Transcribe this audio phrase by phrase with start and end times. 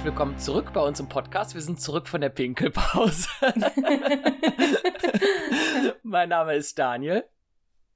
[0.00, 1.54] herzlich willkommen zurück bei uns im Podcast.
[1.54, 3.28] Wir sind zurück von der Pinkelpause.
[6.02, 7.22] mein Name ist Daniel.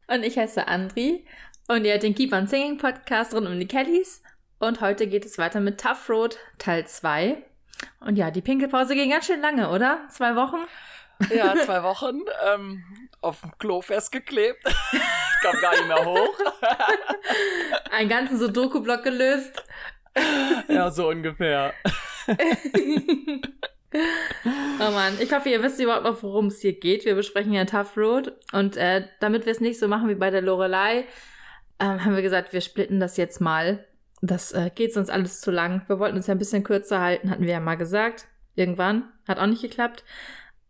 [0.06, 1.26] Und ich heiße Andri.
[1.66, 4.22] Und ihr hört den Keep on Singing Podcast rund um die Kellys.
[4.58, 7.42] Und heute geht es weiter mit Tough Road Teil 2.
[8.00, 10.06] Und ja, die Pinkelpause ging ganz schön lange, oder?
[10.10, 10.58] Zwei Wochen?
[11.34, 12.20] Ja, zwei Wochen.
[12.46, 12.84] Ähm,
[13.22, 14.62] auf dem Klo festgeklebt.
[15.42, 16.38] Kam gar nicht mehr hoch.
[17.90, 19.64] Einen ganzen Sudoku-Block gelöst.
[20.68, 21.74] Ja, so ungefähr.
[23.94, 27.04] oh Mann, ich hoffe, ihr wisst überhaupt noch, worum es hier geht.
[27.04, 28.32] Wir besprechen ja Tough Road.
[28.52, 31.04] Und äh, damit wir es nicht so machen wie bei der Lorelei,
[31.80, 33.84] ähm, haben wir gesagt, wir splitten das jetzt mal.
[34.22, 35.82] Das äh, geht sonst alles zu lang.
[35.86, 38.26] Wir wollten uns ja ein bisschen kürzer halten, hatten wir ja mal gesagt.
[38.54, 39.12] Irgendwann.
[39.26, 40.04] Hat auch nicht geklappt.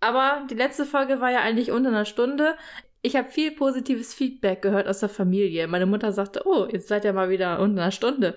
[0.01, 2.57] Aber die letzte Folge war ja eigentlich unter einer Stunde.
[3.03, 5.67] Ich habe viel positives Feedback gehört aus der Familie.
[5.67, 8.37] Meine Mutter sagte, oh, jetzt seid ihr mal wieder unter einer Stunde.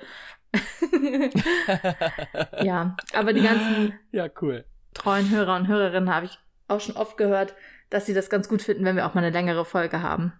[2.61, 4.65] ja, aber die ganzen ja, cool.
[4.93, 7.53] treuen Hörer und Hörerinnen habe ich auch schon oft gehört,
[7.89, 10.33] dass sie das ganz gut finden, wenn wir auch mal eine längere Folge haben.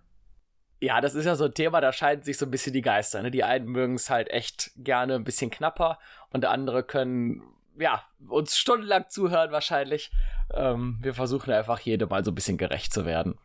[0.79, 3.21] Ja, das ist ja so ein Thema, da scheiden sich so ein bisschen die Geister.
[3.23, 3.31] Ne?
[3.31, 5.97] Die einen mögen es halt echt gerne ein bisschen knapper
[6.31, 7.41] und andere können
[7.79, 10.11] ja uns stundenlang zuhören wahrscheinlich.
[10.53, 13.37] Ähm, wir versuchen einfach jedem mal so ein bisschen gerecht zu werden.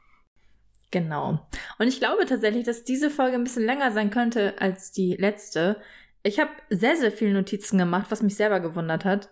[0.90, 1.46] Genau.
[1.78, 5.80] Und ich glaube tatsächlich, dass diese Folge ein bisschen länger sein könnte als die letzte.
[6.22, 9.28] Ich habe sehr, sehr viele Notizen gemacht, was mich selber gewundert hat.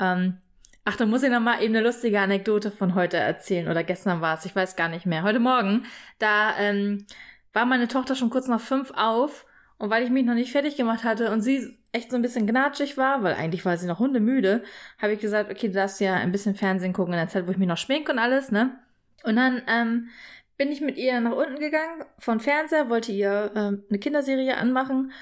[0.00, 0.38] Ähm,
[0.84, 3.68] ach, da muss ich noch mal eben eine lustige Anekdote von heute erzählen.
[3.68, 5.22] Oder gestern war es, ich weiß gar nicht mehr.
[5.22, 5.84] Heute Morgen,
[6.18, 7.06] da ähm,
[7.52, 9.46] war meine Tochter schon kurz nach fünf auf.
[9.78, 12.46] Und weil ich mich noch nicht fertig gemacht hatte und sie echt so ein bisschen
[12.46, 14.62] gnatschig war, weil eigentlich war sie noch hundemüde,
[15.00, 17.50] habe ich gesagt, okay, du darfst ja ein bisschen Fernsehen gucken in der Zeit, wo
[17.50, 18.78] ich mich noch schminke und alles, ne?
[19.24, 20.08] Und dann ähm,
[20.56, 25.12] bin ich mit ihr nach unten gegangen von Fernseher, wollte ihr ähm, eine Kinderserie anmachen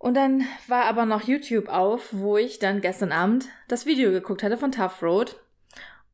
[0.00, 4.42] und dann war aber noch YouTube auf, wo ich dann gestern Abend das Video geguckt
[4.42, 5.36] hatte von Tough Road.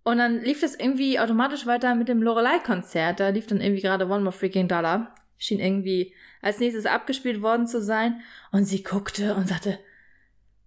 [0.03, 3.21] Und dann lief es irgendwie automatisch weiter mit dem Lorelei-Konzert.
[3.21, 5.15] Da lief dann irgendwie gerade One More Freaking Dollar.
[5.39, 8.23] Schien irgendwie als nächstes abgespielt worden zu sein.
[8.51, 9.79] Und sie guckte und sagte,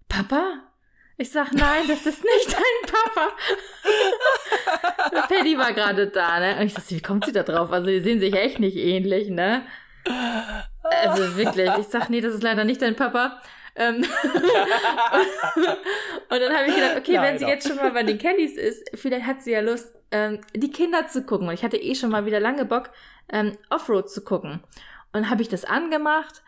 [0.08, 0.64] Papa?
[1.18, 3.36] Ich sag, nein, das ist nicht dein Papa.
[5.28, 6.58] Paddy war gerade da, ne?
[6.58, 7.74] Und ich dachte, wie kommt sie da drauf?
[7.74, 9.64] Also, die sehen sich echt nicht ähnlich, ne?
[11.08, 13.42] Also wirklich, ich sag, nee, das ist leider nicht dein Papa.
[13.76, 14.06] Ähm und
[16.30, 17.52] dann habe ich gedacht, okay, Nein, wenn sie doch.
[17.52, 21.08] jetzt schon mal bei den Kellys ist, vielleicht hat sie ja Lust, ähm, die Kinder
[21.08, 21.48] zu gucken.
[21.48, 22.90] Und ich hatte eh schon mal wieder lange Bock,
[23.32, 24.62] ähm, Offroad zu gucken.
[25.14, 26.42] Und habe ich das angemacht.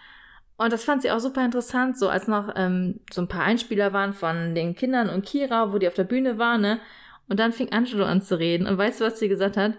[0.58, 3.94] Und das fand sie auch super interessant, so als noch ähm, so ein paar Einspieler
[3.94, 6.80] waren von den Kindern und Kira, wo die auf der Bühne waren, ne?
[7.28, 8.68] Und dann fing Angelo an zu reden.
[8.68, 9.74] Und weißt du, was sie gesagt hat?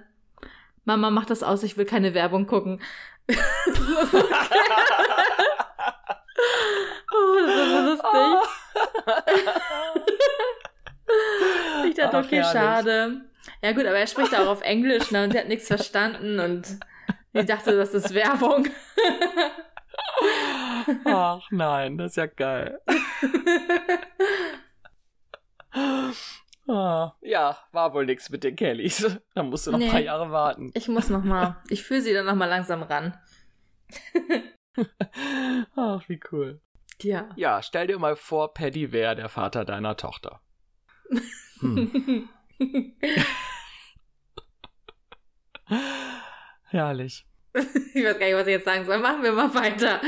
[0.84, 2.80] Mama, mach das aus, ich will keine Werbung gucken.
[3.28, 3.34] Oh,
[7.46, 8.12] das ist so lustig.
[11.88, 13.22] ich dachte, okay, Ach, schade.
[13.62, 15.24] Ja gut, aber er spricht auch auf Englisch, ne?
[15.24, 16.78] Und sie hat nichts verstanden und
[17.32, 18.68] ich dachte, das ist Werbung.
[21.04, 22.80] Ach nein, das ist ja geil.
[26.68, 29.18] Ah, ja, war wohl nichts mit den Kellys.
[29.34, 30.70] Da musst du noch nee, ein paar Jahre warten.
[30.74, 31.60] Ich muss noch mal.
[31.68, 33.18] Ich fühle sie dann noch mal langsam ran.
[35.76, 36.60] Ach, wie cool.
[37.00, 37.30] Ja.
[37.36, 40.40] Ja, stell dir mal vor, Paddy wäre der Vater deiner Tochter.
[41.60, 42.28] Hm.
[46.64, 47.26] Herrlich.
[47.94, 48.98] Ich weiß gar nicht, was ich jetzt sagen soll.
[48.98, 50.00] Machen wir mal weiter.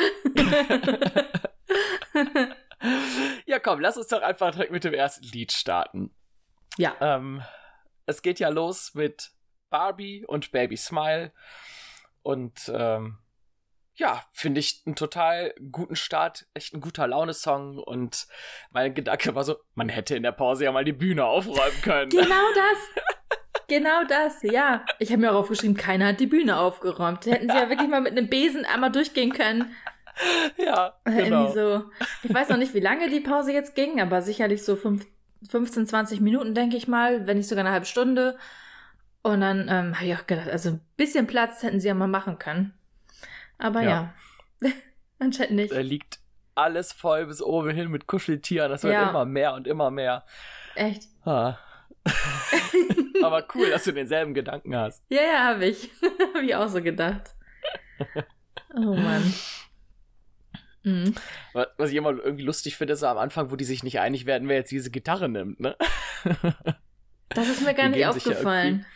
[3.46, 6.14] ja, komm, lass uns doch einfach direkt mit dem ersten Lied starten.
[6.78, 6.94] Ja.
[7.00, 7.42] Ähm,
[8.06, 9.30] es geht ja los mit
[9.70, 11.32] Barbie und Baby Smile.
[12.22, 13.18] Und ähm,
[13.96, 17.78] ja, finde ich einen total guten Start, echt ein guter Laune-Song.
[17.78, 18.26] Und
[18.70, 22.10] mein Gedanke war so, man hätte in der Pause ja mal die Bühne aufräumen können.
[22.10, 23.04] Genau das.
[23.66, 24.84] Genau das, ja.
[24.98, 27.24] Ich habe mir auch aufgeschrieben, keiner hat die Bühne aufgeräumt.
[27.24, 29.74] Hätten sie ja wirklich mal mit einem Besen einmal durchgehen können.
[30.58, 31.46] Ja, genau.
[31.46, 31.84] Irgendwie so.
[32.22, 35.06] Ich weiß noch nicht, wie lange die Pause jetzt ging, aber sicherlich so fünf,
[35.48, 38.36] 15, 20 Minuten, denke ich mal, wenn nicht sogar eine halbe Stunde.
[39.22, 42.08] Und dann ähm, habe ich auch gedacht, also ein bisschen Platz hätten sie ja mal
[42.08, 42.74] machen können.
[43.58, 44.14] Aber ja,
[44.60, 44.70] ja.
[45.18, 45.72] anscheinend nicht.
[45.72, 46.18] Da liegt
[46.54, 48.70] alles voll bis oben hin mit Kuscheltieren.
[48.70, 49.08] Das wird ja.
[49.08, 50.24] immer mehr und immer mehr.
[50.74, 51.08] Echt?
[51.24, 51.58] Ah.
[53.22, 55.02] Aber cool, dass du denselben Gedanken hast.
[55.08, 55.90] Ja, ja, habe ich.
[56.34, 57.34] habe ich auch so gedacht.
[58.74, 59.32] Oh Mann.
[60.84, 61.14] Mhm.
[61.76, 64.48] Was ich immer irgendwie lustig finde, ist am Anfang, wo die sich nicht einig werden,
[64.48, 65.76] wer jetzt diese Gitarre nimmt, ne?
[67.30, 68.80] Das ist mir gar nicht aufgefallen.
[68.80, 68.86] Ja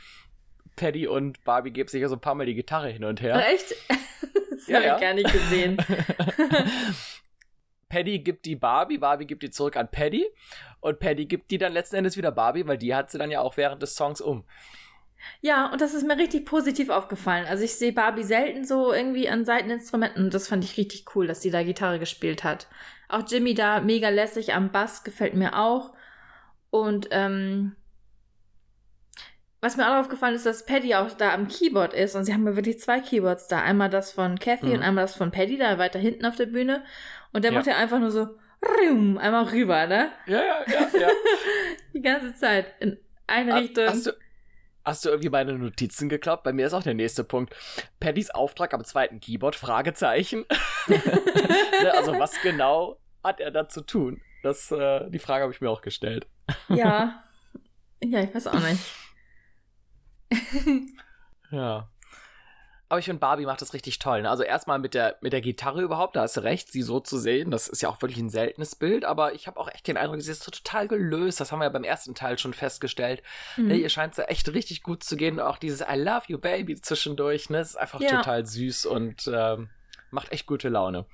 [0.79, 3.37] Paddy und Barbie geben sich ja so ein paar Mal die Gitarre hin und her.
[3.37, 3.75] Oh, echt?
[4.51, 4.99] Das ja, habe ich ja.
[4.99, 5.77] gar nicht gesehen.
[7.89, 10.27] Paddy gibt die Barbie, Barbie gibt die zurück an Paddy
[10.81, 13.41] und Paddy gibt die dann letzten Endes wieder Barbie, weil die hat sie dann ja
[13.41, 14.45] auch während des Songs um.
[15.41, 17.47] Ja, und das ist mir richtig positiv aufgefallen.
[17.47, 21.27] Also ich sehe Barbie selten so irgendwie an Seiteninstrumenten und das fand ich richtig cool,
[21.27, 22.69] dass sie da Gitarre gespielt hat.
[23.09, 25.93] Auch Jimmy da mega lässig am Bass gefällt mir auch.
[26.71, 27.75] Und ähm,
[29.61, 32.47] was mir auch aufgefallen ist, dass Paddy auch da am Keyboard ist und sie haben
[32.47, 33.61] ja wirklich zwei Keyboards da.
[33.63, 34.73] Einmal das von Kathy mhm.
[34.75, 36.85] und einmal das von Paddy, da weiter hinten auf der Bühne.
[37.33, 37.59] Und der ja.
[37.59, 38.29] macht ja einfach nur so
[39.19, 40.11] einmal rüber, ne?
[40.27, 41.09] Ja, ja, ja, ja.
[41.95, 43.87] Die ganze Zeit in eine Richtung.
[43.87, 44.13] Hast du,
[44.89, 46.43] hast du irgendwie meine Notizen geklappt?
[46.45, 47.55] Bei mir ist auch der nächste Punkt.
[48.01, 49.57] Paddys Auftrag am zweiten Keyboard?
[49.57, 50.45] Fragezeichen.
[51.81, 54.21] Ne, also was genau hat er da zu tun?
[54.43, 56.27] Das, äh, die Frage habe ich mir auch gestellt.
[56.69, 57.23] Ja.
[58.01, 58.81] Ja, ich weiß auch nicht.
[61.51, 61.91] ja.
[62.91, 64.23] Aber ich finde, Barbie macht das richtig toll.
[64.23, 64.31] Ne?
[64.31, 67.19] Also erstmal mit der, mit der Gitarre überhaupt, da hast du recht, sie so zu
[67.19, 67.51] sehen.
[67.51, 70.23] Das ist ja auch wirklich ein seltenes Bild, aber ich habe auch echt den Eindruck,
[70.23, 71.39] sie ist so total gelöst.
[71.39, 73.23] Das haben wir ja beim ersten Teil schon festgestellt.
[73.57, 73.69] Mhm.
[73.69, 75.39] Ne, ihr scheint es ja echt richtig gut zu gehen.
[75.39, 77.59] Auch dieses I love you, baby zwischendurch, ne?
[77.59, 78.17] Das ist einfach ja.
[78.17, 79.69] total süß und ähm,
[80.11, 81.05] macht echt gute Laune.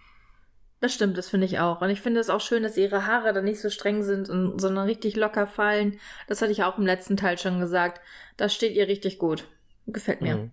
[0.81, 1.81] Das stimmt, das finde ich auch.
[1.81, 4.61] Und ich finde es auch schön, dass ihre Haare da nicht so streng sind, und,
[4.61, 5.99] sondern richtig locker fallen.
[6.29, 8.01] Das hatte ich auch im letzten Teil schon gesagt.
[8.37, 9.49] Das steht ihr richtig gut.
[9.87, 10.37] Gefällt mir.
[10.37, 10.53] Mhm.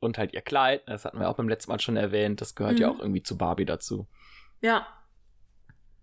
[0.00, 2.74] Und halt ihr Kleid, das hatten wir auch beim letzten Mal schon erwähnt, das gehört
[2.74, 2.80] mhm.
[2.80, 4.06] ja auch irgendwie zu Barbie dazu.
[4.60, 4.86] Ja.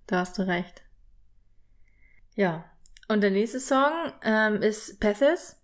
[0.08, 0.82] Da hast du recht.
[2.36, 2.66] Ja.
[3.08, 3.92] Und der nächste Song
[4.24, 5.60] ähm, ist Pathes.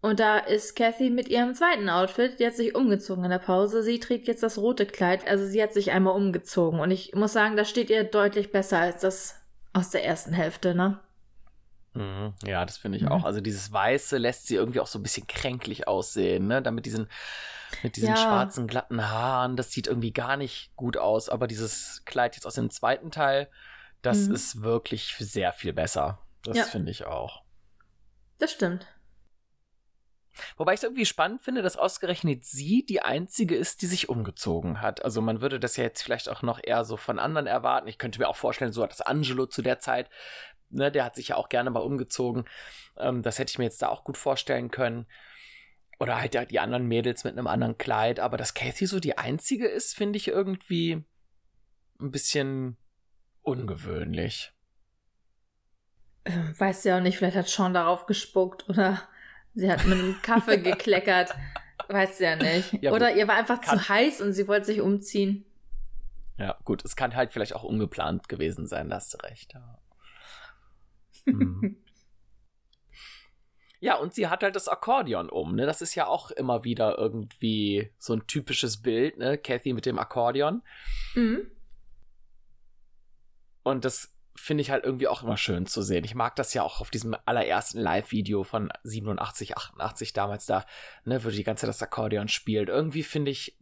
[0.00, 2.38] Und da ist Kathy mit ihrem zweiten Outfit.
[2.38, 3.82] Die hat sich umgezogen in der Pause.
[3.82, 5.26] Sie trägt jetzt das rote Kleid.
[5.26, 6.80] Also sie hat sich einmal umgezogen.
[6.80, 9.40] Und ich muss sagen, das steht ihr deutlich besser als das
[9.72, 11.00] aus der ersten Hälfte, ne?
[11.96, 12.34] Mhm.
[12.44, 13.12] Ja, das finde ich mhm.
[13.12, 13.24] auch.
[13.24, 16.60] Also dieses Weiße lässt sie irgendwie auch so ein bisschen kränklich aussehen, ne?
[16.60, 17.08] Damit diesen,
[17.82, 18.16] mit diesen ja.
[18.16, 21.28] schwarzen, glatten Haaren, das sieht irgendwie gar nicht gut aus.
[21.28, 23.48] Aber dieses Kleid jetzt aus dem zweiten Teil,
[24.02, 24.34] das mhm.
[24.34, 26.20] ist wirklich sehr viel besser.
[26.42, 26.64] Das ja.
[26.64, 27.42] finde ich auch.
[28.38, 28.86] Das stimmt.
[30.58, 34.82] Wobei ich es irgendwie spannend finde, dass ausgerechnet sie die einzige ist, die sich umgezogen
[34.82, 35.02] hat.
[35.02, 37.88] Also man würde das ja jetzt vielleicht auch noch eher so von anderen erwarten.
[37.88, 40.10] Ich könnte mir auch vorstellen, so hat das Angelo zu der Zeit
[40.70, 42.44] ne, der hat sich ja auch gerne mal umgezogen.
[42.98, 45.06] Ähm, das hätte ich mir jetzt da auch gut vorstellen können.
[45.98, 48.20] Oder halt ja die anderen Mädels mit einem anderen Kleid.
[48.20, 51.04] Aber dass Kathy so die einzige ist, finde ich irgendwie
[52.00, 52.76] ein bisschen
[53.42, 54.52] ungewöhnlich.
[56.26, 59.02] Ähm, weiß ja auch nicht, vielleicht hat Sean darauf gespuckt oder
[59.54, 61.34] sie hat mit einem Kaffee gekleckert.
[61.88, 62.82] Weiß ja nicht.
[62.82, 63.78] Ja, oder ihr war einfach kann.
[63.78, 65.44] zu heiß und sie wollte sich umziehen.
[66.38, 69.54] Ja, gut, es kann halt vielleicht auch ungeplant gewesen sein, da hast du recht.
[69.54, 69.78] Ja.
[71.26, 71.76] Mhm.
[73.78, 75.66] Ja, und sie hat halt das Akkordeon um, ne?
[75.66, 79.36] Das ist ja auch immer wieder irgendwie so ein typisches Bild, ne?
[79.36, 80.62] Kathy mit dem Akkordeon.
[81.14, 81.50] Mhm.
[83.62, 86.04] Und das finde ich halt irgendwie auch immer schön zu sehen.
[86.04, 90.66] Ich mag das ja auch auf diesem allerersten Live-Video von 87, 88 damals da,
[91.04, 92.68] ne, wo die ganze Zeit das Akkordeon spielt.
[92.68, 93.58] Irgendwie finde ich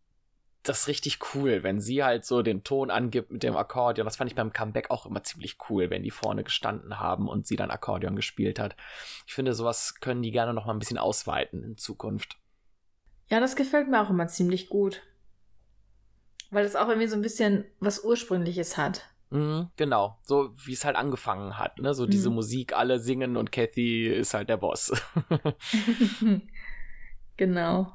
[0.68, 4.04] das richtig cool, wenn sie halt so den Ton angibt mit dem Akkordeon.
[4.04, 7.46] Das fand ich beim Comeback auch immer ziemlich cool, wenn die vorne gestanden haben und
[7.46, 8.76] sie dann Akkordeon gespielt hat.
[9.26, 12.38] Ich finde, sowas können die gerne noch mal ein bisschen ausweiten in Zukunft.
[13.28, 15.02] Ja, das gefällt mir auch immer ziemlich gut.
[16.50, 19.08] Weil es auch irgendwie so ein bisschen was Ursprüngliches hat.
[19.30, 21.94] Mhm, genau, so wie es halt angefangen hat, ne?
[21.94, 22.10] So mhm.
[22.10, 24.92] diese Musik, alle singen und Kathy ist halt der Boss.
[27.36, 27.92] genau.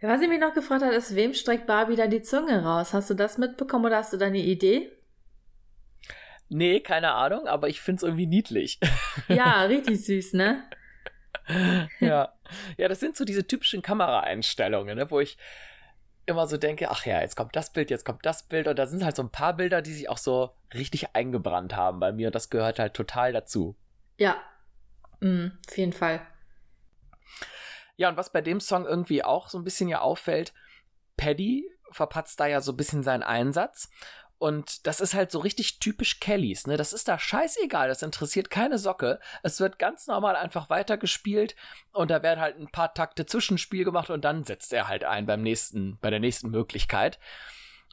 [0.00, 2.92] Was ich mich noch gefragt habe, ist, wem streckt Barbie da die Zunge raus?
[2.92, 4.92] Hast du das mitbekommen oder hast du da eine Idee?
[6.48, 8.78] Nee, keine Ahnung, aber ich finde es irgendwie niedlich.
[9.28, 10.62] Ja, richtig süß, ne?
[12.00, 12.32] ja.
[12.76, 15.38] Ja, das sind so diese typischen Kameraeinstellungen, ne, wo ich
[16.26, 18.86] immer so denke, ach ja, jetzt kommt das Bild, jetzt kommt das Bild und da
[18.86, 22.28] sind halt so ein paar Bilder, die sich auch so richtig eingebrannt haben bei mir
[22.28, 23.74] und das gehört halt total dazu.
[24.18, 24.36] Ja,
[25.20, 26.20] mhm, auf jeden Fall.
[27.96, 30.52] Ja, und was bei dem Song irgendwie auch so ein bisschen ja auffällt,
[31.16, 33.88] Paddy verpatzt da ja so ein bisschen seinen Einsatz.
[34.38, 36.76] Und das ist halt so richtig typisch Kellys, ne?
[36.76, 39.18] Das ist da scheißegal, das interessiert keine Socke.
[39.42, 41.56] Es wird ganz normal einfach weitergespielt
[41.92, 45.24] und da werden halt ein paar Takte Zwischenspiel gemacht und dann setzt er halt ein
[45.24, 47.18] beim nächsten, bei der nächsten Möglichkeit.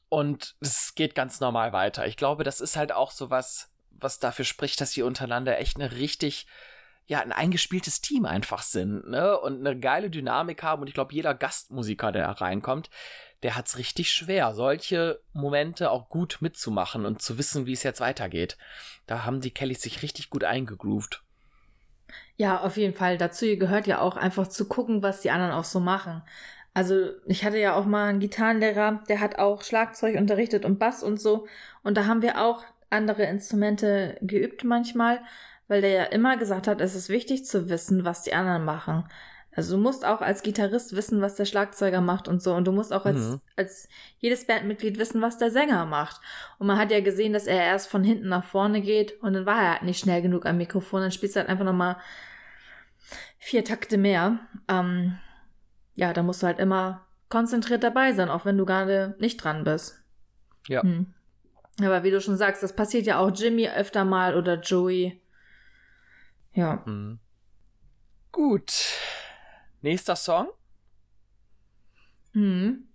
[0.10, 2.06] Und es geht ganz normal weiter.
[2.08, 5.78] Ich glaube, das ist halt auch so was, was dafür spricht, dass sie untereinander echt
[5.78, 6.46] eine richtig
[7.06, 9.38] ja, ein eingespieltes Team einfach sind, ne?
[9.40, 10.82] Und eine geile Dynamik haben.
[10.82, 12.90] Und ich glaube, jeder Gastmusiker, der reinkommt,
[13.44, 17.84] der hat es richtig schwer, solche Momente auch gut mitzumachen und zu wissen, wie es
[17.84, 18.58] jetzt weitergeht.
[19.06, 21.24] Da haben die Kellys sich richtig gut eingegroovt.
[22.38, 23.18] Ja, auf jeden Fall.
[23.18, 26.24] Dazu gehört ja auch einfach zu gucken, was die anderen auch so machen.
[26.74, 31.04] Also ich hatte ja auch mal einen Gitarrenlehrer, der hat auch Schlagzeug unterrichtet und Bass
[31.04, 31.48] und so.
[31.84, 35.22] Und da haben wir auch andere Instrumente geübt manchmal,
[35.68, 39.06] weil der ja immer gesagt hat, es ist wichtig zu wissen, was die anderen machen.
[39.56, 42.56] Also du musst auch als Gitarrist wissen, was der Schlagzeuger macht und so.
[42.56, 43.42] Und du musst auch als, mhm.
[43.56, 46.22] als jedes Bandmitglied wissen, was der Sänger macht.
[46.58, 49.46] Und man hat ja gesehen, dass er erst von hinten nach vorne geht und dann
[49.46, 51.02] war er halt nicht schnell genug am Mikrofon.
[51.02, 51.98] Dann spielst du halt einfach nochmal
[53.38, 54.40] vier Takte mehr.
[54.68, 55.20] Ähm,
[55.96, 59.64] ja, da musst du halt immer konzentriert dabei sein, auch wenn du gerade nicht dran
[59.64, 60.04] bist.
[60.68, 60.82] Ja.
[60.82, 61.14] Hm.
[61.80, 65.20] Aber wie du schon sagst, das passiert ja auch Jimmy öfter mal oder Joey.
[66.54, 66.84] Ja.
[66.86, 67.20] Mhm.
[68.32, 68.74] Gut.
[69.82, 70.48] Nächster Song?
[72.34, 72.88] Mhm.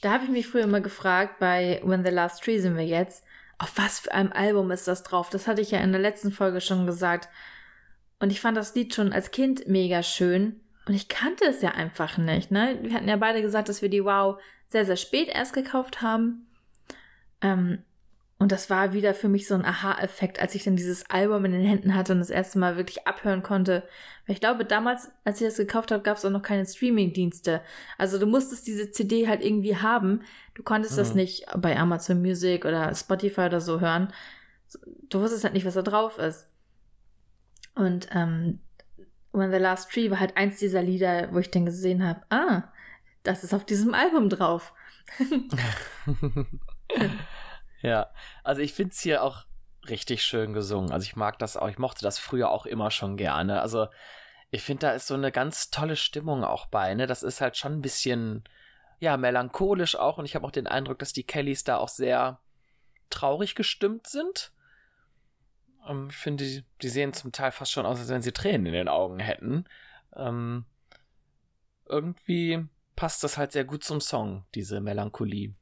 [0.00, 3.24] Da habe ich mich früher immer gefragt, bei When the Last Tree sind wir jetzt,
[3.58, 5.28] auf was für einem Album ist das drauf?
[5.28, 7.28] Das hatte ich ja in der letzten Folge schon gesagt.
[8.18, 10.60] Und ich fand das Lied schon als Kind mega schön.
[10.86, 12.50] Und ich kannte es ja einfach nicht.
[12.50, 12.78] Ne?
[12.82, 16.46] Wir hatten ja beide gesagt, dass wir die Wow sehr, sehr spät erst gekauft haben.
[17.42, 17.82] Ähm,
[18.40, 21.52] und das war wieder für mich so ein Aha-Effekt, als ich dann dieses Album in
[21.52, 23.82] den Händen hatte und das erste Mal wirklich abhören konnte.
[24.26, 27.60] Weil ich glaube, damals, als ich das gekauft habe, gab es auch noch keine Streaming-Dienste.
[27.98, 30.22] Also du musstest diese CD halt irgendwie haben.
[30.54, 31.00] Du konntest mhm.
[31.00, 34.10] das nicht bei Amazon Music oder Spotify oder so hören.
[35.10, 36.48] Du wusstest halt nicht, was da drauf ist.
[37.74, 38.60] Und ähm,
[39.32, 42.72] When the Last Tree war halt eins dieser Lieder, wo ich dann gesehen habe, ah,
[43.22, 44.72] das ist auf diesem Album drauf.
[47.82, 48.10] Ja,
[48.44, 49.44] also ich finde es hier auch
[49.88, 50.92] richtig schön gesungen.
[50.92, 53.60] Also ich mag das auch, ich mochte das früher auch immer schon gerne.
[53.62, 53.88] Also
[54.50, 57.06] ich finde, da ist so eine ganz tolle Stimmung auch bei, ne?
[57.06, 58.44] Das ist halt schon ein bisschen,
[58.98, 62.40] ja, melancholisch auch und ich habe auch den Eindruck, dass die Kellys da auch sehr
[63.10, 64.52] traurig gestimmt sind.
[65.88, 68.66] Ähm, ich finde, die, die, sehen zum Teil fast schon aus, als wenn sie Tränen
[68.66, 69.64] in den Augen hätten.
[70.16, 70.64] Ähm,
[71.86, 75.54] irgendwie passt das halt sehr gut zum Song, diese Melancholie.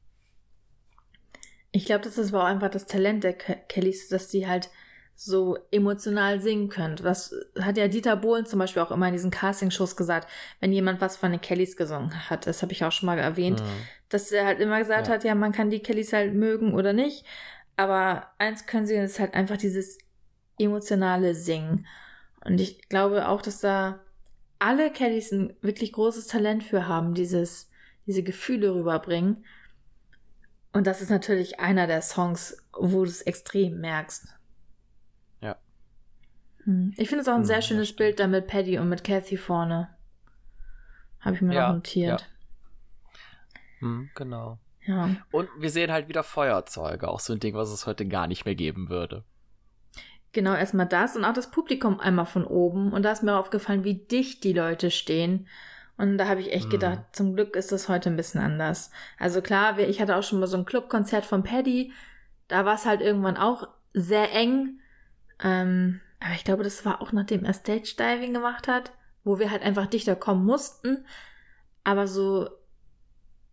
[1.71, 4.69] Ich glaube, das ist aber auch einfach das Talent der Kellys, dass die halt
[5.15, 6.95] so emotional singen können.
[6.95, 10.29] Das hat ja Dieter Bohlen zum Beispiel auch immer in diesen Casting-Shows gesagt,
[10.61, 12.47] wenn jemand was von den Kellys gesungen hat.
[12.47, 13.65] Das habe ich auch schon mal erwähnt, mhm.
[14.07, 15.13] dass er halt immer gesagt ja.
[15.13, 17.25] hat, ja, man kann die Kellys halt mögen oder nicht.
[17.75, 19.97] Aber eins können sie, ist halt einfach dieses
[20.57, 21.85] emotionale Singen.
[22.45, 23.99] Und ich glaube auch, dass da
[24.57, 27.69] alle Kellys ein wirklich großes Talent für haben, dieses,
[28.05, 29.43] diese Gefühle rüberbringen.
[30.71, 34.27] Und das ist natürlich einer der Songs, wo du es extrem merkst.
[35.41, 35.57] Ja.
[36.63, 36.93] Hm.
[36.97, 39.37] Ich finde es auch ein hm, sehr schönes Bild da mit Paddy und mit Kathy
[39.37, 39.89] vorne.
[41.19, 42.21] Habe ich mir ja, noch notiert.
[42.21, 42.27] Ja.
[43.79, 44.59] Hm, genau.
[44.85, 45.15] Ja.
[45.31, 48.45] Und wir sehen halt wieder Feuerzeuge, auch so ein Ding, was es heute gar nicht
[48.45, 49.23] mehr geben würde.
[50.31, 52.93] Genau, erstmal das und auch das Publikum einmal von oben.
[52.93, 55.47] Und da ist mir aufgefallen, wie dicht die Leute stehen.
[55.99, 57.03] Und da habe ich echt gedacht, mhm.
[57.11, 58.89] zum Glück ist das heute ein bisschen anders.
[59.19, 61.91] Also klar, ich hatte auch schon mal so ein Clubkonzert von Paddy.
[62.47, 64.79] Da war es halt irgendwann auch sehr eng.
[65.43, 68.93] Ähm, aber ich glaube, das war auch nachdem er Stage Diving gemacht hat,
[69.25, 71.05] wo wir halt einfach dichter kommen mussten.
[71.83, 72.47] Aber so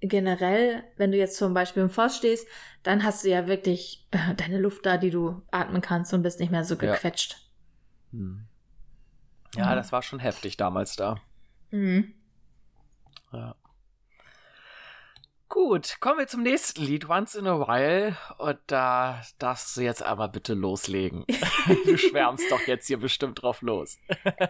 [0.00, 2.46] generell, wenn du jetzt zum Beispiel im Forst stehst,
[2.84, 6.38] dann hast du ja wirklich äh, deine Luft da, die du atmen kannst und bist
[6.38, 7.38] nicht mehr so gequetscht.
[8.12, 8.46] Ja, hm.
[9.56, 11.16] ja das war schon heftig damals da.
[11.72, 12.12] Mhm.
[13.32, 13.54] Ja.
[15.56, 18.14] Gut, kommen wir zum nächsten Lied, Once in a While.
[18.36, 21.24] Und da darfst du jetzt aber bitte loslegen.
[21.86, 23.98] du schwärmst doch jetzt hier bestimmt drauf los.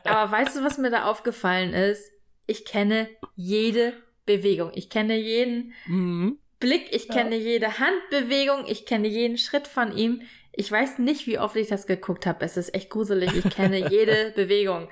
[0.02, 2.10] aber weißt du, was mir da aufgefallen ist?
[2.48, 3.92] Ich kenne jede
[4.24, 4.72] Bewegung.
[4.74, 6.40] Ich kenne jeden mhm.
[6.58, 6.92] Blick.
[6.92, 7.52] Ich kenne ja.
[7.52, 8.64] jede Handbewegung.
[8.66, 10.22] Ich kenne jeden Schritt von ihm.
[10.50, 12.44] Ich weiß nicht, wie oft ich das geguckt habe.
[12.44, 13.32] Es ist echt gruselig.
[13.32, 14.90] Ich kenne jede Bewegung.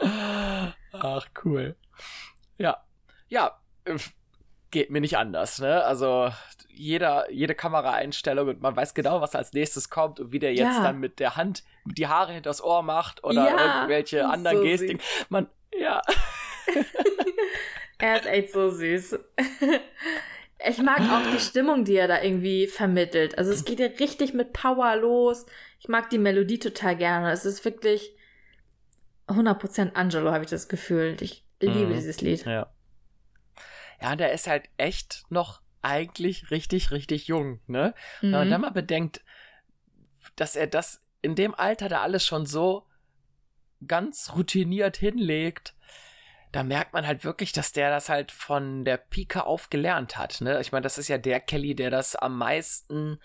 [0.92, 1.74] Ach, cool.
[2.58, 2.84] Ja.
[3.28, 3.61] Ja,
[4.70, 5.84] geht mir nicht anders, ne?
[5.84, 6.30] Also
[6.68, 10.78] jeder, jede Kameraeinstellung und man weiß genau, was als nächstes kommt und wie der jetzt
[10.78, 10.82] ja.
[10.82, 15.00] dann mit der Hand die Haare hinters Ohr macht oder ja, irgendwelche anderen so Gestik.
[15.28, 15.48] Man,
[15.78, 16.00] ja.
[17.98, 19.18] er ist echt so süß.
[20.64, 23.36] Ich mag auch die Stimmung, die er da irgendwie vermittelt.
[23.36, 25.44] Also es geht ja richtig mit Power los.
[25.80, 27.32] Ich mag die Melodie total gerne.
[27.32, 28.14] Es ist wirklich
[29.26, 31.16] 100% Angelo, habe ich das Gefühl.
[31.20, 31.94] Ich liebe mhm.
[31.94, 32.44] dieses Lied.
[32.44, 32.70] Ja.
[34.02, 37.94] Ja, der ist halt echt noch eigentlich richtig, richtig jung, ne?
[38.20, 38.26] Mhm.
[38.26, 38.50] Wenn man mhm.
[38.50, 39.24] dann mal bedenkt,
[40.36, 42.86] dass er das in dem Alter da alles schon so
[43.86, 45.74] ganz routiniert hinlegt,
[46.52, 50.40] da merkt man halt wirklich, dass der das halt von der Pike auf gelernt hat.
[50.40, 50.60] Ne?
[50.60, 53.18] Ich meine, das ist ja der Kelly, der das am meisten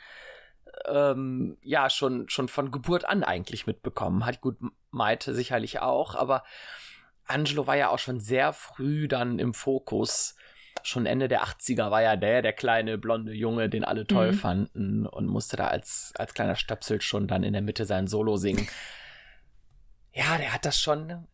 [0.85, 4.41] ähm, ja schon, schon von Geburt an eigentlich mitbekommen hat.
[4.41, 4.57] Gut,
[4.91, 6.43] Maite sicherlich auch, aber
[7.25, 10.35] Angelo war ja auch schon sehr früh dann im Fokus.
[10.87, 14.37] Schon Ende der 80er war ja der, der kleine blonde Junge, den alle toll mhm.
[14.37, 18.37] fanden und musste da als, als kleiner Stöpsel schon dann in der Mitte sein Solo
[18.37, 18.69] singen.
[20.13, 21.27] Ja, der hat das schon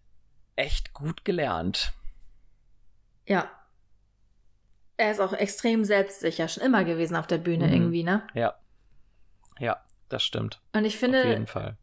[0.55, 1.93] echt gut gelernt.
[3.27, 3.51] Ja.
[4.98, 7.74] Er ist auch extrem selbstsicher, schon immer gewesen auf der Bühne mhm.
[7.74, 8.25] irgendwie, ne?
[8.33, 8.55] Ja.
[9.60, 10.63] Ja, das stimmt.
[10.74, 11.19] Und ich finde.
[11.19, 11.77] Auf jeden Fall.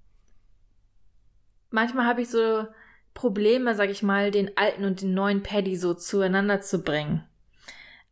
[1.70, 2.66] Manchmal habe ich so
[3.14, 7.24] Probleme, sag ich mal, den alten und den neuen Paddy so zueinander zu bringen.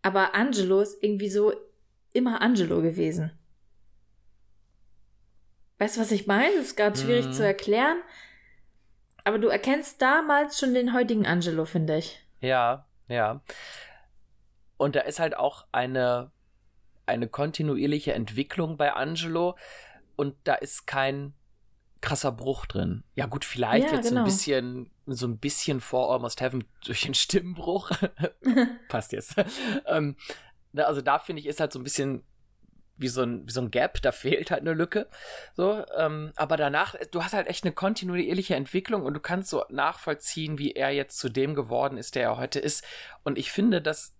[0.08, 1.52] Aber Angelo ist irgendwie so
[2.14, 3.30] immer Angelo gewesen.
[5.76, 6.56] Weißt du, was ich meine?
[6.56, 7.32] Das ist gerade schwierig mhm.
[7.34, 7.98] zu erklären.
[9.24, 12.26] Aber du erkennst damals schon den heutigen Angelo, finde ich.
[12.40, 13.42] Ja, ja.
[14.78, 16.30] Und da ist halt auch eine,
[17.04, 19.58] eine kontinuierliche Entwicklung bei Angelo
[20.16, 21.34] und da ist kein
[22.00, 23.04] krasser Bruch drin.
[23.14, 24.22] Ja, gut, vielleicht ja, jetzt genau.
[24.22, 27.90] ein bisschen, so ein bisschen vor Almost Heaven durch den Stimmbruch.
[28.88, 29.34] Passt jetzt.
[29.86, 30.16] ähm,
[30.74, 32.24] also da finde ich, ist halt so ein bisschen
[32.98, 35.08] wie so ein, wie so ein Gap, da fehlt halt eine Lücke.
[35.54, 39.64] So, ähm, aber danach, du hast halt echt eine kontinuierliche Entwicklung und du kannst so
[39.70, 42.84] nachvollziehen, wie er jetzt zu dem geworden ist, der er heute ist.
[43.22, 44.16] Und ich finde, das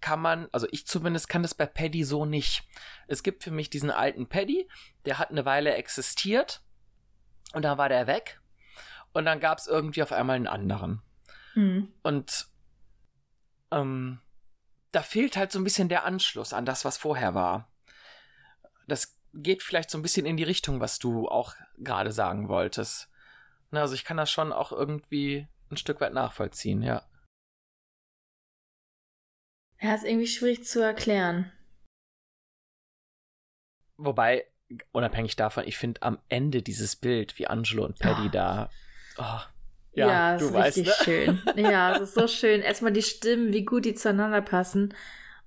[0.00, 2.64] kann man, also ich zumindest kann das bei Paddy so nicht.
[3.06, 4.68] Es gibt für mich diesen alten Paddy,
[5.04, 6.62] der hat eine Weile existiert
[7.52, 8.40] und dann war der weg
[9.18, 11.02] und dann gab es irgendwie auf einmal einen anderen.
[11.56, 11.92] Mhm.
[12.04, 12.46] Und
[13.72, 14.20] ähm,
[14.92, 17.68] da fehlt halt so ein bisschen der Anschluss an das, was vorher war.
[18.86, 23.10] Das geht vielleicht so ein bisschen in die Richtung, was du auch gerade sagen wolltest.
[23.72, 27.04] Na, also ich kann das schon auch irgendwie ein Stück weit nachvollziehen, ja.
[29.80, 31.50] Ja, ist irgendwie schwierig zu erklären.
[33.96, 34.46] Wobei,
[34.92, 38.30] unabhängig davon, ich finde am Ende dieses Bild, wie Angelo und Paddy oh.
[38.30, 38.70] da.
[39.18, 39.40] Oh,
[39.92, 41.04] ja, ja du ist weißt, richtig ne?
[41.04, 41.42] schön.
[41.56, 42.62] Ja, es ist so schön.
[42.62, 44.94] Erstmal die Stimmen, wie gut die zueinander passen.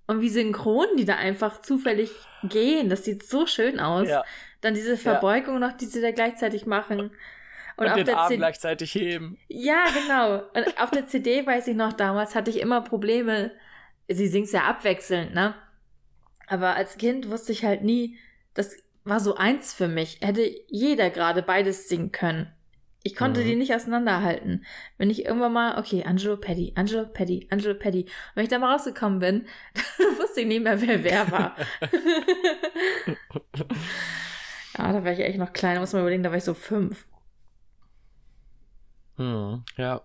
[0.07, 2.11] Und wie synchron die da einfach zufällig
[2.43, 2.89] gehen.
[2.89, 4.09] Das sieht so schön aus.
[4.09, 4.23] Ja.
[4.59, 5.69] Dann diese Verbeugung ja.
[5.69, 7.11] noch, die sie da gleichzeitig machen.
[7.77, 9.37] Und, und den Arm C gleichzeitig heben.
[9.47, 10.43] Ja, genau.
[10.53, 13.51] Und auf der CD weiß ich noch, damals hatte ich immer Probleme.
[14.07, 15.55] Sie singt ja abwechselnd, ne?
[16.47, 18.17] Aber als Kind wusste ich halt nie,
[18.53, 20.19] das war so eins für mich.
[20.21, 22.53] Hätte jeder gerade beides singen können.
[23.03, 23.45] Ich konnte mhm.
[23.45, 24.65] die nicht auseinanderhalten.
[24.97, 28.05] Wenn ich irgendwann mal, okay, Angelo Paddy, Angelo Paddy, Angelo Paddy.
[28.35, 29.47] wenn ich da mal rausgekommen bin,
[29.97, 31.55] dann wusste ich nicht mehr, wer wer war.
[34.77, 35.79] ja, da war ich echt noch klein.
[35.79, 37.07] Muss man überlegen, da war ich so fünf.
[39.17, 40.01] Hm, ja.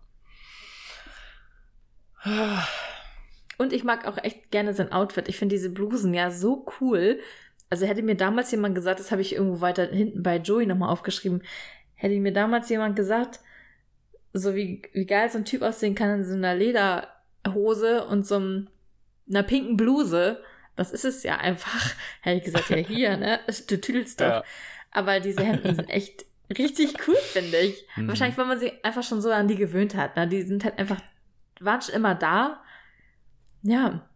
[3.58, 5.28] Und ich mag auch echt gerne sein Outfit.
[5.28, 7.20] Ich finde diese Blusen ja so cool.
[7.68, 10.90] Also hätte mir damals jemand gesagt, das habe ich irgendwo weiter hinten bei Joey nochmal
[10.90, 11.42] aufgeschrieben,
[11.96, 13.40] Hätte mir damals jemand gesagt,
[14.32, 18.36] so wie, wie geil so ein Typ aussehen kann in so einer Lederhose und so
[19.28, 20.42] einer pinken Bluse,
[20.76, 21.94] das ist es ja einfach.
[22.20, 23.40] Hätte ich gesagt, ja hier, ne?
[23.68, 24.26] Du tüdelst doch.
[24.26, 24.44] Ja.
[24.92, 26.24] Aber diese Hemden sind echt
[26.56, 27.86] richtig cool, finde ich.
[27.96, 28.08] Mhm.
[28.08, 30.16] Wahrscheinlich, weil man sich einfach schon so an die gewöhnt hat.
[30.16, 30.28] Ne?
[30.28, 31.00] Die sind halt einfach,
[31.60, 32.62] waren schon immer da.
[33.62, 34.08] Ja.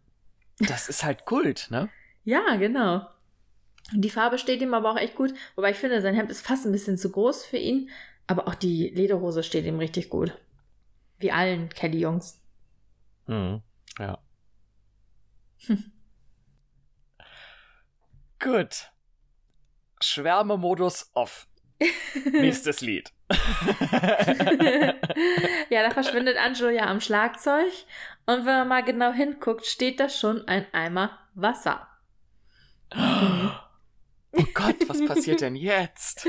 [0.60, 1.88] Das ist halt Kult, ne?
[2.24, 3.06] Ja, genau.
[3.92, 5.34] Die Farbe steht ihm aber auch echt gut.
[5.56, 7.90] Wobei ich finde, sein Hemd ist fast ein bisschen zu groß für ihn.
[8.26, 10.32] Aber auch die Lederhose steht ihm richtig gut.
[11.18, 12.40] Wie allen Kelly-Jungs.
[13.26, 13.62] Mhm.
[13.98, 14.18] Ja.
[15.66, 15.84] Hm.
[18.38, 18.90] Gut.
[20.00, 21.46] Schwärmemodus off.
[22.32, 23.12] Nächstes Lied.
[25.68, 27.70] ja, da verschwindet Angelo ja am Schlagzeug.
[28.26, 31.86] Und wenn man mal genau hinguckt, steht da schon ein Eimer Wasser.
[34.32, 36.26] Oh Gott, was passiert denn jetzt?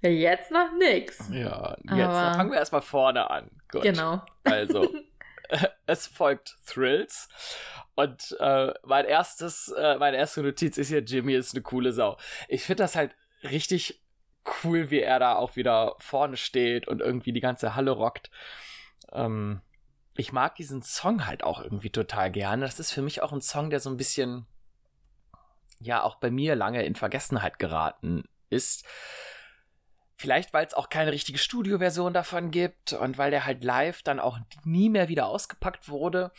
[0.00, 1.28] Jetzt noch nix.
[1.32, 2.34] Ja, jetzt Aber...
[2.34, 3.50] fangen wir erstmal vorne an.
[3.70, 3.82] Gut.
[3.82, 4.22] Genau.
[4.44, 4.88] Also,
[5.86, 7.28] es folgt Thrills.
[7.94, 12.18] Und äh, mein erstes, äh, meine erste Notiz ist ja, Jimmy ist eine coole Sau.
[12.48, 14.02] Ich finde das halt richtig
[14.62, 18.30] cool, wie er da auch wieder vorne steht und irgendwie die ganze Halle rockt.
[19.12, 19.60] Ähm,
[20.16, 22.66] ich mag diesen Song halt auch irgendwie total gerne.
[22.66, 24.46] Das ist für mich auch ein Song, der so ein bisschen
[25.80, 28.84] ja auch bei mir lange in Vergessenheit geraten ist.
[30.16, 34.20] Vielleicht, weil es auch keine richtige Studioversion davon gibt und weil der halt live dann
[34.20, 36.30] auch nie mehr wieder ausgepackt wurde.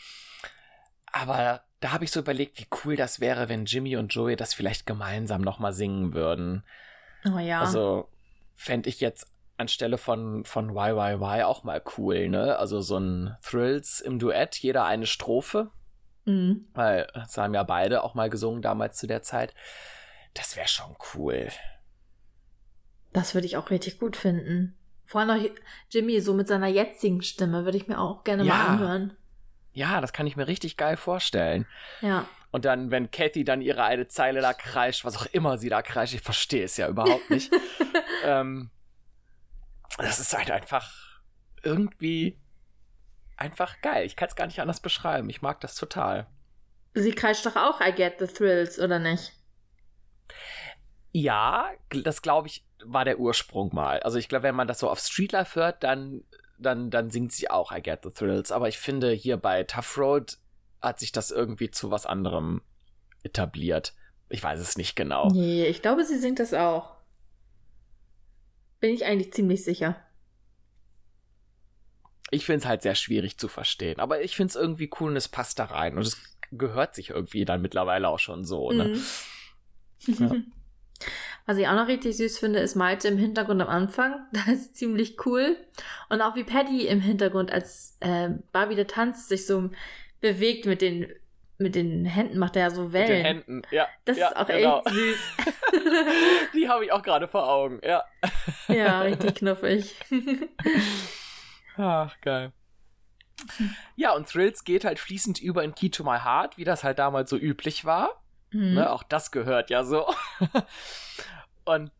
[1.12, 4.54] Aber da habe ich so überlegt, wie cool das wäre, wenn Jimmy und Joey das
[4.54, 6.64] vielleicht gemeinsam nochmal singen würden.
[7.24, 7.60] Oh ja.
[7.60, 8.08] Also
[8.54, 12.56] fände ich jetzt anstelle von, von YYY auch mal cool, ne?
[12.58, 15.70] Also so ein Thrills im Duett, jeder eine Strophe.
[16.26, 16.66] Mhm.
[16.74, 19.54] Weil das haben ja beide auch mal gesungen damals zu der Zeit.
[20.34, 21.48] Das wäre schon cool.
[23.12, 24.76] Das würde ich auch richtig gut finden.
[25.06, 25.50] Vor allem noch
[25.90, 28.54] Jimmy so mit seiner jetzigen Stimme würde ich mir auch gerne Ja.
[28.54, 29.16] mal anhören.
[29.72, 31.66] Ja, das kann ich mir richtig geil vorstellen.
[32.00, 32.26] Ja.
[32.50, 35.82] Und dann, wenn Kathy dann ihre eine Zeile da kreischt, was auch immer sie da
[35.82, 37.52] kreischt, ich verstehe es ja überhaupt nicht.
[38.24, 38.70] ähm,
[39.98, 40.92] das ist halt einfach
[41.62, 42.38] irgendwie
[43.36, 44.06] einfach geil.
[44.06, 45.30] Ich kann es gar nicht anders beschreiben.
[45.30, 46.26] Ich mag das total.
[46.94, 49.32] Sie kreischt doch auch I get the thrills, oder nicht?
[51.12, 54.00] Ja, das glaube ich war der Ursprung mal.
[54.00, 56.24] Also ich glaube, wenn man das so auf Streetlife hört, dann,
[56.58, 58.52] dann, dann singt sie auch I Get the Thrills.
[58.52, 60.38] Aber ich finde, hier bei Tough Road
[60.80, 62.62] hat sich das irgendwie zu was anderem
[63.22, 63.94] etabliert.
[64.28, 65.28] Ich weiß es nicht genau.
[65.28, 66.96] Nee, ich glaube, sie singt das auch.
[68.80, 69.96] Bin ich eigentlich ziemlich sicher.
[72.30, 74.00] Ich finde es halt sehr schwierig zu verstehen.
[74.00, 75.96] Aber ich finde es irgendwie cool und es passt da rein.
[75.96, 76.20] Und es
[76.52, 78.70] gehört sich irgendwie dann mittlerweile auch schon so.
[78.72, 78.98] Ne?
[80.06, 80.52] Mhm.
[81.46, 84.14] Was ich auch noch richtig süß finde, ist Malte im Hintergrund am Anfang.
[84.32, 85.56] Das ist ziemlich cool.
[86.08, 89.70] Und auch wie Paddy im Hintergrund, als äh, Barbie der tanzt, sich so
[90.20, 91.06] bewegt mit den,
[91.58, 93.08] mit den Händen, macht er ja so Mit Wellen.
[93.10, 93.62] den Händen.
[93.70, 94.78] Ja, Das ja, ist auch genau.
[94.78, 95.18] echt süß.
[96.54, 97.80] Die habe ich auch gerade vor Augen.
[97.84, 98.04] Ja.
[98.68, 99.94] ja, richtig knuffig.
[101.76, 102.52] Ach, geil.
[103.96, 106.98] Ja, und Thrills geht halt fließend über in Key to My Heart, wie das halt
[106.98, 108.22] damals so üblich war.
[108.50, 108.74] Mhm.
[108.74, 108.90] Ne?
[108.90, 110.06] Auch das gehört ja so.
[111.64, 111.92] und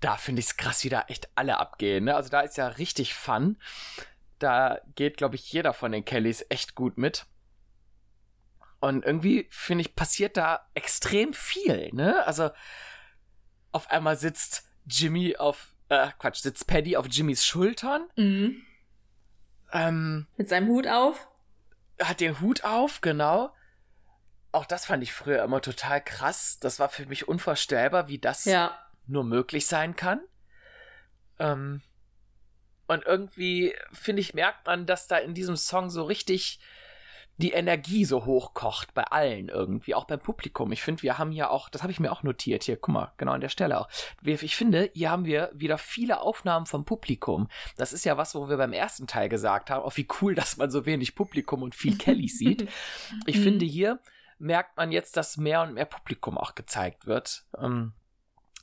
[0.00, 2.04] da finde ich es krass, wie da echt alle abgehen.
[2.04, 2.14] Ne?
[2.14, 3.58] Also da ist ja richtig Fun.
[4.38, 7.26] Da geht, glaube ich, jeder von den Kellys echt gut mit.
[8.80, 11.90] Und irgendwie, finde ich, passiert da extrem viel.
[11.92, 12.24] Ne?
[12.26, 12.50] Also
[13.72, 18.08] auf einmal sitzt Jimmy auf, äh, Quatsch, sitzt Paddy auf Jimmys Schultern.
[18.16, 18.62] Mhm.
[19.72, 21.28] Ähm, Mit seinem Hut auf.
[22.00, 23.54] hat den Hut auf, genau.
[24.52, 26.58] Auch das fand ich früher immer total krass.
[26.60, 28.76] Das war für mich unvorstellbar, wie das Ja.
[29.06, 30.20] nur möglich sein kann.
[31.38, 31.82] Ähm,
[32.88, 36.58] und irgendwie, finde ich, merkt man, dass da in diesem Song so richtig
[37.40, 40.72] die Energie so hochkocht bei allen irgendwie, auch beim Publikum.
[40.72, 43.12] Ich finde, wir haben hier auch, das habe ich mir auch notiert, hier, guck mal,
[43.16, 43.88] genau an der Stelle auch.
[44.22, 47.48] Ich finde, hier haben wir wieder viele Aufnahmen vom Publikum.
[47.76, 50.56] Das ist ja was, wo wir beim ersten Teil gesagt haben, auch wie cool, dass
[50.56, 52.68] man so wenig Publikum und viel Kelly sieht.
[53.26, 53.42] Ich Mhm.
[53.42, 54.00] finde, hier
[54.38, 57.44] merkt man jetzt, dass mehr und mehr Publikum auch gezeigt wird.
[57.58, 57.92] Ähm,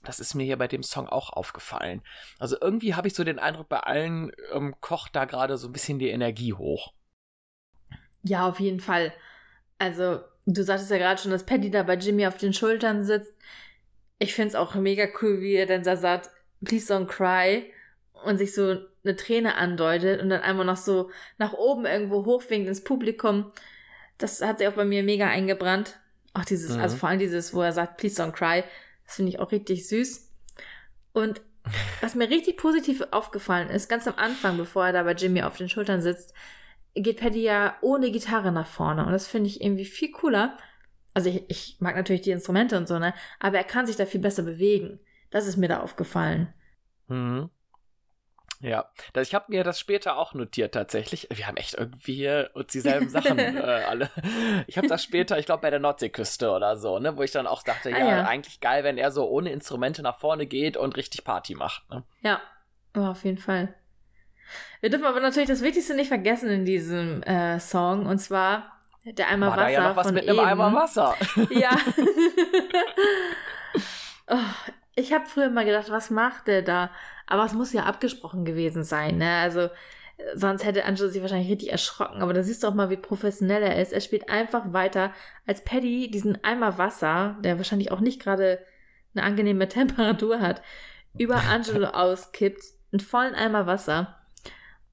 [0.03, 2.01] das ist mir hier bei dem Song auch aufgefallen.
[2.39, 5.73] Also irgendwie habe ich so den Eindruck, bei allen ähm, kocht da gerade so ein
[5.73, 6.93] bisschen die Energie hoch.
[8.27, 9.13] Ja, auf jeden Fall.
[9.79, 13.33] Also, du sagtest ja gerade schon, dass Paddy da bei Jimmy auf den Schultern sitzt.
[14.19, 16.29] Ich finde es auch mega cool, wie er dann da sagt,
[16.63, 17.71] please don't cry
[18.25, 22.67] und sich so eine Träne andeutet und dann einmal noch so nach oben irgendwo hochwinkt
[22.67, 23.51] ins Publikum.
[24.17, 25.99] Das hat sich auch bei mir mega eingebrannt.
[26.33, 26.81] Auch dieses, Mhm.
[26.81, 28.63] also vor allem dieses, wo er sagt, please don't cry,
[29.05, 30.29] das finde ich auch richtig süß.
[31.13, 31.41] Und
[32.01, 35.57] was mir richtig positiv aufgefallen ist, ganz am Anfang, bevor er da bei Jimmy auf
[35.57, 36.33] den Schultern sitzt,
[37.01, 39.05] geht Paddy ja ohne Gitarre nach vorne.
[39.05, 40.57] Und das finde ich irgendwie viel cooler.
[41.13, 43.13] Also ich, ich mag natürlich die Instrumente und so, ne?
[43.39, 44.99] Aber er kann sich da viel besser bewegen.
[45.31, 46.53] Das ist mir da aufgefallen.
[47.07, 47.49] Mhm.
[48.59, 51.27] Ja, ich habe mir das später auch notiert tatsächlich.
[51.31, 54.09] Wir haben echt irgendwie hier uns dieselben Sachen äh, alle.
[54.65, 57.45] Ich habe das später, ich glaube bei der Nordseeküste oder so, ne, wo ich dann
[57.45, 58.23] auch dachte, Ah, ja, ja.
[58.25, 61.87] eigentlich geil, wenn er so ohne Instrumente nach vorne geht und richtig Party macht.
[61.91, 62.03] Ne?
[62.21, 62.41] Ja,
[62.93, 63.75] aber auf jeden Fall.
[64.81, 68.05] Wir dürfen aber natürlich das Wichtigste nicht vergessen in diesem äh, Song.
[68.05, 70.39] Und zwar der Eimer War Wasser da ja noch was von mit einem.
[70.39, 71.15] Eimer Wasser.
[71.49, 71.71] Ja.
[74.27, 74.37] oh,
[74.95, 76.89] ich habe früher mal gedacht, was macht der da?
[77.25, 79.37] Aber es muss ja abgesprochen gewesen sein, ne?
[79.37, 79.69] Also
[80.33, 82.21] sonst hätte Angelo sich wahrscheinlich richtig erschrocken.
[82.21, 83.93] Aber da siehst du auch mal, wie professionell er ist.
[83.93, 85.13] Er spielt einfach weiter,
[85.45, 88.59] als Paddy diesen Eimer Wasser, der wahrscheinlich auch nicht gerade
[89.15, 90.61] eine angenehme Temperatur hat,
[91.17, 94.16] über Angelo auskippt, einen vollen Eimer Wasser.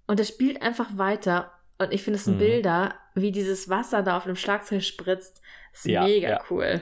[0.06, 1.52] Und er spielt einfach weiter.
[1.78, 2.40] Und ich finde es sind Mhm.
[2.40, 5.40] Bilder, wie dieses Wasser da auf dem Schlagzeug spritzt.
[5.72, 6.40] ist Ja, mega ja.
[6.50, 6.80] cool.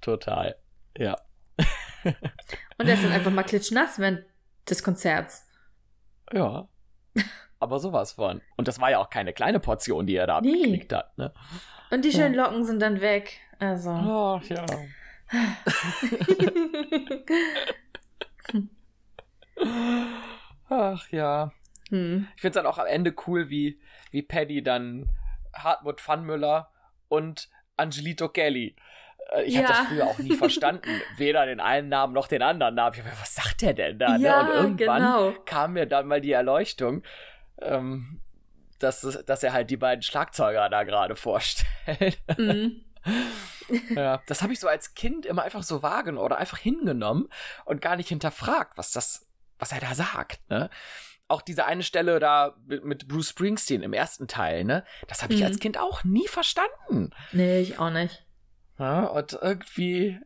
[0.00, 0.56] Total.
[0.96, 1.18] Ja.
[2.04, 4.24] Und er ist dann einfach mal klitschnass während
[4.68, 5.46] des Konzerts.
[6.32, 6.66] Ja.
[7.58, 8.40] Aber sowas von.
[8.56, 10.54] Und das war ja auch keine kleine Portion, die er da Nee.
[10.54, 11.34] abgeknickt hat, ne?
[11.90, 13.38] Und die schönen Locken sind dann weg.
[13.58, 13.90] Also.
[13.90, 14.64] Ach ja.
[20.68, 21.52] Ach ja.
[21.90, 22.26] Hm.
[22.34, 25.08] Ich finde es dann auch am Ende cool, wie, wie Paddy dann
[25.54, 26.70] Hartmut Pfannmüller
[27.08, 28.76] und Angelito Kelly.
[29.32, 29.72] Äh, Ich habe Ja.
[29.72, 30.88] das früher auch nie verstanden.
[31.16, 32.94] Weder den einen Namen noch den anderen Namen.
[32.94, 34.16] Ich hab gedacht, was sagt der denn da?
[34.16, 34.50] Ja, ne?
[34.50, 35.32] Und irgendwann genau.
[35.44, 37.02] kam mir dann mal die Erleuchtung,
[37.60, 38.20] ähm,
[38.78, 42.18] dass, dass er halt die beiden Schlagzeuger da gerade vorstellt.
[42.38, 42.84] Mhm.
[43.94, 47.28] ja, das habe ich so als Kind immer einfach so wahrgenommen oder einfach hingenommen
[47.64, 49.26] und gar nicht hinterfragt, was das,
[49.58, 50.40] was er da sagt.
[50.50, 50.70] Ne?
[51.30, 54.84] Auch diese eine Stelle da mit Bruce Springsteen im ersten Teil, ne?
[55.08, 55.46] Das habe ich mhm.
[55.46, 57.10] als Kind auch nie verstanden.
[57.32, 58.26] Nee, ich auch nicht.
[58.78, 60.18] Ja, und irgendwie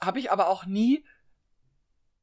[0.00, 1.04] habe ich aber auch nie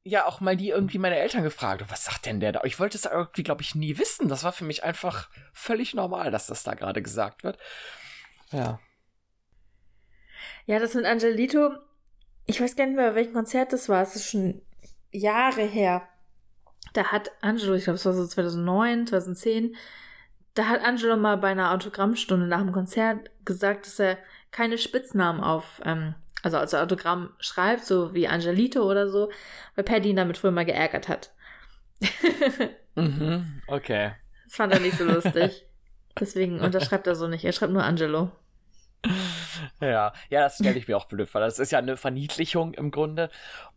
[0.08, 2.62] ja auch mal die irgendwie meine Eltern gefragt, was sagt denn der da?
[2.64, 4.30] Ich wollte es irgendwie, glaube ich, nie wissen.
[4.30, 7.58] Das war für mich einfach völlig normal, dass das da gerade gesagt wird.
[8.52, 8.80] Ja.
[10.66, 11.72] Ja, das mit Angelito,
[12.46, 14.02] ich weiß gar nicht mehr, bei welchem Konzert das war.
[14.02, 14.62] Es ist schon
[15.12, 16.08] Jahre her.
[16.93, 19.76] Da hat Angelo, ich glaube, es war so 2009, 2010,
[20.54, 24.17] da hat Angelo mal bei einer Autogrammstunde nach dem Konzert gesagt, dass er
[24.52, 29.32] keine Spitznamen auf ähm, also als Autogramm schreibt, so wie Angelito oder so,
[29.76, 31.32] weil Paddy ihn damit früher mal geärgert hat.
[32.95, 34.13] mhm, okay.
[34.45, 35.65] Das fand er nicht so lustig.
[36.19, 37.43] Deswegen unterschreibt er so nicht.
[37.43, 38.32] Er schreibt nur Angelo.
[39.80, 41.41] Ja, ja, das stelle ich mir auch blöd vor.
[41.41, 43.30] Das ist ja eine Verniedlichung im Grunde.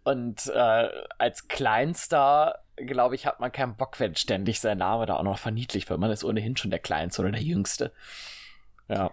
[0.04, 5.16] Und äh, als Kleinster, glaube ich, hat man keinen Bock, wenn ständig sein Name da
[5.16, 6.00] auch noch verniedlicht wird.
[6.00, 7.92] Man ist ohnehin schon der Kleinste oder der Jüngste.
[8.88, 9.10] Ja.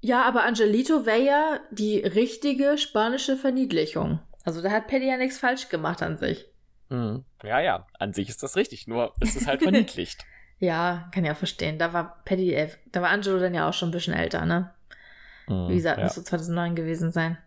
[0.00, 4.20] Ja, aber Angelito wäre ja die richtige spanische Verniedlichung.
[4.44, 6.46] Also da hat Paddy ja nichts falsch gemacht an sich.
[6.88, 7.24] Mhm.
[7.42, 10.24] Ja, ja, an sich ist das richtig, nur es ist halt verniedlicht.
[10.58, 11.78] ja, kann ja verstehen.
[11.78, 14.72] Da war Paddy, äh, da war Angelo dann ja auch schon ein bisschen älter, ne?
[15.46, 16.04] Mhm, wie gesagt, ja.
[16.04, 17.38] muss so 2009 gewesen sein.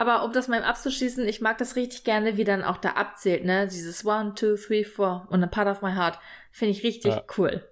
[0.00, 3.44] Aber um das mal abzuschließen, ich mag das richtig gerne, wie dann auch da abzählt,
[3.44, 3.68] ne?
[3.68, 6.18] Dieses One, Two, Three, Four und a Part of My Heart.
[6.50, 7.22] Finde ich richtig ja.
[7.36, 7.68] cool.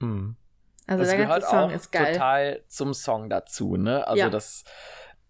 [0.00, 0.34] Mhm.
[0.88, 2.12] Also das der ganze gehört Song auch ist geil.
[2.12, 4.04] total zum Song dazu, ne?
[4.04, 4.30] Also ja.
[4.30, 4.64] das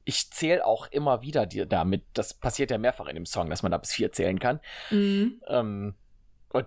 [0.07, 3.63] ich zähle auch immer wieder die, damit, das passiert ja mehrfach in dem Song, dass
[3.63, 4.61] man da bis vier zählen kann.
[4.91, 5.43] Mhm.
[5.47, 5.95] Ähm,
[6.55, 6.67] und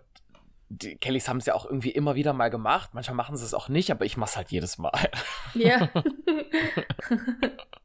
[0.69, 2.91] die Kellys haben es ja auch irgendwie immer wieder mal gemacht.
[2.93, 5.10] Manchmal machen sie es auch nicht, aber ich mach's halt jedes Mal.
[5.56, 5.89] Ja.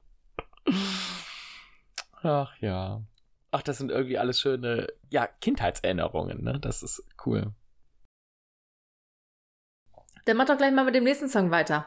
[2.22, 3.02] Ach ja.
[3.50, 6.58] Ach, das sind irgendwie alles schöne, ja, Kindheitserinnerungen, ne?
[6.58, 7.52] Das ist cool.
[10.24, 11.86] Dann mach doch gleich mal mit dem nächsten Song weiter.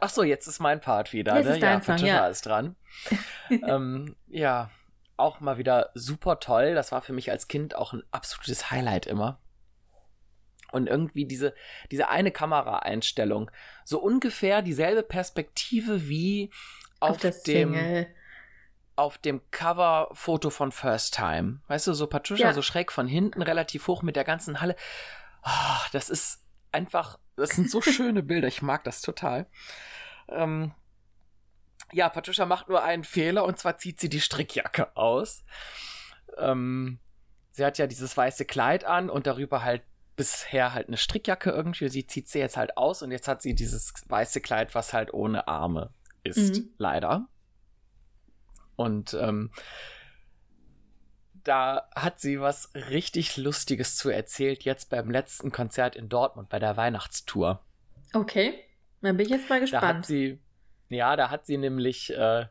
[0.00, 1.36] Ach so, jetzt ist mein Part wieder.
[1.36, 1.54] Jetzt ne?
[1.54, 2.26] ist dein ja, Song, ja.
[2.28, 2.76] ist dran.
[3.50, 4.70] ähm, ja,
[5.16, 6.74] auch mal wieder super toll.
[6.74, 9.38] Das war für mich als Kind auch ein absolutes Highlight immer.
[10.72, 11.54] Und irgendwie diese,
[11.90, 13.50] diese eine Kameraeinstellung,
[13.84, 16.50] so ungefähr dieselbe Perspektive wie
[17.00, 18.06] auf, auf dem, Single.
[18.96, 21.60] auf dem Coverfoto von First Time.
[21.66, 22.52] Weißt du, so Patricia ja.
[22.52, 24.76] so schräg von hinten, relativ hoch mit der ganzen Halle.
[25.44, 29.46] Oh, das ist einfach, das sind so schöne Bilder, ich mag das total.
[30.28, 30.72] Ähm,
[31.92, 35.44] ja, Patricia macht nur einen Fehler und zwar zieht sie die Strickjacke aus.
[36.38, 37.00] Ähm,
[37.52, 39.82] sie hat ja dieses weiße Kleid an und darüber halt
[40.14, 41.88] bisher halt eine Strickjacke irgendwie.
[41.88, 45.12] Sie zieht sie jetzt halt aus und jetzt hat sie dieses weiße Kleid, was halt
[45.14, 45.92] ohne Arme
[46.24, 46.70] ist, mhm.
[46.78, 47.28] leider.
[48.76, 49.50] Und ähm,
[51.44, 56.58] da hat sie was richtig Lustiges zu erzählt, jetzt beim letzten Konzert in Dortmund bei
[56.58, 57.64] der Weihnachtstour.
[58.12, 58.54] Okay,
[59.00, 59.82] dann bin ich jetzt mal gespannt.
[59.82, 60.40] Da hat sie,
[60.88, 62.46] ja, da hat sie nämlich äh,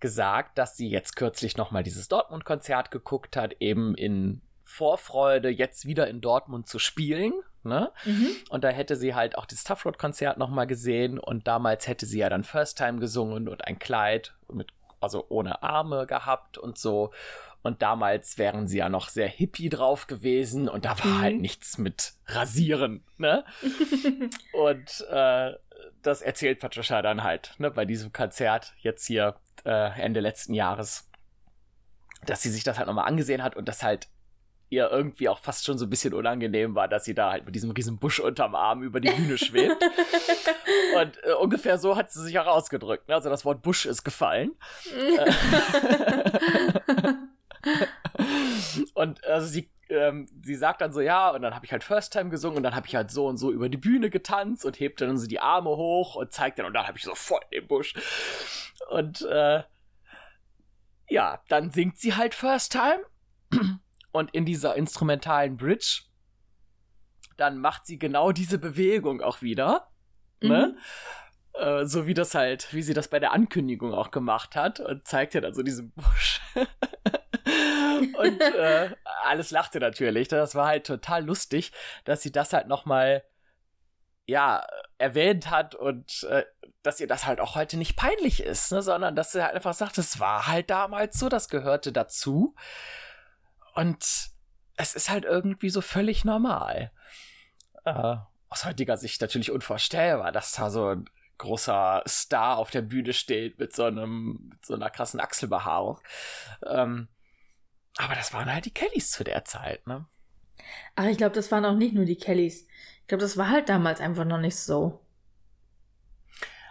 [0.00, 6.08] gesagt, dass sie jetzt kürzlich nochmal dieses Dortmund-Konzert geguckt hat, eben in Vorfreude, jetzt wieder
[6.08, 7.32] in Dortmund zu spielen.
[7.64, 7.90] Ne?
[8.04, 8.28] Mhm.
[8.50, 12.04] Und da hätte sie halt auch das Tough Road Konzert nochmal gesehen und damals hätte
[12.04, 14.68] sie ja dann First Time gesungen und ein Kleid mit,
[15.00, 17.12] also ohne Arme gehabt und so.
[17.62, 21.22] Und damals wären sie ja noch sehr hippie drauf gewesen und da war halt mhm.
[21.22, 23.44] halt nichts mit Rasieren, ne?
[24.52, 25.54] und äh,
[26.02, 31.10] das erzählt Patricia dann halt, ne, bei diesem Konzert jetzt hier äh, Ende letzten Jahres,
[32.26, 34.08] dass sie sich das halt nochmal angesehen hat und das halt
[34.70, 37.54] ihr irgendwie auch fast schon so ein bisschen unangenehm war, dass sie da halt mit
[37.54, 39.82] diesem riesen Busch unterm Arm über die Bühne schwebt.
[41.00, 43.08] und äh, ungefähr so hat sie sich auch ausgedrückt.
[43.08, 43.14] Ne?
[43.14, 44.52] Also das Wort Busch ist gefallen.
[48.94, 52.12] und also sie, ähm, sie sagt dann so, ja, und dann habe ich halt First
[52.12, 54.78] Time gesungen und dann habe ich halt so und so über die Bühne getanzt und
[54.78, 57.40] hebt dann so die Arme hoch und zeigt dann und dann habe ich so voll
[57.52, 57.94] den Busch.
[58.90, 59.62] Und äh,
[61.08, 63.00] ja, dann singt sie halt First Time
[64.12, 66.02] und in dieser instrumentalen Bridge,
[67.36, 69.88] dann macht sie genau diese Bewegung auch wieder.
[70.40, 70.48] Ne?
[70.48, 70.48] Mhm.
[70.48, 70.76] Ne?
[71.58, 75.06] Äh, so wie das halt, wie sie das bei der Ankündigung auch gemacht hat und
[75.06, 76.40] zeigt ja dann so diesen Busch.
[76.54, 78.90] und äh,
[79.24, 80.28] alles lachte natürlich.
[80.28, 81.72] Das war halt total lustig,
[82.04, 83.24] dass sie das halt nochmal
[84.26, 84.66] ja,
[84.98, 86.44] erwähnt hat und äh,
[86.82, 89.72] dass ihr das halt auch heute nicht peinlich ist, ne, sondern dass sie halt einfach
[89.72, 92.54] sagt, es war halt damals so, das gehörte dazu.
[93.78, 94.32] Und
[94.74, 96.90] es ist halt irgendwie so völlig normal.
[97.84, 98.16] Äh,
[98.48, 103.60] aus heutiger Sicht natürlich unvorstellbar, dass da so ein großer Star auf der Bühne steht
[103.60, 106.00] mit so einem, mit so einer krassen Achselbehaarung.
[106.66, 107.06] Ähm,
[107.98, 110.06] aber das waren halt die Kellys zu der Zeit, ne?
[110.96, 112.66] Ach, ich glaube, das waren auch nicht nur die Kellys.
[113.02, 115.06] Ich glaube, das war halt damals einfach noch nicht so.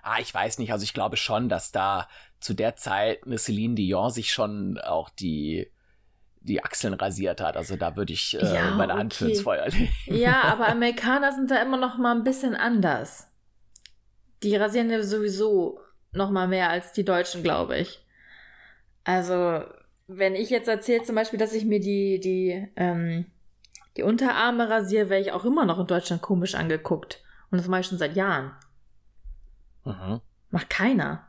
[0.03, 0.73] Ah, ich weiß nicht.
[0.73, 2.09] Also ich glaube schon, dass da
[2.41, 5.71] zu der Zeit eine Celine Dion sich schon auch die
[6.47, 7.57] die Achseln rasiert hat.
[7.57, 9.31] Also da würde ich äh, ja, meine Hand okay.
[9.31, 9.89] ins Feuer legen.
[10.05, 13.29] Ja, aber Amerikaner sind da immer noch mal ein bisschen anders.
[14.43, 15.79] Die rasieren ja sowieso
[16.11, 18.03] noch mal mehr als die Deutschen, glaube ich.
[19.03, 19.63] Also
[20.07, 23.25] wenn ich jetzt erzähle zum Beispiel, dass ich mir die die ähm,
[23.97, 27.23] die Unterarme rasiere, wäre ich auch immer noch in Deutschland komisch angeguckt.
[27.49, 28.51] Und das mache ich schon seit Jahren.
[29.85, 30.21] Mhm.
[30.51, 31.27] Macht keiner.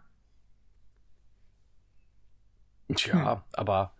[2.94, 3.42] Tja, hm.
[3.52, 3.92] aber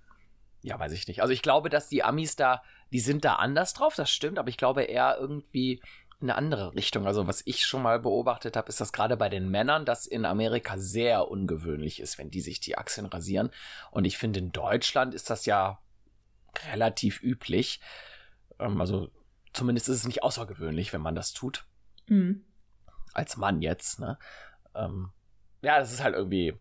[0.68, 1.22] ja, weiß ich nicht.
[1.22, 4.50] Also ich glaube, dass die Amis da, die sind da anders drauf, das stimmt, aber
[4.50, 5.80] ich glaube eher irgendwie
[6.20, 7.06] in eine andere Richtung.
[7.06, 10.26] Also was ich schon mal beobachtet habe, ist, dass gerade bei den Männern das in
[10.26, 13.50] Amerika sehr ungewöhnlich ist, wenn die sich die Achseln rasieren.
[13.90, 15.80] Und ich finde, in Deutschland ist das ja
[16.70, 17.80] relativ üblich.
[18.58, 19.08] Ähm, also
[19.54, 21.66] zumindest ist es nicht außergewöhnlich, wenn man das tut.
[22.08, 22.44] Mhm.
[23.14, 24.18] Als Mann jetzt, ne?
[24.74, 25.12] Ähm,
[25.62, 26.58] ja, das ist halt irgendwie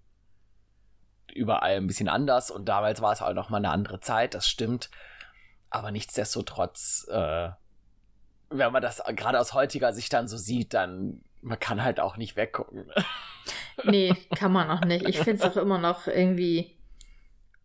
[1.33, 4.47] überall ein bisschen anders und damals war es auch noch mal eine andere Zeit, das
[4.47, 4.89] stimmt.
[5.69, 7.49] Aber nichtsdestotrotz, äh,
[8.49, 12.17] wenn man das gerade aus heutiger Sicht dann so sieht, dann man kann halt auch
[12.17, 12.91] nicht weggucken.
[13.83, 15.07] nee, kann man auch nicht.
[15.07, 16.77] Ich finde es auch immer noch irgendwie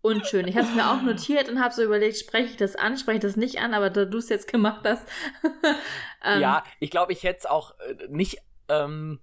[0.03, 0.49] unschön.
[0.49, 3.19] Ich habe es mir auch notiert und habe so überlegt, spreche ich das an, spreche
[3.19, 5.07] ich das nicht an, aber da du es jetzt gemacht hast.
[6.25, 9.21] ähm, ja, ich glaube, ich hätte es auch äh, nicht ähm,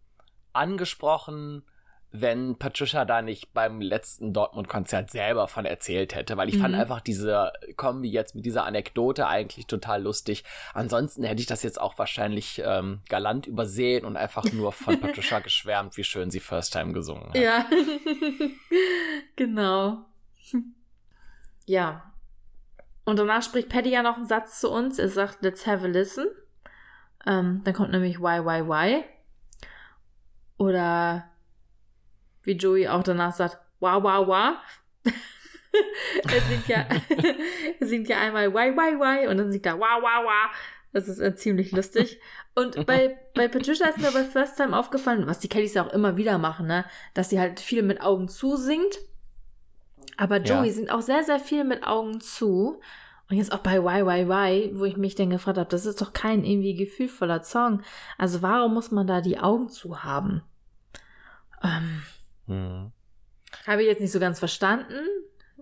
[0.53, 1.63] angesprochen,
[2.11, 6.61] wenn Patricia da nicht beim letzten Dortmund-Konzert selber von erzählt hätte, weil ich mhm.
[6.61, 10.43] fand einfach diese Kombi jetzt mit dieser Anekdote eigentlich total lustig.
[10.73, 15.39] Ansonsten hätte ich das jetzt auch wahrscheinlich ähm, galant übersehen und einfach nur von Patricia
[15.39, 17.35] geschwärmt, wie schön sie First Time gesungen hat.
[17.35, 17.65] Ja,
[19.35, 20.05] genau.
[21.65, 22.11] Ja.
[23.05, 24.97] Und danach spricht Paddy ja noch einen Satz zu uns.
[24.97, 26.25] Er sagt, let's have a listen.
[27.27, 29.03] Ähm, dann kommt nämlich why, why, why.
[30.57, 31.28] Oder
[32.49, 34.55] wie Joey auch danach sagt, wow, wow, wow.
[36.27, 36.85] er singt ja,
[37.79, 40.55] er singt ja einmal why, why, why und dann singt er wow, wow, wow.
[40.91, 42.19] Das ist äh, ziemlich lustig.
[42.55, 45.93] Und bei, bei Patricia ist mir bei First Time aufgefallen, was die Kellys ja auch
[45.93, 46.83] immer wieder machen, ne?
[47.13, 48.97] Dass sie halt viel mit Augen zu singt.
[50.17, 50.73] Aber Joey ja.
[50.73, 52.81] singt auch sehr, sehr viel mit Augen zu.
[53.29, 56.01] Und jetzt auch bei Why, Why, Why, wo ich mich dann gefragt habe, das ist
[56.01, 57.83] doch kein irgendwie gefühlvoller Song.
[58.17, 60.41] Also warum muss man da die Augen zu haben?
[61.63, 62.01] Ähm,
[62.49, 62.91] hm.
[63.65, 65.05] Habe ich jetzt nicht so ganz verstanden.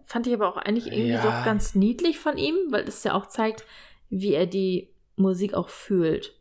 [0.05, 1.21] Fand ich aber auch eigentlich irgendwie ja.
[1.21, 3.65] so ganz niedlich von ihm, weil es ja auch zeigt,
[4.09, 6.33] wie er die Musik auch fühlt.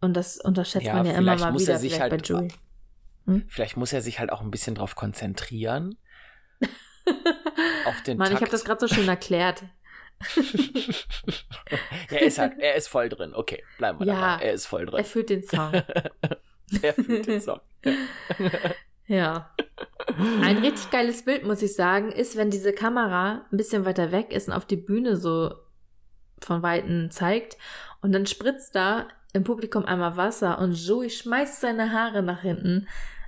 [0.00, 2.48] Und das unterschätzt ja, man ja immer mal wieder vielleicht halt, bei Joey.
[3.26, 3.44] Hm?
[3.48, 5.98] Vielleicht muss er sich halt auch ein bisschen drauf konzentrieren.
[7.84, 8.40] auf den Mann, Takt.
[8.40, 9.64] ich habe das gerade so schön erklärt.
[12.10, 13.34] er ist halt, er ist voll drin.
[13.34, 14.44] Okay, bleiben wir ja, dabei.
[14.44, 14.98] Er ist voll drin.
[14.98, 15.72] Er fühlt den Song.
[16.82, 17.60] er fühlt den Song.
[19.08, 19.50] Ja.
[20.42, 24.32] Ein richtig geiles Bild, muss ich sagen, ist, wenn diese Kamera ein bisschen weiter weg
[24.32, 25.52] ist und auf die Bühne so
[26.40, 27.56] von Weitem zeigt
[28.00, 32.86] und dann spritzt da im Publikum einmal Wasser und Joey schmeißt seine Haare nach hinten.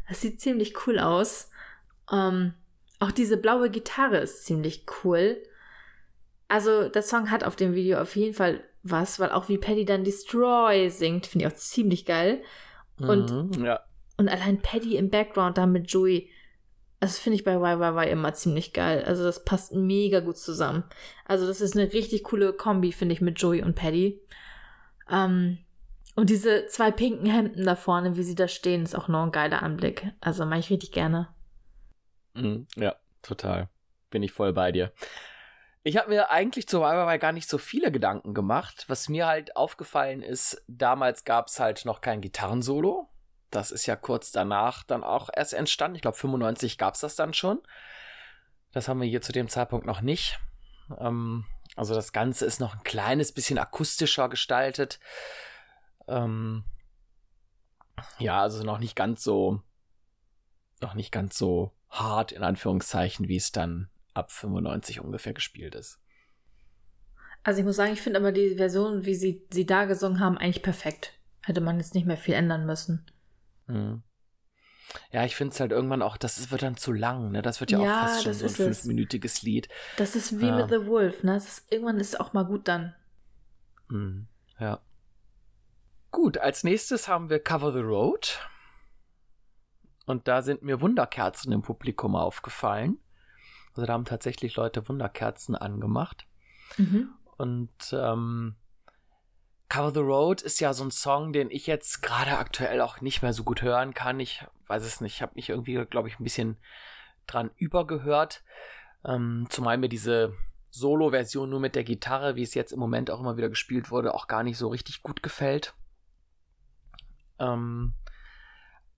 [0.08, 1.50] Das sieht ziemlich cool aus.
[2.10, 2.54] Ähm,
[2.98, 5.42] auch diese blaue Gitarre ist ziemlich cool.
[6.48, 9.84] Also, der Song hat auf dem Video auf jeden Fall was, weil auch wie Paddy
[9.84, 12.42] dann Destroy singt, finde ich auch ziemlich geil.
[12.98, 13.80] Und mhm, ja.
[14.20, 16.28] Und allein Paddy im Background da mit Joey,
[16.98, 19.02] das finde ich bei YYY immer ziemlich geil.
[19.02, 20.84] Also das passt mega gut zusammen.
[21.24, 24.20] Also das ist eine richtig coole Kombi, finde ich, mit Joey und Paddy.
[25.10, 25.56] Ähm,
[26.16, 29.32] und diese zwei pinken Hemden da vorne, wie sie da stehen, ist auch noch ein
[29.32, 30.12] geiler Anblick.
[30.20, 31.28] Also mache ich richtig gerne.
[32.34, 33.70] Mhm, ja, total.
[34.10, 34.92] Bin ich voll bei dir.
[35.82, 38.84] Ich habe mir eigentlich zu YYY gar nicht so viele Gedanken gemacht.
[38.88, 43.08] Was mir halt aufgefallen ist, damals gab es halt noch kein Gitarrensolo.
[43.50, 45.96] Das ist ja kurz danach dann auch erst entstanden.
[45.96, 47.60] Ich glaube, 95 gab es das dann schon.
[48.72, 50.38] Das haben wir hier zu dem Zeitpunkt noch nicht.
[50.98, 51.44] Ähm,
[51.76, 55.00] also das Ganze ist noch ein kleines bisschen akustischer gestaltet.
[56.06, 56.64] Ähm,
[58.18, 59.62] ja, also noch nicht ganz so,
[60.80, 66.00] noch nicht ganz so hart in Anführungszeichen, wie es dann ab 95 ungefähr gespielt ist.
[67.42, 70.38] Also ich muss sagen, ich finde aber die Version, wie sie sie da gesungen haben,
[70.38, 71.14] eigentlich perfekt.
[71.42, 73.06] Hätte man jetzt nicht mehr viel ändern müssen.
[73.70, 74.02] Mhm.
[75.12, 77.42] Ja, ich finde es halt irgendwann auch, das wird dann zu lang, ne?
[77.42, 79.68] Das wird ja, ja auch fast schon so ein fünfminütiges Lied.
[79.96, 80.56] Das ist wie ja.
[80.56, 81.36] mit The Wolf, ne?
[81.36, 82.94] Ist, irgendwann ist es auch mal gut dann.
[83.88, 84.26] Mhm.
[84.58, 84.80] Ja.
[86.10, 88.40] Gut, als nächstes haben wir Cover the Road.
[90.06, 92.98] Und da sind mir Wunderkerzen im Publikum aufgefallen.
[93.70, 96.26] Also da haben tatsächlich Leute Wunderkerzen angemacht.
[96.78, 97.10] Mhm.
[97.36, 98.56] Und ähm,
[99.70, 103.22] Cover the Road ist ja so ein Song, den ich jetzt gerade aktuell auch nicht
[103.22, 104.18] mehr so gut hören kann.
[104.18, 105.14] Ich weiß es nicht.
[105.14, 106.58] Ich habe mich irgendwie, glaube ich, ein bisschen
[107.28, 108.42] dran übergehört.
[109.04, 110.34] Ähm, zumal mir diese
[110.70, 114.12] Solo-Version nur mit der Gitarre, wie es jetzt im Moment auch immer wieder gespielt wurde,
[114.12, 115.72] auch gar nicht so richtig gut gefällt.
[117.38, 117.94] Ähm,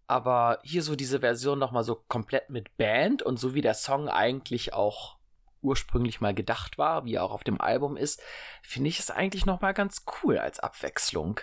[0.06, 4.08] aber hier so diese Version nochmal so komplett mit Band und so wie der Song
[4.08, 5.18] eigentlich auch
[5.62, 8.20] ursprünglich mal gedacht war, wie er auch auf dem Album ist,
[8.62, 11.40] finde ich es eigentlich nochmal ganz cool als Abwechslung.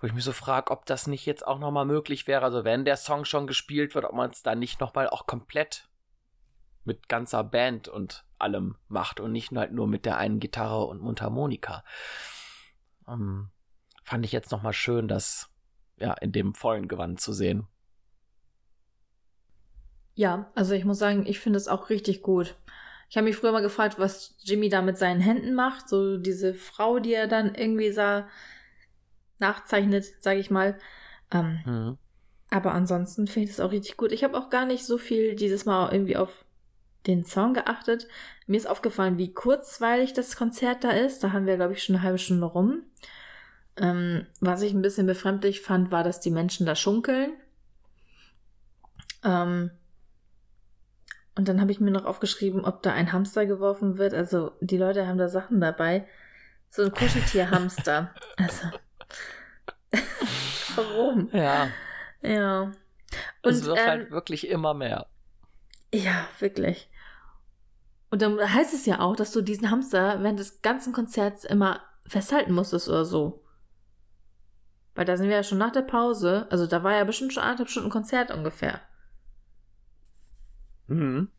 [0.00, 2.84] Wo ich mich so frage, ob das nicht jetzt auch nochmal möglich wäre, also wenn
[2.84, 5.88] der Song schon gespielt wird, ob man es dann nicht nochmal auch komplett
[6.84, 11.00] mit ganzer Band und allem macht und nicht halt nur mit der einen Gitarre und
[11.00, 11.84] Mundharmonika.
[13.08, 13.50] Ähm,
[14.04, 15.50] fand ich jetzt nochmal schön, das
[15.96, 17.66] ja in dem vollen Gewand zu sehen.
[20.14, 22.56] Ja, also ich muss sagen, ich finde es auch richtig gut.
[23.08, 25.88] Ich habe mich früher mal gefragt, was Jimmy da mit seinen Händen macht.
[25.88, 28.28] So diese Frau, die er dann irgendwie sah,
[29.38, 30.78] nachzeichnet, sage ich mal.
[31.32, 31.98] Ähm, mhm.
[32.50, 34.12] Aber ansonsten finde ich es auch richtig gut.
[34.12, 36.44] Ich habe auch gar nicht so viel dieses Mal irgendwie auf
[37.06, 38.08] den Song geachtet.
[38.46, 41.22] Mir ist aufgefallen, wie kurzweilig das Konzert da ist.
[41.22, 42.82] Da haben wir, glaube ich, schon eine halbe Stunde rum.
[43.76, 47.32] Ähm, was ich ein bisschen befremdlich fand, war, dass die Menschen da schunkeln.
[49.24, 49.70] Ähm,
[51.38, 54.12] und dann habe ich mir noch aufgeschrieben, ob da ein Hamster geworfen wird.
[54.12, 56.04] Also die Leute haben da Sachen dabei.
[56.68, 58.12] So ein Kuscheltier-Hamster.
[58.36, 58.66] Also.
[60.74, 61.28] Warum?
[61.32, 61.68] Ja.
[62.22, 62.72] Ja.
[63.42, 65.06] Und es wird halt ähm, halt wirklich immer mehr.
[65.94, 66.90] Ja, wirklich.
[68.10, 71.80] Und dann heißt es ja auch, dass du diesen Hamster während des ganzen Konzerts immer
[72.04, 73.44] festhalten musstest oder so.
[74.96, 77.44] Weil da sind wir ja schon nach der Pause, also da war ja bestimmt schon
[77.44, 78.80] anderthalb Stunden Konzert ungefähr.
[80.88, 81.30] Mhm.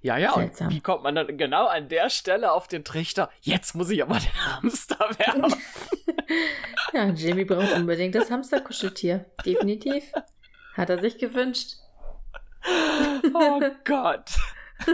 [0.00, 0.68] Ja, ja, Seltsam.
[0.68, 3.30] und wie kommt man dann genau an der Stelle auf den Trichter?
[3.40, 5.54] Jetzt muss ich aber den Hamster werfen.
[6.92, 9.26] ja, Jimmy braucht unbedingt das Hamsterkuscheltier.
[9.44, 10.12] Definitiv.
[10.74, 11.76] Hat er sich gewünscht.
[13.34, 14.30] Oh Gott.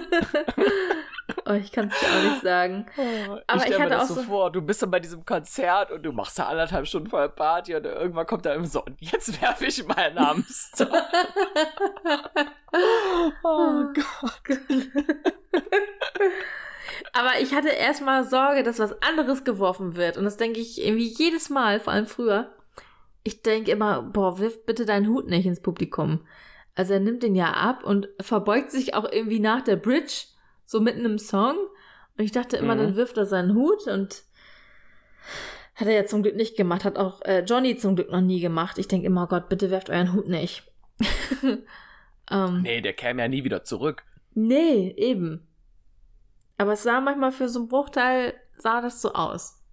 [1.47, 2.87] oh, ich kann es dir auch nicht sagen.
[2.97, 5.25] Oh, Aber ich, ich hatte mir das auch so vor, du bist dann bei diesem
[5.25, 8.85] Konzert und du machst da anderthalb Stunden voll Party und irgendwann kommt da immer so,
[8.85, 10.89] und jetzt werfe ich meinen Hamster.
[13.43, 14.59] oh Gott.
[17.13, 20.17] Aber ich hatte erstmal Sorge, dass was anderes geworfen wird.
[20.17, 22.55] Und das denke ich irgendwie jedes Mal, vor allem früher.
[23.25, 26.27] Ich denke immer, boah, wirf bitte deinen Hut nicht ins Publikum.
[26.75, 30.27] Also er nimmt den ja ab und verbeugt sich auch irgendwie nach der Bridge,
[30.69, 31.57] so mitten im Song.
[32.17, 32.79] Und ich dachte immer, mhm.
[32.79, 34.23] dann wirft er seinen Hut und
[35.75, 38.41] hat er ja zum Glück nicht gemacht, hat auch äh, Johnny zum Glück noch nie
[38.41, 38.77] gemacht.
[38.79, 40.71] Ich denke immer, Gott, bitte werft euren Hut nicht.
[42.31, 44.05] ähm, nee, der käme ja nie wieder zurück.
[44.35, 45.49] Nee, eben.
[46.59, 49.65] Aber es sah manchmal für so einen Bruchteil, sah das so aus.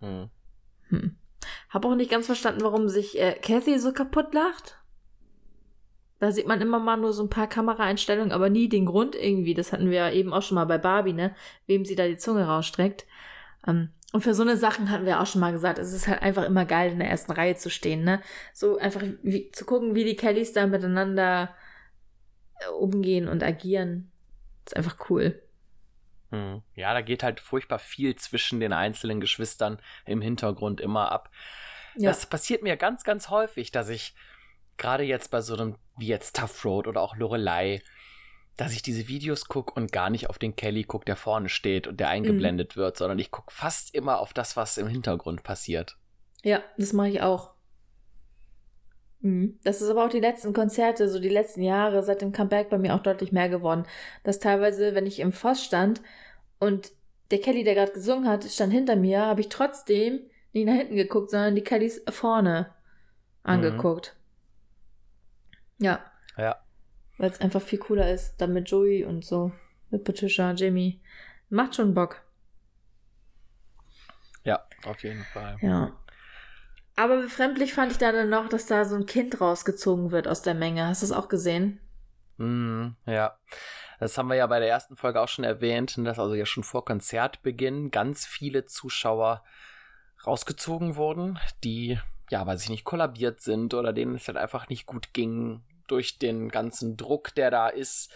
[0.00, 0.30] Hm.
[0.90, 1.16] Hm.
[1.70, 4.78] Hab auch nicht ganz verstanden, warum sich äh, Kathy so kaputt lacht.
[6.20, 9.54] Da sieht man immer mal nur so ein paar Kameraeinstellungen, aber nie den Grund irgendwie.
[9.54, 11.34] Das hatten wir ja eben auch schon mal bei Barbie, ne?
[11.66, 13.04] Wem sie da die Zunge rausstreckt.
[13.66, 16.22] Ähm, und für so eine Sachen hatten wir auch schon mal gesagt, es ist halt
[16.22, 18.22] einfach immer geil, in der ersten Reihe zu stehen, ne?
[18.52, 21.54] So einfach wie, zu gucken, wie die Kellys da miteinander
[22.60, 24.12] äh, umgehen und agieren.
[24.64, 25.42] ist einfach cool.
[26.30, 26.62] Hm.
[26.74, 31.30] Ja, da geht halt furchtbar viel zwischen den einzelnen Geschwistern im Hintergrund immer ab.
[31.96, 32.10] Ja.
[32.10, 34.14] Das passiert mir ganz, ganz häufig, dass ich
[34.76, 37.80] gerade jetzt bei so einem wie jetzt Tough Road oder auch Lorelei,
[38.56, 41.86] dass ich diese Videos gucke und gar nicht auf den Kelly gucke, der vorne steht
[41.86, 42.80] und der eingeblendet mhm.
[42.80, 45.96] wird, sondern ich gucke fast immer auf das, was im Hintergrund passiert.
[46.42, 47.54] Ja, das mache ich auch.
[49.20, 49.58] Mhm.
[49.64, 52.78] Das ist aber auch die letzten Konzerte, so die letzten Jahre seit dem Comeback bei
[52.78, 53.86] mir auch deutlich mehr geworden.
[54.22, 56.02] Dass teilweise, wenn ich im Voss stand
[56.60, 56.92] und
[57.30, 60.20] der Kelly, der gerade gesungen hat, stand hinter mir, habe ich trotzdem
[60.52, 62.68] nicht nach hinten geguckt, sondern die Kellys vorne
[63.42, 63.50] mhm.
[63.50, 64.14] angeguckt.
[64.14, 64.23] Mhm.
[65.78, 66.04] Ja.
[66.36, 66.60] Ja.
[67.18, 68.36] Weil es einfach viel cooler ist.
[68.38, 69.52] Dann mit Joey und so.
[69.90, 71.00] Mit Patricia, Jamie.
[71.48, 72.22] Macht schon Bock.
[74.42, 75.56] Ja, auf jeden Fall.
[75.60, 75.92] Ja.
[76.96, 80.42] Aber befremdlich fand ich da dann noch, dass da so ein Kind rausgezogen wird aus
[80.42, 80.86] der Menge.
[80.86, 81.80] Hast du das auch gesehen?
[82.36, 83.38] Mm, ja.
[84.00, 86.64] Das haben wir ja bei der ersten Folge auch schon erwähnt, dass also ja schon
[86.64, 89.44] vor Konzertbeginn ganz viele Zuschauer
[90.26, 91.98] rausgezogen wurden, die
[92.30, 96.18] ja, weil sie nicht, kollabiert sind oder denen es halt einfach nicht gut ging durch
[96.18, 98.10] den ganzen Druck, der da ist.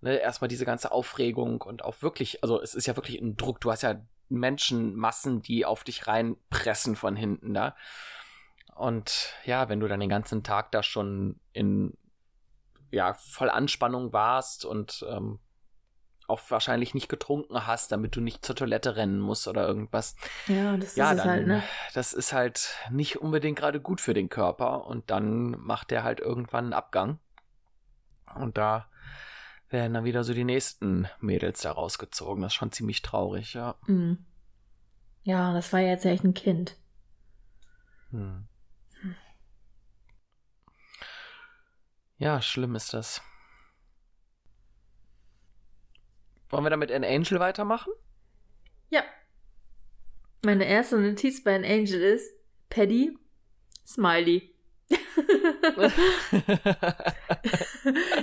[0.00, 3.60] Ne, erstmal diese ganze Aufregung und auch wirklich, also es ist ja wirklich ein Druck.
[3.60, 7.76] Du hast ja Menschenmassen, die auf dich reinpressen von hinten da.
[8.74, 11.96] Und ja, wenn du dann den ganzen Tag da schon in
[12.90, 15.38] ja voll Anspannung warst und ähm,
[16.32, 20.16] auch wahrscheinlich nicht getrunken hast, damit du nicht zur Toilette rennen musst oder irgendwas.
[20.46, 21.62] Ja, das ja, ist dann, halt, ne?
[21.94, 26.20] das ist halt nicht unbedingt gerade gut für den Körper und dann macht der halt
[26.20, 27.18] irgendwann einen Abgang.
[28.34, 28.88] Und da
[29.68, 32.42] werden dann wieder so die nächsten Mädels da rausgezogen.
[32.42, 33.76] Das ist schon ziemlich traurig, ja.
[33.86, 34.24] Mhm.
[35.24, 36.76] Ja, das war ja jetzt echt ein Kind.
[38.10, 38.48] Hm.
[42.18, 43.20] Ja, schlimm ist das.
[46.52, 47.92] Wollen wir damit An Angel weitermachen?
[48.90, 49.02] Ja.
[50.44, 52.30] Meine erste Notiz bei An Angel ist
[52.68, 53.16] Paddy,
[53.86, 54.50] Smiley.
[54.88, 54.98] ich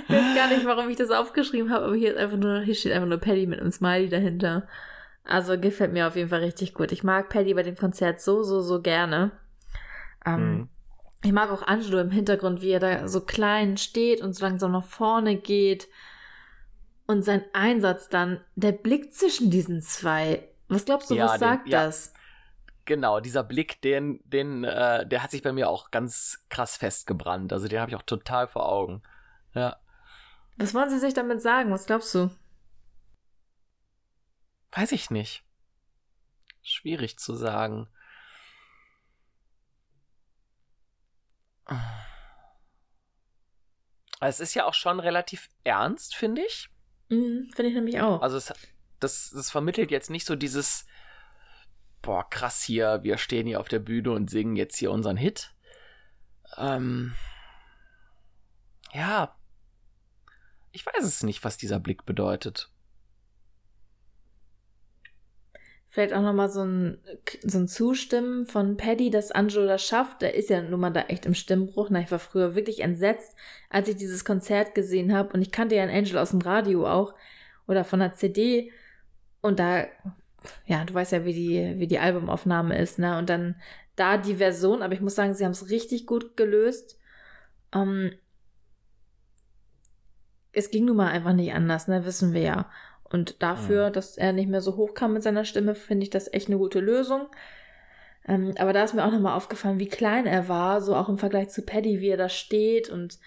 [0.08, 2.92] weiß gar nicht, warum ich das aufgeschrieben habe, aber hier ist einfach nur, hier steht
[2.92, 4.68] einfach nur Paddy mit einem Smiley dahinter.
[5.24, 6.92] Also gefällt mir auf jeden Fall richtig gut.
[6.92, 9.32] Ich mag Paddy bei dem Konzert so, so, so gerne.
[10.24, 10.68] Ähm, Mhm.
[11.22, 14.72] Ich mag auch Angelo im Hintergrund, wie er da so klein steht und so langsam
[14.72, 15.88] nach vorne geht.
[17.10, 20.48] Und sein Einsatz dann, der Blick zwischen diesen zwei.
[20.68, 21.84] Was glaubst du, Ja, was den- sagt ja.
[21.86, 22.14] das?
[22.84, 27.52] Genau, dieser Blick, den, den, äh, der hat sich bei mir auch ganz krass festgebrannt.
[27.52, 29.02] Also den habe ich auch total vor Augen.
[29.54, 29.80] Ja.
[30.56, 31.72] Was wollen sie sich damit sagen?
[31.72, 32.30] Was glaubst du?
[34.70, 35.42] Weiß ich nicht.
[36.62, 37.88] Schwierig zu sagen.
[44.20, 46.69] Es ist ja auch schon relativ ernst, finde ich.
[47.10, 48.22] Mhm, Finde ich nämlich auch.
[48.22, 48.52] Also es,
[49.00, 50.86] das, das vermittelt jetzt nicht so dieses,
[52.02, 55.52] boah, krass hier, wir stehen hier auf der Bühne und singen jetzt hier unseren Hit.
[56.56, 57.14] Ähm,
[58.92, 59.36] ja,
[60.72, 62.69] ich weiß es nicht, was dieser Blick bedeutet.
[65.92, 66.98] Vielleicht auch nochmal so ein,
[67.42, 70.22] so ein Zustimmen von Paddy, dass Angelo das schafft.
[70.22, 71.88] Der ist ja nun mal da echt im Stimmbruch.
[71.90, 73.34] Na, ich war früher wirklich entsetzt,
[73.70, 75.32] als ich dieses Konzert gesehen habe.
[75.32, 77.12] Und ich kannte ja einen Angel aus dem Radio auch
[77.66, 78.70] oder von der CD.
[79.40, 79.86] Und da,
[80.64, 83.18] ja, du weißt ja, wie die, wie die Albumaufnahme ist, ne?
[83.18, 83.56] Und dann
[83.96, 87.00] da die Version, aber ich muss sagen, sie haben es richtig gut gelöst.
[87.74, 88.12] Ähm,
[90.52, 92.04] es ging nun mal einfach nicht anders, ne?
[92.04, 92.70] Wissen wir ja.
[93.10, 96.32] Und dafür, dass er nicht mehr so hoch kam mit seiner Stimme, finde ich das
[96.32, 97.26] echt eine gute Lösung.
[98.26, 101.18] Ähm, aber da ist mir auch nochmal aufgefallen, wie klein er war, so auch im
[101.18, 103.18] Vergleich zu Paddy, wie er da steht und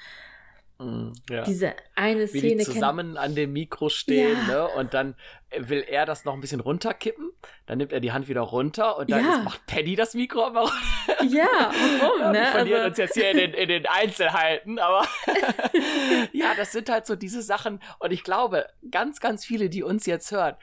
[1.29, 1.43] Ja.
[1.43, 4.67] diese eine Wie Szene die kennt- zusammen an dem Mikro stehen, Ja.
[4.67, 4.67] ne?
[4.75, 5.15] Und dann
[5.55, 7.31] will er das noch ein bisschen runterkippen.
[7.67, 9.35] Dann nimmt er die Hand wieder runter und dann Ja.
[9.37, 11.23] ist, macht Paddy das Mikro aber runter.
[11.29, 12.39] Ja, warum, Ja, ne?
[12.39, 15.05] wir verlieren Also- uns jetzt hier in den, in den Einzelheiten, aber
[16.31, 17.79] ja, das sind halt so diese Sachen.
[17.99, 20.55] Und ich glaube, ganz, ganz viele, die uns jetzt hören,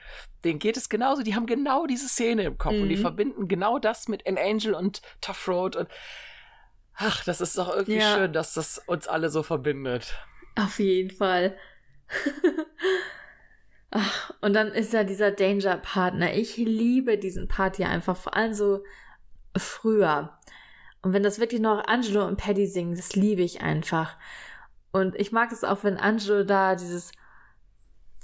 [0.43, 1.23] denen geht es genauso.
[1.23, 3.01] Die haben genau diese Szene im Kopf und die Mhm.
[3.01, 5.87] verbinden genau das mit An Angel und Tough Road und
[6.95, 8.15] ach, das ist doch irgendwie Ja.
[8.15, 10.15] schön, dass das uns alle so verbindet.
[10.55, 11.55] Auf jeden Fall.
[13.93, 16.33] Ach, und dann ist ja dieser Danger-Partner.
[16.33, 18.83] Ich liebe diesen Part hier einfach, vor allem so
[19.57, 20.37] früher.
[21.01, 24.15] Und wenn das wirklich noch Angelo und Paddy singen, das liebe ich einfach.
[24.91, 27.11] Und ich mag es auch, wenn Angelo da dieses,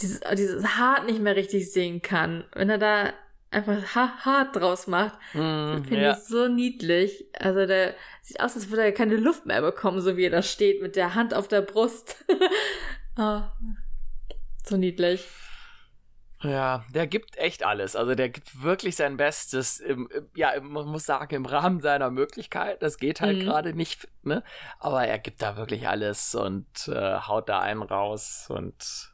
[0.01, 2.45] dieses, dieses Hart nicht mehr richtig singen kann.
[2.53, 3.13] Wenn er da
[3.51, 5.17] einfach ha hart draus macht.
[5.33, 6.11] Mm, Finde ja.
[6.11, 7.25] ich so niedlich.
[7.39, 10.41] Also der sieht aus, als würde er keine Luft mehr bekommen, so wie er da
[10.43, 12.23] steht, mit der Hand auf der Brust.
[13.17, 13.41] oh,
[14.65, 15.25] so niedlich.
[16.43, 17.95] Ja, der gibt echt alles.
[17.95, 19.79] Also der gibt wirklich sein Bestes.
[19.79, 22.83] Im, im- ja, man muss sagen, im Rahmen seiner Möglichkeit.
[22.83, 23.41] Das geht halt Mhm.
[23.41, 24.43] gerade nicht, ne?
[24.77, 28.45] Aber er gibt da wirklich alles und äh, haut da einen raus.
[28.49, 29.09] Und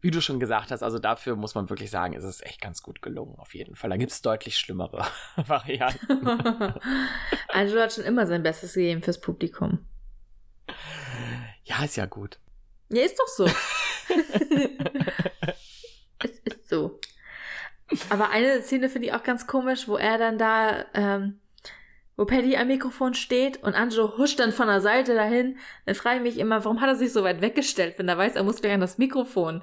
[0.00, 2.82] wie du schon gesagt hast, also dafür muss man wirklich sagen, ist es echt ganz
[2.82, 3.90] gut gelungen, auf jeden Fall.
[3.90, 5.04] Da gibt es deutlich schlimmere
[5.36, 6.26] Varianten.
[7.48, 9.86] Angelo hat schon immer sein Bestes gegeben fürs Publikum.
[11.64, 12.38] Ja, ist ja gut.
[12.90, 13.46] Ja, ist doch so.
[16.18, 17.00] es ist so.
[18.10, 21.40] Aber eine Szene finde ich auch ganz komisch, wo er dann da, ähm,
[22.18, 25.56] wo Paddy am Mikrofon steht und Angelo huscht dann von der Seite dahin.
[25.86, 28.34] Dann frage ich mich immer, warum hat er sich so weit weggestellt, wenn er weiß,
[28.34, 29.62] er muss gleich an das Mikrofon.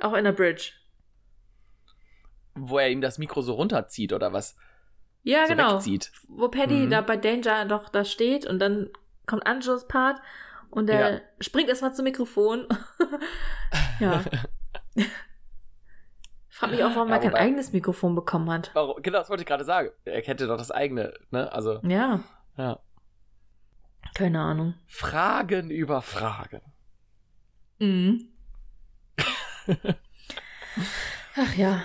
[0.00, 0.72] Auch in der Bridge.
[2.54, 4.56] Wo er ihm das Mikro so runterzieht oder was?
[5.22, 5.74] Ja, so genau.
[5.74, 6.12] wegzieht.
[6.28, 6.90] Wo Paddy Mhm.
[6.90, 8.90] da bei Danger doch da steht und dann
[9.26, 10.20] kommt Angelos Part
[10.70, 11.20] und der Ja.
[11.40, 12.68] springt erstmal zum Mikrofon.
[14.00, 14.22] ja.
[16.64, 18.70] Frag mich auch, warum Ja, er kein eigenes Mikrofon bekommen hat.
[18.74, 19.02] Warum?
[19.02, 19.90] Genau, das wollte ich gerade sagen.
[20.04, 21.52] Er hätte doch das eigene, ne?
[21.52, 22.20] Also, Ja,
[22.56, 22.78] ja.
[24.14, 24.74] keine Ahnung.
[24.86, 26.60] Fragen über Fragen.
[27.78, 28.28] Mhm.
[31.36, 31.82] Ach ja.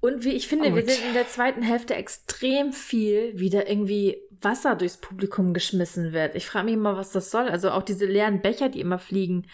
[0.00, 0.90] Und wie ich finde, wir Gut.
[0.90, 6.34] sind in der zweiten Hälfte extrem viel wieder irgendwie Wasser durchs Publikum geschmissen wird.
[6.34, 7.48] Ich frage mich immer, was das soll.
[7.48, 9.46] Also auch diese leeren Becher, die immer fliegen.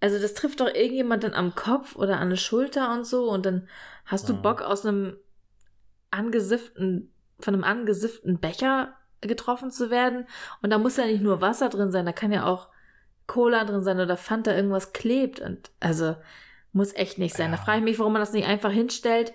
[0.00, 3.44] Also das trifft doch irgendjemand dann am Kopf oder an der Schulter und so und
[3.44, 3.68] dann
[4.06, 4.34] hast du.
[4.34, 5.16] Bock aus einem
[6.10, 10.26] angesifften, von einem angesifften Becher getroffen zu werden.
[10.62, 12.68] Und da muss ja nicht nur Wasser drin sein, da kann ja auch
[13.26, 15.40] Cola drin sein oder Fanta irgendwas klebt.
[15.40, 16.16] Und also
[16.72, 17.50] muss echt nicht sein.
[17.52, 17.62] Da Ja.
[17.62, 19.32] frage ich mich, warum man das nicht einfach hinstellt,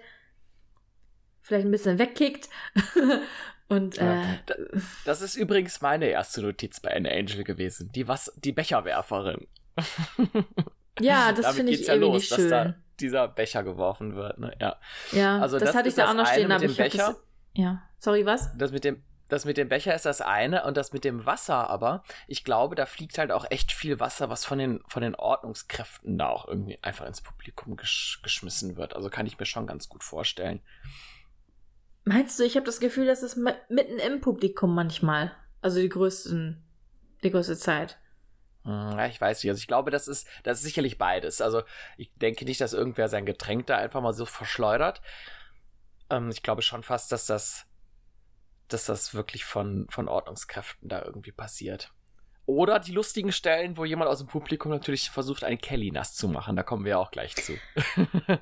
[1.41, 2.49] vielleicht ein bisschen wegkickt.
[3.69, 4.17] und äh,
[5.05, 7.91] Das ist übrigens meine erste Notiz bei Anne Angel gewesen.
[7.93, 9.47] Die, was, die Becherwerferin.
[10.99, 12.49] Ja, das finde ich ja irgendwie los, nicht dass schön.
[12.49, 14.37] da dieser Becher geworfen wird.
[14.39, 14.55] Ne?
[14.61, 14.79] Ja.
[15.11, 17.07] ja, Also das, das hatte ich da auch noch stehen, aber ich habe Becher.
[17.07, 17.23] das.
[17.53, 18.55] Ja, sorry, was?
[18.57, 21.69] Das mit dem, das mit dem Becher ist das eine und das mit dem Wasser
[21.69, 25.15] aber, ich glaube, da fliegt halt auch echt viel Wasser, was von den, von den
[25.15, 28.95] Ordnungskräften da auch irgendwie einfach ins Publikum gesch geschmissen wird.
[28.95, 30.61] Also kann ich mir schon ganz gut vorstellen.
[32.03, 35.89] Meinst du, ich habe das Gefühl, dass es mi- mitten im Publikum manchmal, also die
[35.89, 36.63] größten,
[37.23, 37.97] die größte Zeit.
[38.65, 39.51] Hm, ich weiß nicht.
[39.51, 41.41] Also ich glaube, das ist, das ist sicherlich beides.
[41.41, 41.63] Also
[41.97, 45.01] ich denke nicht, dass irgendwer sein Getränk da einfach mal so verschleudert.
[46.09, 47.65] Ähm, ich glaube schon fast, dass das,
[48.67, 51.91] dass das wirklich von, von Ordnungskräften da irgendwie passiert.
[52.47, 56.27] Oder die lustigen Stellen, wo jemand aus dem Publikum natürlich versucht, einen Kelly nass zu
[56.27, 56.55] machen.
[56.55, 57.57] Da kommen wir auch gleich zu.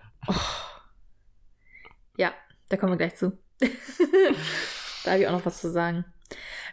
[2.17, 2.33] Ja,
[2.69, 3.37] da kommen wir gleich zu.
[5.03, 6.05] da habe ich auch noch was zu sagen.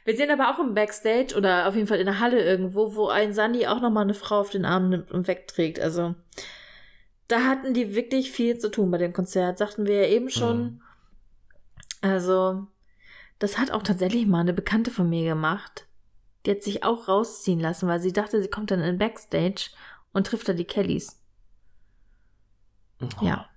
[0.04, 3.08] Wir sehen aber auch im Backstage oder auf jeden Fall in der Halle irgendwo, wo
[3.08, 5.78] ein Sandy auch nochmal eine Frau auf den Arm nimmt und wegträgt.
[5.80, 6.14] Also
[7.28, 10.62] da hatten die wirklich viel zu tun bei dem Konzert, sagten wir ja eben schon.
[10.62, 10.82] Mhm.
[12.00, 12.66] Also
[13.38, 15.86] das hat auch tatsächlich mal eine Bekannte von mir gemacht.
[16.44, 19.70] Die hat sich auch rausziehen lassen, weil sie dachte, sie kommt dann in Backstage
[20.12, 21.20] und trifft da die Kellys.
[23.20, 23.48] Ja.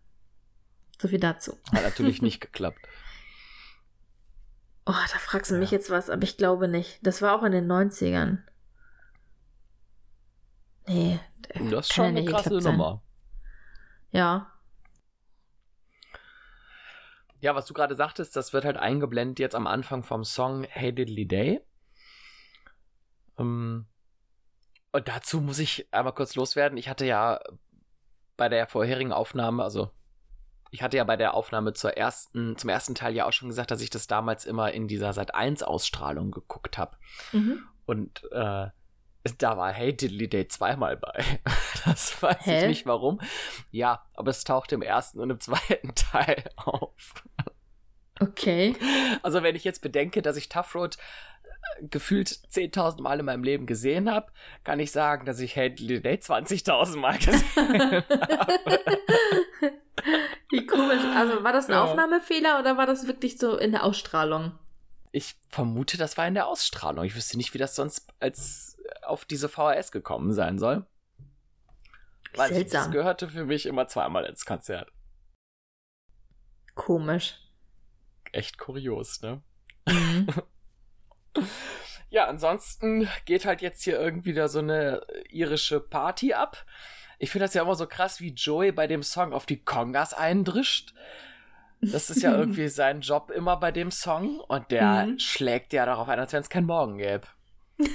[1.00, 1.58] So viel dazu.
[1.72, 2.80] Hat natürlich nicht geklappt.
[4.86, 5.78] Oh, da fragst du mich Ja.
[5.78, 7.00] jetzt was, aber ich glaube nicht.
[7.06, 8.40] Das war auch in den 90ern.
[10.88, 11.20] Nee.
[11.72, 12.50] Das ist schon eine nicht krasse.
[12.60, 13.02] Nummer.
[14.12, 14.52] Ja.
[17.40, 20.94] Ja, was du gerade sagtest, das wird halt eingeblendet jetzt am Anfang vom Song Hey
[20.94, 21.62] Diddly Day.
[23.38, 23.86] Ähm,
[24.92, 26.78] und dazu muss ich einmal kurz loswerden.
[26.78, 27.42] Ich hatte ja
[28.38, 29.92] bei der vorherigen Aufnahme, also
[30.74, 33.70] ich hatte ja bei der Aufnahme zur ersten, zum ersten Teil ja auch schon gesagt,
[33.70, 36.98] dass ich das damals immer in dieser Sat 1 Ausstrahlung geguckt habe.
[37.32, 37.62] Mhm.
[37.86, 38.70] Und äh,
[39.38, 41.24] da war Hey Diddly Day zweimal bei.
[41.86, 42.62] Das weiß Hä?
[42.62, 43.20] ich nicht warum.
[43.70, 47.14] Ja, aber es tauchte im ersten und im zweiten Teil auf.
[48.20, 48.76] Okay.
[49.22, 50.98] Also wenn ich jetzt bedenke, dass ich Tough Road
[51.82, 54.32] gefühlt 10.000 Mal in meinem Leben gesehen habe,
[54.64, 58.04] kann ich sagen, dass ich Diddly Day 20.000 Mal gesehen habe.
[60.50, 61.04] Wie komisch.
[61.16, 61.84] Also war das ein Ja.
[61.84, 64.58] Aufnahmefehler oder war das wirklich so in der Ausstrahlung?
[65.12, 67.06] Ich vermute, das war in der Ausstrahlung.
[67.06, 70.86] Ich wüsste nicht, wie das sonst als auf diese VHS gekommen sein soll.
[72.36, 72.92] Weil ich, das Seltsam.
[72.92, 74.92] gehörte für mich immer zweimal ins Konzert.
[76.74, 77.36] Komisch.
[78.32, 79.42] Echt kurios, ne?
[79.88, 80.28] Mhm.
[82.10, 86.66] Ja, ansonsten geht halt jetzt hier irgendwie da so eine irische Party ab.
[87.18, 90.14] Ich finde das ja immer so krass, wie Joey bei dem Song auf die Kongas
[90.14, 90.94] eindrischt.
[91.82, 95.20] Das ist ja irgendwie sein Job immer bei dem Song und der Mhm.
[95.20, 97.24] schlägt ja darauf ein, als wenn es keinen Morgen gäbe.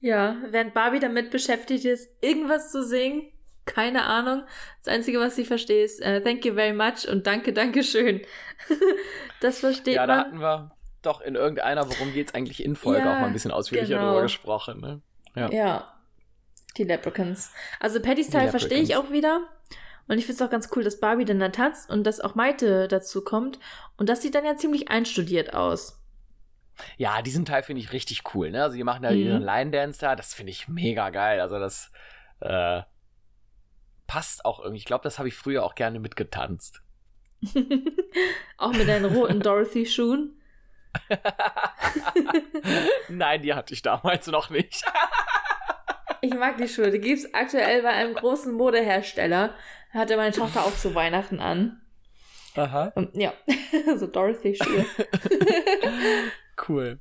[0.00, 3.30] ja, während Barbie damit beschäftigt ist, irgendwas zu singen,
[3.66, 4.42] keine Ahnung.
[4.82, 8.20] Das Einzige, was sie versteht, ist äh, Thank you very much und Danke, Danke schön.
[9.40, 10.73] das versteht Ja, da hatten wir
[11.06, 14.08] doch in irgendeiner, worum geht's eigentlich in Folge, Ja, auch mal ein bisschen ausführlicher genau.
[14.10, 14.80] drüber gesprochen.
[14.80, 15.00] Ne?
[15.34, 15.50] Ja.
[15.50, 15.94] Ja.
[16.76, 17.52] Die Leprechauns.
[17.80, 19.48] Also Pattys Teil verstehe ich auch wieder.
[20.06, 22.34] Und ich finde es auch ganz cool, dass Barbie dann da tanzt und dass auch
[22.34, 23.58] Maite dazu kommt.
[23.96, 26.00] Und das sieht dann ja ziemlich einstudiert aus.
[26.98, 28.50] Ja, diesen Teil finde ich richtig cool.
[28.50, 28.62] Ne?
[28.62, 29.16] Also die machen da Mhm.
[29.18, 31.40] ihren Line Dance da, das finde ich mega geil.
[31.40, 31.90] Also das
[32.40, 32.82] äh,
[34.06, 34.78] passt auch irgendwie.
[34.78, 36.82] Ich glaube, das habe ich früher auch gerne mitgetanzt.
[38.58, 40.38] auch mit deinen roten Dorothy-Schuhen.
[43.08, 44.82] Nein, die hatte ich damals noch nicht.
[46.20, 46.90] Ich mag die Schuhe.
[46.90, 49.54] Die gibt es aktuell bei einem großen Modehersteller.
[49.92, 51.80] Hatte meine Tochter auch zu Weihnachten an.
[52.56, 52.92] Aha.
[52.94, 53.32] Und ja,
[53.96, 54.86] so Dorothy-Schuhe.
[56.68, 57.00] Cool.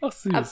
[0.00, 0.32] Ach süß.
[0.32, 0.46] Ab-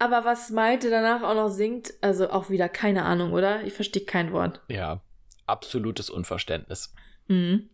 [0.00, 3.62] Aber was Maite danach auch noch singt, also auch wieder keine Ahnung, oder?
[3.62, 4.60] Ich verstehe kein Wort.
[4.68, 5.00] ja,
[5.46, 6.92] absolutes Unverständnis.
[7.28, 7.70] Mhm.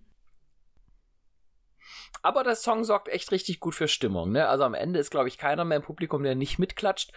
[2.23, 4.33] Aber der Song sorgt echt richtig gut für Stimmung.
[4.33, 4.49] Ne?
[4.49, 7.13] Also am Ende ist, glaube ich, keiner mehr im Publikum, der nicht mitklatscht.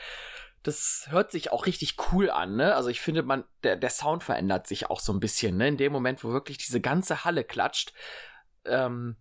[0.63, 2.55] Das hört sich auch richtig cool an.
[2.57, 2.75] Ne?
[2.75, 5.57] Also ich finde, man, der, der Sound verändert sich auch so ein bisschen.
[5.57, 5.69] Ne?
[5.69, 7.93] In dem Moment, wo wirklich diese ganze Halle klatscht,
[8.65, 9.15] ähm,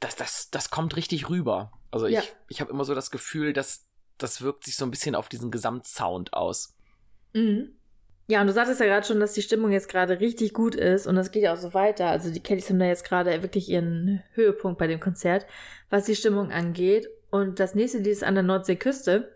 [0.00, 1.72] das, das, das kommt richtig rüber.
[1.90, 2.20] Also Ja.
[2.20, 3.86] ich, ich habe immer so das Gefühl, dass
[4.18, 6.74] das wirkt sich so ein bisschen auf diesen Gesamtsound aus.
[7.34, 7.76] Mhm.
[8.26, 11.06] Ja, und du sagtest ja gerade schon, dass die Stimmung jetzt gerade richtig gut ist
[11.06, 12.06] und das geht ja auch so weiter.
[12.06, 15.46] Also die Kellys haben da jetzt gerade wirklich ihren Höhepunkt bei dem Konzert,
[15.90, 17.08] was die Stimmung angeht.
[17.30, 19.34] Und das nächste Lied ist an der Nordseeküste.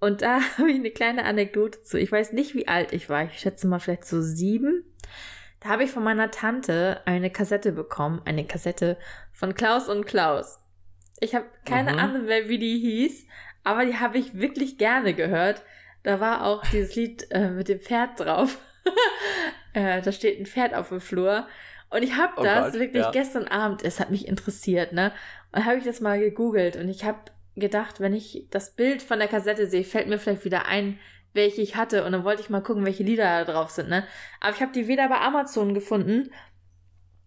[0.00, 1.98] Und da habe ich eine kleine Anekdote zu.
[1.98, 3.24] Ich weiß nicht, wie alt ich war.
[3.24, 4.84] Ich schätze mal vielleicht so sieben.
[5.60, 8.22] Da habe ich von meiner Tante eine Kassette bekommen.
[8.24, 8.96] Eine Kassette
[9.32, 10.58] von Klaus und Klaus.
[11.20, 11.98] Ich habe keine mhm.
[11.98, 13.26] Ahnung mehr, wie die hieß,
[13.62, 15.62] aber die habe ich wirklich gerne gehört.
[16.02, 18.58] Da war auch dieses Lied äh, mit dem Pferd drauf.
[19.74, 21.46] äh, da steht ein Pferd auf dem Flur.
[21.90, 23.10] Und ich habe oh das Gott, wirklich ja.
[23.10, 25.12] gestern Abend, es hat mich interessiert, ne?
[25.52, 27.18] Und habe ich das mal gegoogelt und ich habe
[27.56, 31.00] gedacht, wenn ich das Bild von der Kassette sehe, fällt mir vielleicht wieder ein,
[31.32, 32.04] welche ich hatte.
[32.04, 34.06] Und dann wollte ich mal gucken, welche Lieder da drauf sind, ne?
[34.40, 36.30] Aber ich habe die weder bei Amazon gefunden,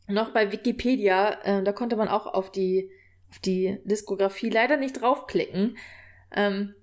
[0.07, 1.39] noch bei Wikipedia.
[1.43, 2.89] Äh, da konnte man auch auf die,
[3.29, 5.77] auf die Diskografie leider nicht draufklicken.
[6.35, 6.73] Ähm,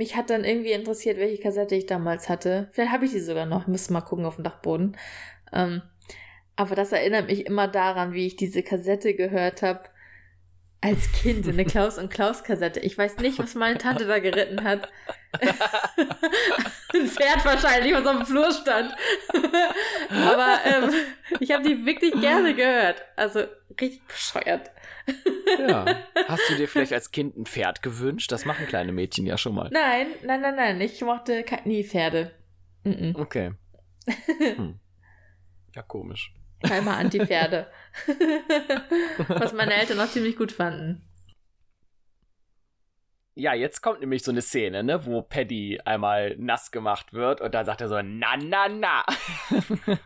[0.00, 2.70] mich hat dann irgendwie interessiert, welche Kassette ich damals hatte.
[2.72, 3.66] Vielleicht habe ich die sogar noch.
[3.66, 4.96] Müssen mal gucken auf dem Dachboden.
[5.52, 5.82] Ähm,
[6.56, 9.82] aber das erinnert mich immer daran, wie ich diese Kassette gehört habe
[10.80, 12.80] als Kind in eine Klaus und Klaus Kassette.
[12.80, 14.88] Ich weiß nicht, was meine Tante da geritten hat.
[16.94, 18.94] Ein Pferd wahrscheinlich, was auf dem Flur stand.
[20.10, 20.94] Aber ähm,
[21.40, 23.04] ich habe die wirklich gerne gehört.
[23.16, 23.40] Also
[23.78, 24.70] richtig bescheuert.
[25.68, 25.84] Ja.
[26.28, 28.30] Hast du dir vielleicht als Kind ein Pferd gewünscht?
[28.32, 29.70] Das machen kleine Mädchen ja schon mal.
[29.72, 30.80] Nein, nein, nein, nein.
[30.80, 32.32] Ich mochte nie Pferde.
[32.84, 33.18] Mm -mm.
[33.18, 33.52] Okay.
[34.56, 34.80] Hm.
[35.74, 36.34] Ja, komisch.
[36.62, 37.70] Keimer Anti-Pferde.
[39.28, 41.06] Was meine Eltern noch ziemlich gut fanden.
[43.34, 47.54] Ja, jetzt kommt nämlich so eine Szene, ne, wo Paddy einmal nass gemacht wird und
[47.54, 49.04] dann sagt er so, na, na, na.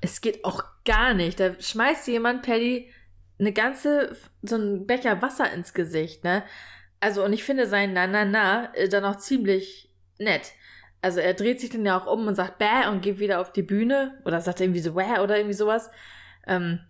[0.00, 1.40] es geht auch gar nicht.
[1.40, 2.92] Da schmeißt jemand Paddy
[3.38, 6.44] eine ganze, so einen Becher Wasser ins Gesicht, ne?
[7.00, 10.52] Also, und ich finde sein na, na, na äh, dann auch ziemlich nett.
[11.02, 13.52] Also, er dreht sich dann ja auch um und sagt bäh und geht wieder auf
[13.52, 15.90] die Bühne oder sagt irgendwie so wäh oder irgendwie sowas.
[16.46, 16.80] Ähm,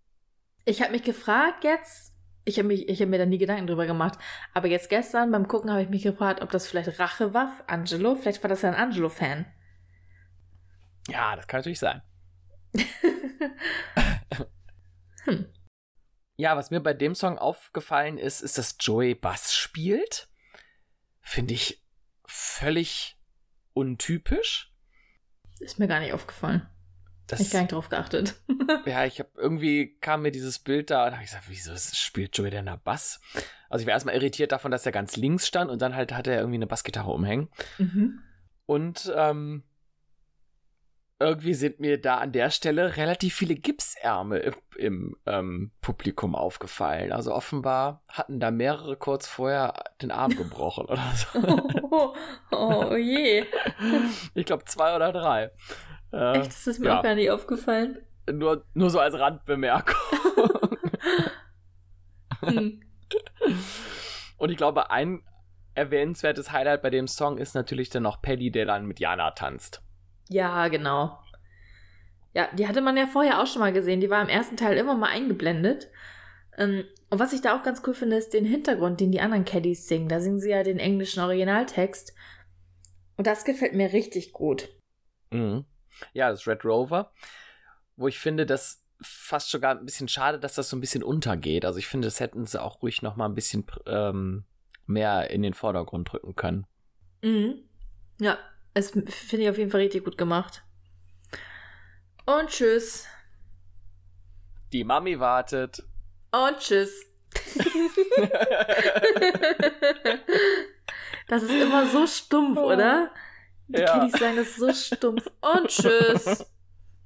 [0.65, 2.13] ich habe mich gefragt jetzt,
[2.45, 4.19] ich habe hab mir da nie Gedanken drüber gemacht,
[4.53, 8.15] aber jetzt gestern beim Gucken habe ich mich gefragt, ob das vielleicht Rache war, Angelo.
[8.15, 9.47] Vielleicht war das ja ein Angelo-Fan.
[11.09, 12.03] Ja, das kann natürlich sein.
[15.25, 15.47] hm.
[16.37, 20.29] Ja, was mir bei dem Song aufgefallen ist, ist, dass Joey Bass spielt.
[21.21, 21.83] Finde ich
[22.27, 23.19] völlig
[23.73, 24.73] untypisch.
[25.61, 26.69] Ist mir gar nicht aufgefallen.
[27.27, 28.35] Das, ich gar nicht drauf geachtet.
[28.85, 32.37] ja, ich habe irgendwie kam mir dieses Bild da und habe ich gesagt, wieso spielt
[32.37, 33.21] Joey denn da Bass?
[33.71, 36.33] Also ich war erstmal irritiert davon, dass er ganz links stand und dann halt hatte
[36.33, 37.49] er irgendwie eine Bassgitarre umhängen.
[37.79, 38.21] Mhm.
[38.67, 39.63] Und ähm,
[41.21, 47.13] irgendwie sind mir da an der Stelle relativ viele Gipsärmel im, im ähm, Publikum aufgefallen.
[47.13, 51.39] Also offenbar hatten da mehrere kurz vorher den Arm gebrochen oder so.
[51.91, 52.15] oh,
[52.51, 53.45] oh, oh je.
[54.35, 55.51] Ich glaube zwei oder drei.
[56.13, 56.99] Äh, Echt, das ist mir ja.
[56.99, 57.99] auch gar nicht aufgefallen.
[58.31, 60.19] Nur, nur so als Randbemerkung.
[62.41, 62.81] hm.
[64.39, 65.23] Und ich glaube, ein
[65.75, 69.84] erwähnenswertes Highlight bei dem Song ist natürlich dann noch Paddy, der dann mit Jana tanzt.
[70.29, 71.19] Ja, genau.
[72.35, 74.01] Ja, die hatte man ja vorher auch schon mal gesehen.
[74.01, 75.89] Die war im ersten Teil immer mal eingeblendet.
[76.57, 79.45] Ähm, und was ich da auch ganz cool finde, ist den Hintergrund, den die anderen
[79.45, 80.09] Caddies singen.
[80.09, 82.13] Da singen sie ja den englischen Originaltext.
[83.17, 84.69] Und das gefällt mir richtig gut.
[85.31, 85.65] Mhm.
[86.13, 87.13] Ja, das Red Rover,
[87.97, 91.65] wo ich finde, das fast sogar ein bisschen schade, dass das so ein bisschen untergeht.
[91.65, 94.45] Also ich finde, das hätten sie auch ruhig noch mal ein bisschen ähm,
[94.87, 96.67] mehr in den Vordergrund drücken können.
[97.23, 97.63] Mhm.
[98.21, 98.39] Ja,
[98.75, 100.65] es finde ich auf jeden Fall richtig gut gemacht.
[102.27, 103.07] Und tschüss.
[104.73, 105.83] Die Mami wartet.
[106.33, 107.07] Und tschüss.
[111.29, 113.11] das ist immer so stumpf, oder?
[113.69, 113.99] Die ja.
[113.99, 115.31] Kiddies sagen das so stumpf.
[115.41, 116.47] Und tschüss.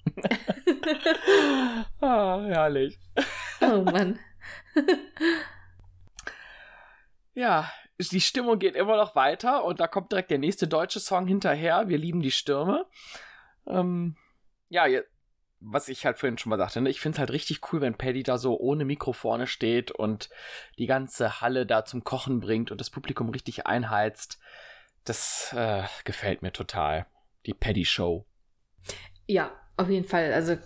[2.00, 2.98] ah, herrlich.
[3.60, 4.18] Oh Mann.
[7.34, 11.26] ja, die Stimmung geht immer noch weiter und da kommt direkt der nächste deutsche Song
[11.26, 11.88] hinterher.
[11.88, 12.86] Wir lieben die Stürme.
[13.66, 14.16] Ähm,
[14.68, 14.86] ja,
[15.60, 16.90] was ich halt vorhin schon mal sagte, ne?
[16.90, 20.30] ich finde es halt richtig cool, wenn Paddy da so ohne Mikro vorne steht und
[20.78, 24.38] die ganze Halle da zum Kochen bringt und das Publikum richtig einheizt.
[25.04, 27.06] Das äh, gefällt mir total.
[27.46, 28.26] Die Paddy Show.
[29.26, 30.32] Ja, auf jeden Fall.
[30.32, 30.56] Also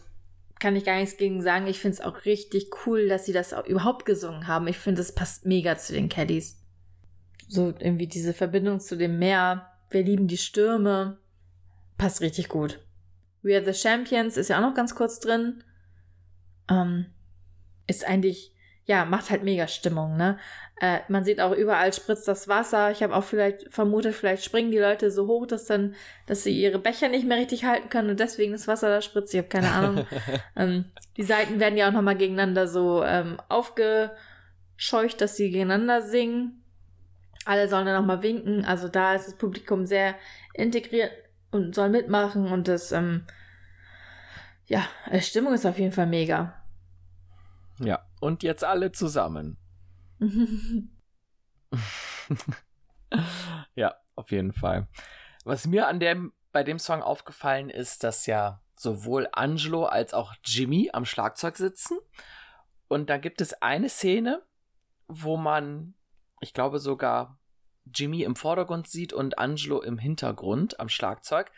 [0.58, 1.66] kann ich gar nichts gegen sagen.
[1.66, 4.68] Ich finde es auch richtig cool, dass sie das auch überhaupt gesungen haben.
[4.68, 6.61] Ich finde, es passt mega zu den Caddies.
[7.52, 9.70] So irgendwie diese Verbindung zu dem Meer.
[9.90, 11.18] Wir lieben die Stürme.
[11.98, 12.80] Passt richtig gut.
[13.42, 15.62] We Are the Champions ist ja auch noch ganz kurz drin.
[16.68, 17.06] Ähm,
[17.86, 18.52] ist eigentlich
[18.84, 20.38] ja, macht halt mega Stimmung, ne?
[20.80, 22.90] Äh, man sieht auch überall spritzt das Wasser.
[22.90, 25.94] Ich habe auch vielleicht vermutet, vielleicht springen die Leute so hoch, dass dann,
[26.26, 29.32] dass sie ihre Becher nicht mehr richtig halten können und deswegen das Wasser da spritzt.
[29.34, 30.06] Ich habe keine Ahnung.
[30.56, 30.86] ähm,
[31.16, 36.61] die Seiten werden ja auch nochmal gegeneinander so ähm, aufgescheucht, dass sie gegeneinander singen.
[37.44, 38.64] Alle sollen dann nochmal winken.
[38.64, 40.14] Also da ist das Publikum sehr
[40.54, 41.12] integriert
[41.50, 43.26] und soll mitmachen und das, ähm,
[44.66, 46.54] ja, die Stimmung ist auf jeden Fall mega.
[47.78, 49.58] Ja, und jetzt alle zusammen.
[53.74, 54.86] ja, auf jeden Fall.
[55.44, 60.34] Was mir an dem, bei dem Song aufgefallen ist, dass ja sowohl Angelo als auch
[60.44, 61.98] Jimmy am Schlagzeug sitzen.
[62.88, 64.42] Und da gibt es eine Szene,
[65.08, 65.94] wo man,
[66.42, 67.38] ich glaube sogar
[67.92, 71.50] Jimmy im Vordergrund sieht und Angelo im Hintergrund am Schlagzeug.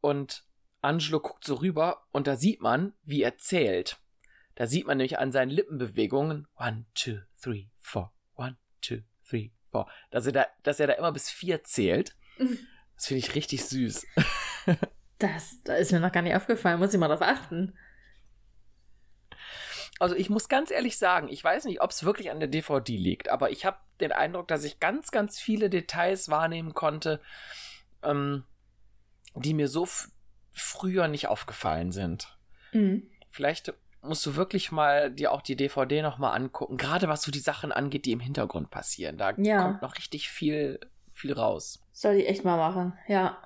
[0.00, 0.44] Und
[0.80, 3.98] Angelo guckt so rüber und da sieht man, wie er zählt.
[4.54, 9.88] Da sieht man nämlich an seinen Lippenbewegungen, one, two, three, four, one, two, three, four,
[10.10, 12.16] dass er da, dass er da immer bis vier zählt.
[12.96, 14.06] Das finde ich richtig süß.
[15.20, 17.76] Das, das ist mir noch gar nicht aufgefallen, muss ich mal darauf achten.
[19.98, 22.96] Also ich muss ganz ehrlich sagen, ich weiß nicht, ob es wirklich an der DVD
[22.96, 27.20] liegt, aber ich habe den Eindruck, dass ich ganz, ganz viele Details wahrnehmen konnte,
[28.02, 28.44] ähm,
[29.34, 29.88] die mir so
[30.52, 32.36] früher nicht aufgefallen sind.
[32.72, 33.08] Mhm.
[33.30, 33.72] Vielleicht
[34.02, 36.76] musst du wirklich mal dir auch die DVD nochmal angucken.
[36.76, 39.18] Gerade was so die Sachen angeht, die im Hintergrund passieren.
[39.18, 39.62] Da ja.
[39.62, 40.80] kommt noch richtig viel,
[41.12, 41.82] viel raus.
[41.92, 43.36] Soll ich echt mal machen, ja.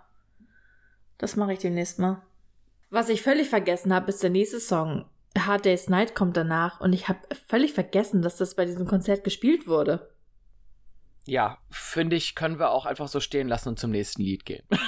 [1.18, 2.22] Das mache ich demnächst mal.
[2.90, 5.06] Was ich völlig vergessen habe, ist der nächste Song.
[5.38, 9.24] Hard Day's Night kommt danach und ich habe völlig vergessen, dass das bei diesem Konzert
[9.24, 10.10] gespielt wurde.
[11.26, 14.64] Ja, finde ich, können wir auch einfach so stehen lassen und zum nächsten Lied gehen.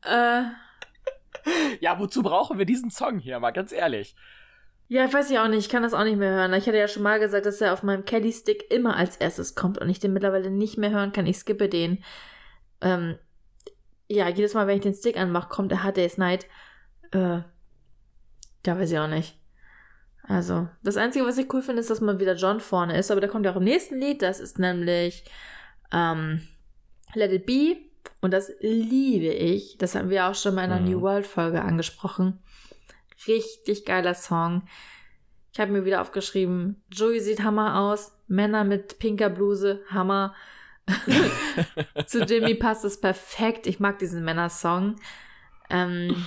[0.04, 0.42] äh,
[1.80, 4.14] ja, wozu brauchen wir diesen Song hier, mal ganz ehrlich?
[4.88, 6.52] Ja, ich weiß ja auch nicht, ich kann das auch nicht mehr hören.
[6.54, 9.78] Ich hatte ja schon mal gesagt, dass er auf meinem Caddy-Stick immer als erstes kommt
[9.78, 11.26] und ich den mittlerweile nicht mehr hören kann.
[11.26, 12.02] Ich skippe den.
[12.80, 13.16] Ähm,
[14.08, 16.48] ja, jedes Mal, wenn ich den Stick anmache, kommt der Hard Day's Night.
[17.12, 17.40] Äh,
[18.66, 19.36] ja, weiß ich auch nicht.
[20.22, 23.20] Also, das Einzige, was ich cool finde, ist, dass mal wieder John vorne ist, aber
[23.20, 24.22] der kommt ja auch im nächsten Lied.
[24.22, 25.24] Das ist nämlich
[25.92, 26.46] ähm,
[27.14, 27.76] Let It Be
[28.20, 29.78] und das liebe ich.
[29.78, 30.90] Das haben wir auch schon mal in einer mhm.
[30.90, 32.38] New World Folge angesprochen.
[33.26, 34.62] Richtig geiler Song.
[35.52, 40.34] Ich habe mir wieder aufgeschrieben, Joey sieht Hammer aus, Männer mit pinker Bluse, Hammer.
[42.06, 43.66] Zu Jimmy passt es perfekt.
[43.66, 44.96] Ich mag diesen Männersong.
[45.68, 46.24] Ähm,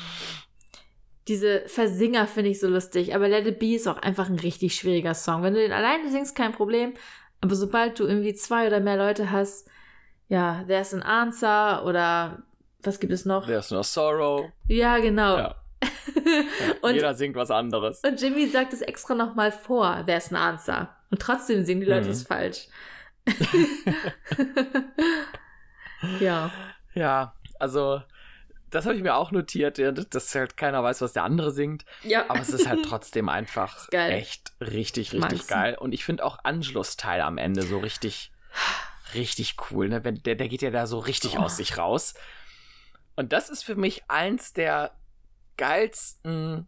[1.28, 4.76] diese Versinger finde ich so lustig, aber Let It Be ist auch einfach ein richtig
[4.76, 5.44] schwieriger Song.
[5.44, 6.94] Wenn du den alleine singst, kein Problem.
[7.42, 9.68] Aber sobald du irgendwie zwei oder mehr Leute hast,
[10.28, 12.44] ja, There's an Answer oder
[12.82, 13.46] was gibt es noch?
[13.46, 14.50] There's no Sorrow.
[14.68, 15.38] Ja, genau.
[15.38, 15.56] Ja.
[16.82, 18.02] und, jeder singt was anderes.
[18.04, 20.90] Und Jimmy sagt es extra nochmal vor, There's an Answer.
[21.10, 22.12] Und trotzdem singen die Leute mhm.
[22.12, 22.68] es falsch.
[26.20, 26.52] ja.
[26.96, 28.02] Ja, also
[28.74, 29.80] das habe ich mir auch notiert,
[30.14, 31.86] dass halt keiner weiß, was der andere singt.
[32.04, 32.30] Ja.
[32.30, 35.48] Aber es ist halt trotzdem einfach echt richtig, richtig Mag's.
[35.48, 35.78] geil.
[35.80, 38.32] Und ich finde auch Angelos Teil am Ende so richtig
[39.14, 39.90] richtig cool.
[39.90, 40.04] Ne?
[40.04, 41.44] Wenn, der, der geht ja da so richtig oh.
[41.44, 42.16] aus sich raus.
[43.16, 44.96] Und das ist für mich eins der
[45.58, 46.68] geilsten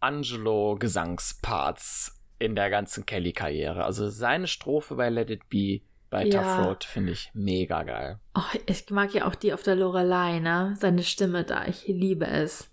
[0.00, 3.82] Angelo-Gesangsparts in der ganzen Kelly-Karriere.
[3.84, 5.80] Also seine Strophe bei Let It Be
[6.10, 6.42] bei ja.
[6.42, 8.18] Tough Road finde ich mega geil.
[8.34, 10.74] Oh, ich mag ja auch die auf der Lorelei, ne?
[10.78, 11.66] Seine Stimme da.
[11.66, 12.70] Ich liebe es.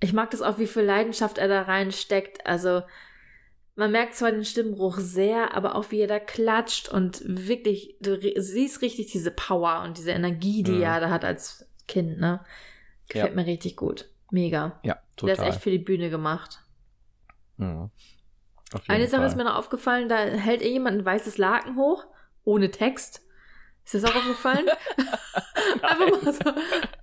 [0.00, 2.46] Ich mag das auch, wie viel Leidenschaft er da reinsteckt.
[2.46, 2.82] Also,
[3.74, 8.18] man merkt zwar den Stimmbruch sehr, aber auch wie er da klatscht und wirklich, du
[8.40, 10.82] siehst richtig diese Power und diese Energie, die mhm.
[10.82, 12.44] er da hat als Kind, ne?
[13.08, 13.36] Gefällt ja.
[13.36, 14.08] mir richtig gut.
[14.30, 14.80] Mega.
[14.82, 15.36] Ja, total.
[15.36, 16.62] Der ist echt für die Bühne gemacht.
[17.56, 17.90] Mhm.
[18.88, 22.06] Eine Sache ist mir noch aufgefallen, da hält jemand ein weißes Laken hoch,
[22.44, 23.22] ohne Text.
[23.84, 24.68] Ist das auch aufgefallen?
[25.82, 26.52] Einfach mal so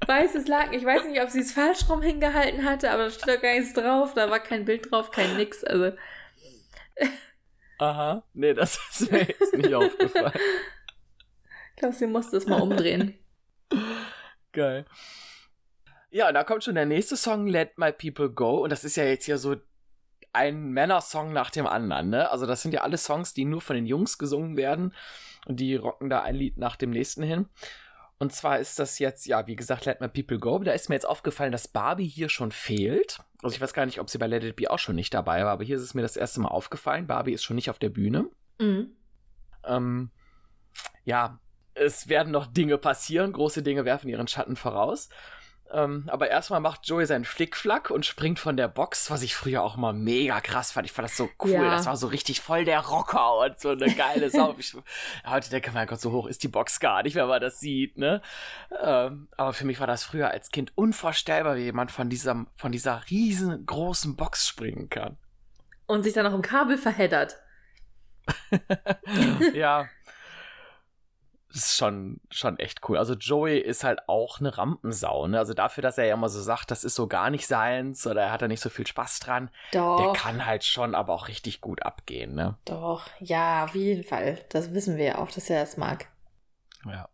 [0.08, 0.74] weißes Laken.
[0.74, 3.54] Ich weiß nicht, ob sie es falsch rum hingehalten hatte, aber da steht doch gar
[3.54, 4.14] nichts drauf.
[4.14, 5.64] Da war kein Bild drauf, kein nix.
[5.64, 5.92] Also
[7.80, 8.24] Aha.
[8.34, 10.34] Nee, das ist mir jetzt nicht aufgefallen.
[10.36, 13.18] Ich glaube, sie musste es mal umdrehen.
[14.52, 14.86] Geil.
[16.12, 18.64] Ja, da kommt schon der nächste Song, Let My People Go.
[18.64, 19.56] Und das ist ja jetzt hier so
[20.34, 22.30] ein Männersong nach dem anderen, ne?
[22.30, 24.94] Also, das sind ja alle Songs, die nur von den Jungs gesungen werden.
[25.46, 27.48] Und die rocken da ein Lied nach dem nächsten hin.
[28.20, 30.60] Und zwar ist das jetzt, ja, wie gesagt, Let My People Go.
[30.60, 33.20] Da ist mir jetzt aufgefallen, dass Barbie hier schon fehlt.
[33.42, 35.44] Also ich weiß gar nicht, ob sie bei Let It Be auch schon nicht dabei
[35.46, 37.08] war, aber hier ist es mir das erste Mal aufgefallen.
[37.08, 38.30] Barbie ist schon nicht auf der Bühne.
[38.60, 38.92] Mhm.
[39.64, 40.12] Ähm,
[41.06, 41.40] ja,
[41.76, 43.32] es werden noch Dinge passieren.
[43.32, 45.08] Große Dinge werfen ihren Schatten voraus.
[45.72, 49.62] Ähm, aber erstmal macht Joey seinen Flickflack und springt von der Box, was ich früher
[49.62, 50.88] auch mal mega krass fand.
[50.88, 51.52] Ich fand das so cool.
[51.52, 51.72] Ja.
[51.72, 54.56] Das war so richtig voll der Rocker und so eine geile Sau.
[54.58, 54.76] ich,
[55.28, 57.60] heute denke ich, mein Gott, so hoch ist die Box gar nicht, wenn man das
[57.60, 58.22] sieht, ne?
[58.82, 62.72] Ähm, aber für mich war das früher als Kind unvorstellbar, wie jemand von dieser, von
[62.72, 65.18] dieser riesengroßen Box springen kann.
[65.86, 67.38] Und sich dann noch im Kabel verheddert.
[69.54, 69.88] ja.
[71.52, 73.00] Das ist schon, schon echt cool.
[73.00, 75.40] Also Joey ist halt auch eine Rampensau, ne?
[75.40, 78.22] Also dafür, dass er ja immer so sagt, das ist so gar nicht seins oder
[78.22, 79.50] er hat da nicht so viel Spaß dran.
[79.72, 79.98] Doch.
[79.98, 82.56] Der kann halt schon aber auch richtig gut abgehen, ne?
[82.66, 84.38] Doch, ja, auf jeden Fall.
[84.50, 86.08] Das wissen wir ja auch, dass er das mag.
[86.86, 87.10] Ja.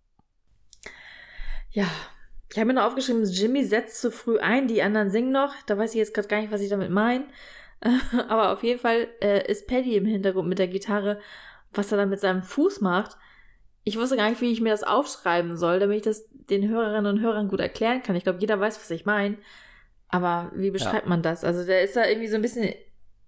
[1.72, 1.88] Ja.
[2.52, 5.54] Ich habe mir noch aufgeschrieben, Jimmy setzt zu früh ein, die anderen singen noch.
[5.66, 7.26] Da weiß ich jetzt gerade gar nicht, was ich damit meine.
[8.28, 11.22] aber auf jeden Fall äh, ist Paddy im Hintergrund mit der Gitarre,
[11.72, 13.18] was er dann mit seinem Fuß macht
[13.86, 17.06] ich wusste gar nicht, wie ich mir das aufschreiben soll, damit ich das den Hörerinnen
[17.06, 18.16] und Hörern gut erklären kann.
[18.16, 19.38] Ich glaube, jeder weiß, was ich meine.
[20.10, 21.10] Aber wie beschreibt ja.
[21.10, 21.44] man das?
[21.44, 22.74] Also der ist da irgendwie so ein bisschen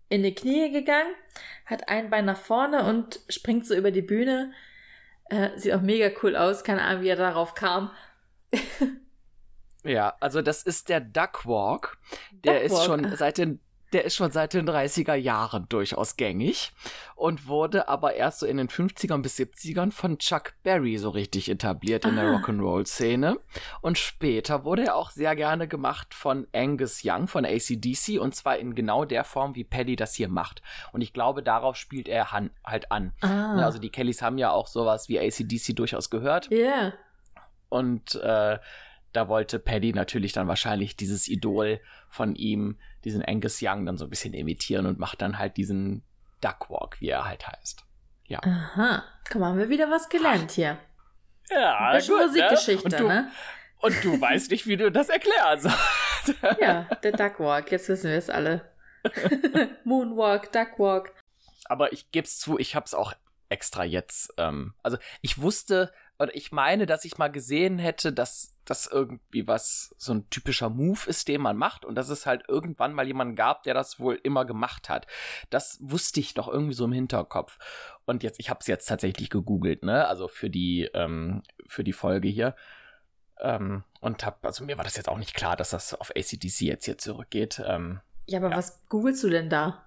[0.10, 1.14] in die Knie gegangen,
[1.66, 4.52] hat ein Bein nach vorne und springt so über die Bühne.
[5.30, 6.64] Äh, sieht auch mega cool aus.
[6.64, 7.92] Keine Ahnung, wie er darauf kam.
[9.84, 11.98] ja, also das ist der Duckwalk.
[12.32, 13.60] Der Duck ist schon seit den
[13.94, 16.72] der ist schon seit den 30er Jahren durchaus gängig
[17.16, 21.50] und wurde aber erst so in den 50ern bis 70ern von Chuck Berry so richtig
[21.50, 23.38] etabliert in der Rock'n'Roll-Szene.
[23.82, 28.58] Und später wurde er auch sehr gerne gemacht von Angus Young von ACDC und zwar
[28.58, 30.62] in genau der Form, wie Paddy das hier macht.
[30.92, 33.14] Und ich glaube, darauf spielt er halt an.
[33.22, 33.56] Ah.
[33.56, 36.50] Ne, also die Kellys haben ja auch sowas wie ACDC durchaus gehört.
[36.52, 36.58] Ja.
[36.58, 36.94] Yeah.
[37.70, 38.60] Und äh,
[39.14, 41.80] da wollte Paddy natürlich dann wahrscheinlich dieses Idol
[42.10, 46.04] von ihm, diesen Angus Young, dann so ein bisschen imitieren und macht dann halt diesen
[46.42, 47.84] Duckwalk, wie er halt heißt.
[48.26, 48.40] Ja.
[48.44, 50.78] Aha, komm, haben wir wieder was gelernt hier.
[51.50, 52.96] Ja, das ist gut, Musikgeschichte, ne?
[52.96, 53.32] Und du, ne?
[53.80, 56.60] Und du weißt nicht, wie du das erklären sollst.
[56.60, 58.70] ja, der Duckwalk, jetzt wissen wir es alle.
[59.84, 61.14] Moonwalk, Duckwalk.
[61.66, 63.14] Aber ich gebe es zu, ich habe es auch
[63.50, 64.34] extra jetzt.
[64.38, 69.48] Ähm, also ich wusste, oder ich meine, dass ich mal gesehen hätte, dass das irgendwie
[69.48, 73.08] was so ein typischer Move ist, den man macht und dass es halt irgendwann mal
[73.08, 75.08] jemanden gab, der das wohl immer gemacht hat.
[75.50, 77.60] Das wusste ich doch irgendwie so im Hinterkopf.
[78.06, 80.08] Und jetzt, ich habe es jetzt tatsächlich gegoogelt, ne?
[80.08, 82.56] Also für die ähm, für die Folge hier.
[83.40, 86.62] Ähm, und hab, also mir war das jetzt auch nicht klar, dass das auf ACDC
[86.62, 87.62] jetzt hier zurückgeht.
[87.64, 88.58] Ähm, ja, aber ja.
[88.58, 89.86] was googelst du denn da?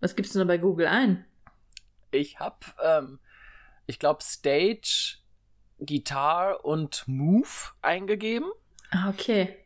[0.00, 1.24] Was gibst du denn bei Google ein?
[2.10, 3.20] Ich hab, ähm,
[3.86, 5.21] ich glaube, Stage
[5.86, 7.48] Guitar und Move
[7.80, 8.50] eingegeben.
[8.90, 9.56] Ah, okay.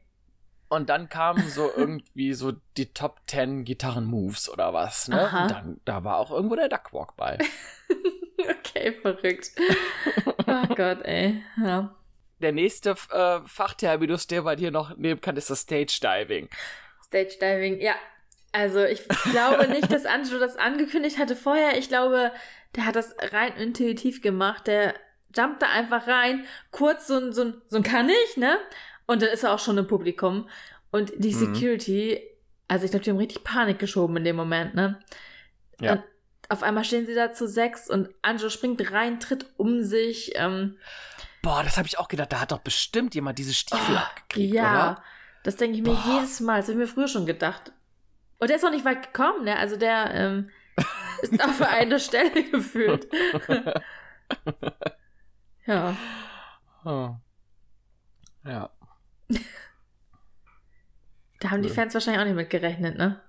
[0.69, 5.21] Und dann kamen so irgendwie so die Top 10 Gitarren-Moves oder was, ne?
[5.21, 5.43] Aha.
[5.43, 7.39] Und dann, da war auch irgendwo der Duckwalk bei.
[8.39, 9.53] okay, verrückt.
[10.47, 11.43] oh Gott, ey.
[11.62, 11.95] Ja.
[12.41, 16.49] Der nächste äh, Fachterminus, der bei dir noch nehmen kann, ist das Stage Diving.
[17.03, 17.95] Stage Diving, ja.
[18.53, 21.79] Also ich glaube nicht, dass Angelo das angekündigt hatte vorher.
[21.79, 22.33] Ich glaube,
[22.75, 24.67] der hat das rein intuitiv gemacht.
[24.67, 24.95] Der
[25.37, 28.59] jumpt da einfach rein, kurz so ein, so ein, so ein kann ich, ne?
[29.07, 30.49] Und dann ist er auch schon im Publikum.
[30.91, 31.55] Und die mhm.
[31.55, 32.20] Security,
[32.68, 34.99] also ich glaube, die haben richtig Panik geschoben in dem Moment, ne?
[35.80, 35.93] Ja.
[35.93, 36.03] Und
[36.49, 40.32] auf einmal stehen sie da zu sechs und Anjo springt rein, tritt um sich.
[40.37, 40.76] Ähm,
[41.43, 42.32] Boah, das habe ich auch gedacht.
[42.32, 45.03] Da hat doch bestimmt jemand diese Stiefel oh, abgekriegt, ja, oder?
[45.43, 46.14] das denke ich mir Boah.
[46.14, 46.59] jedes Mal.
[46.59, 47.72] Das habe ich mir früher schon gedacht.
[48.39, 49.59] Und der ist auch nicht weit gekommen, ne?
[49.59, 50.51] Also der ähm,
[51.22, 53.09] ist auf eine Stelle gefühlt.
[55.67, 55.97] Ja.
[56.85, 57.14] Oh.
[58.45, 58.71] Ja.
[61.41, 63.21] da haben die Fans wahrscheinlich auch nicht mit gerechnet, ne?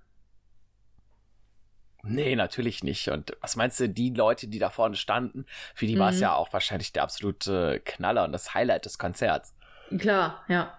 [2.10, 3.10] Nee, natürlich nicht.
[3.10, 6.00] Und was meinst du, die Leute, die da vorne standen, für die mhm.
[6.00, 9.56] war es ja auch wahrscheinlich der absolute Knaller und das Highlight des Konzerts.
[9.98, 10.78] Klar, ja.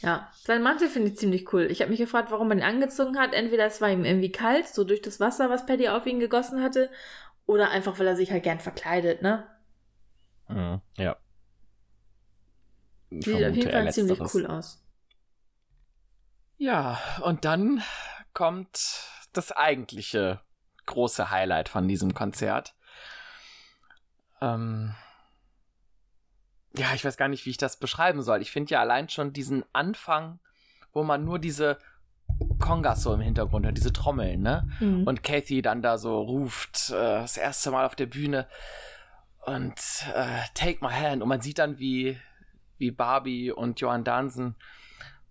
[0.00, 1.62] Ja, sein Mantel finde ich ziemlich cool.
[1.70, 3.32] Ich habe mich gefragt, warum man ihn angezogen hat.
[3.32, 6.62] Entweder es war ihm irgendwie kalt, so durch das Wasser, was Paddy auf ihn gegossen
[6.62, 6.90] hatte,
[7.46, 9.46] oder einfach, weil er sich halt gern verkleidet, ne?
[10.48, 11.16] Mhm, ja.
[13.10, 14.82] Sieht auf jeden Fall ziemlich cool aus.
[16.56, 17.82] Ja, und dann
[18.32, 20.40] kommt das eigentliche
[20.86, 22.74] große Highlight von diesem Konzert.
[24.40, 24.94] Ähm
[26.76, 28.42] ja, ich weiß gar nicht, wie ich das beschreiben soll.
[28.42, 30.40] Ich finde ja allein schon diesen Anfang,
[30.92, 31.78] wo man nur diese
[32.58, 34.68] Kongas so im Hintergrund hat, diese Trommeln, ne?
[34.80, 35.06] Mhm.
[35.06, 38.48] Und Kathy dann da so ruft, äh, das erste Mal auf der Bühne
[39.46, 39.74] und
[40.14, 42.18] äh, Take My Hand und man sieht dann, wie,
[42.78, 44.56] wie Barbie und Johan Dansen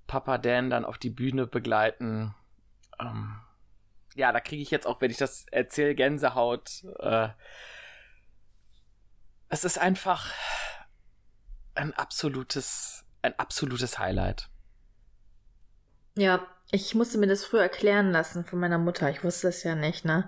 [0.08, 2.36] Papa Dan dann auf die Bühne begleiten.
[3.00, 3.36] Ähm,
[4.16, 6.84] ja, da kriege ich jetzt auch, wenn ich das erzähle, Gänsehaut.
[7.00, 7.30] Äh,
[9.50, 10.32] es ist einfach
[11.74, 14.50] ein absolutes ein absolutes Highlight.
[16.16, 19.08] Ja, ich musste mir das früher erklären lassen von meiner Mutter.
[19.12, 20.28] Ich wusste es ja nicht, ne?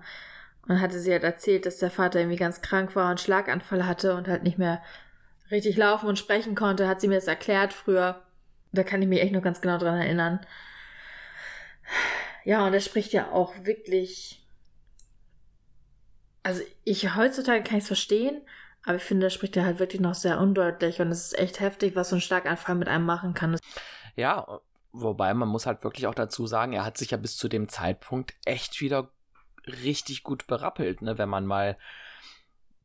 [0.68, 4.16] Und hatte sie halt erzählt, dass der Vater irgendwie ganz krank war und Schlaganfall hatte
[4.16, 4.84] und halt nicht mehr
[5.50, 8.22] richtig laufen und sprechen konnte, hat sie mir das erklärt früher.
[8.72, 10.39] Da kann ich mich echt noch ganz genau dran erinnern.
[12.43, 14.46] Ja, und er spricht ja auch wirklich.
[16.43, 18.39] Also ich heutzutage kann ich es verstehen,
[18.84, 21.60] aber ich finde, da spricht er halt wirklich noch sehr undeutlich und es ist echt
[21.60, 23.58] heftig, was so ein Schlaganfall mit einem machen kann.
[24.16, 24.62] Ja,
[24.96, 27.70] wobei man muss halt wirklich auch dazu sagen, er hat sich ja bis zu dem
[27.70, 29.10] Zeitpunkt echt wieder
[29.68, 31.78] richtig gut berappelt, ne, wenn man mal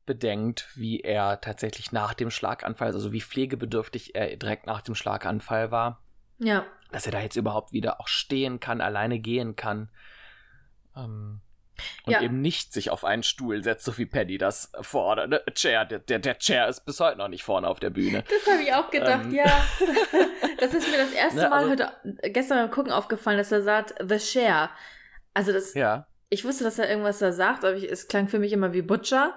[0.07, 5.71] bedenkt, wie er tatsächlich nach dem Schlaganfall, also wie pflegebedürftig er direkt nach dem Schlaganfall
[5.71, 6.03] war.
[6.39, 6.67] Ja.
[6.91, 9.91] Dass er da jetzt überhaupt wieder auch stehen kann, alleine gehen kann.
[10.97, 11.43] Ähm,
[12.05, 12.23] und ja.
[12.23, 15.29] eben nicht sich auf einen Stuhl setzt, so wie Paddy das fordert.
[15.29, 15.43] Ne?
[15.55, 18.25] Chair, der, der, der Chair ist bis heute noch nicht vorne auf der Bühne.
[18.29, 19.35] Das habe ich auch gedacht, ähm.
[19.35, 19.45] ja.
[20.59, 21.93] das ist mir das erste ne, Mal also, heute,
[22.31, 24.71] gestern beim Gucken aufgefallen, dass er sagt, The Chair.
[25.35, 26.07] Also das, ja.
[26.29, 28.83] ich wusste, dass er irgendwas da sagt, aber ich, es klang für mich immer wie
[28.83, 29.35] Butcher.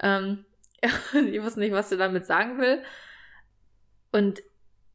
[0.00, 0.44] Ähm,
[1.30, 2.82] ich wusste nicht, was er damit sagen will.
[4.10, 4.42] Und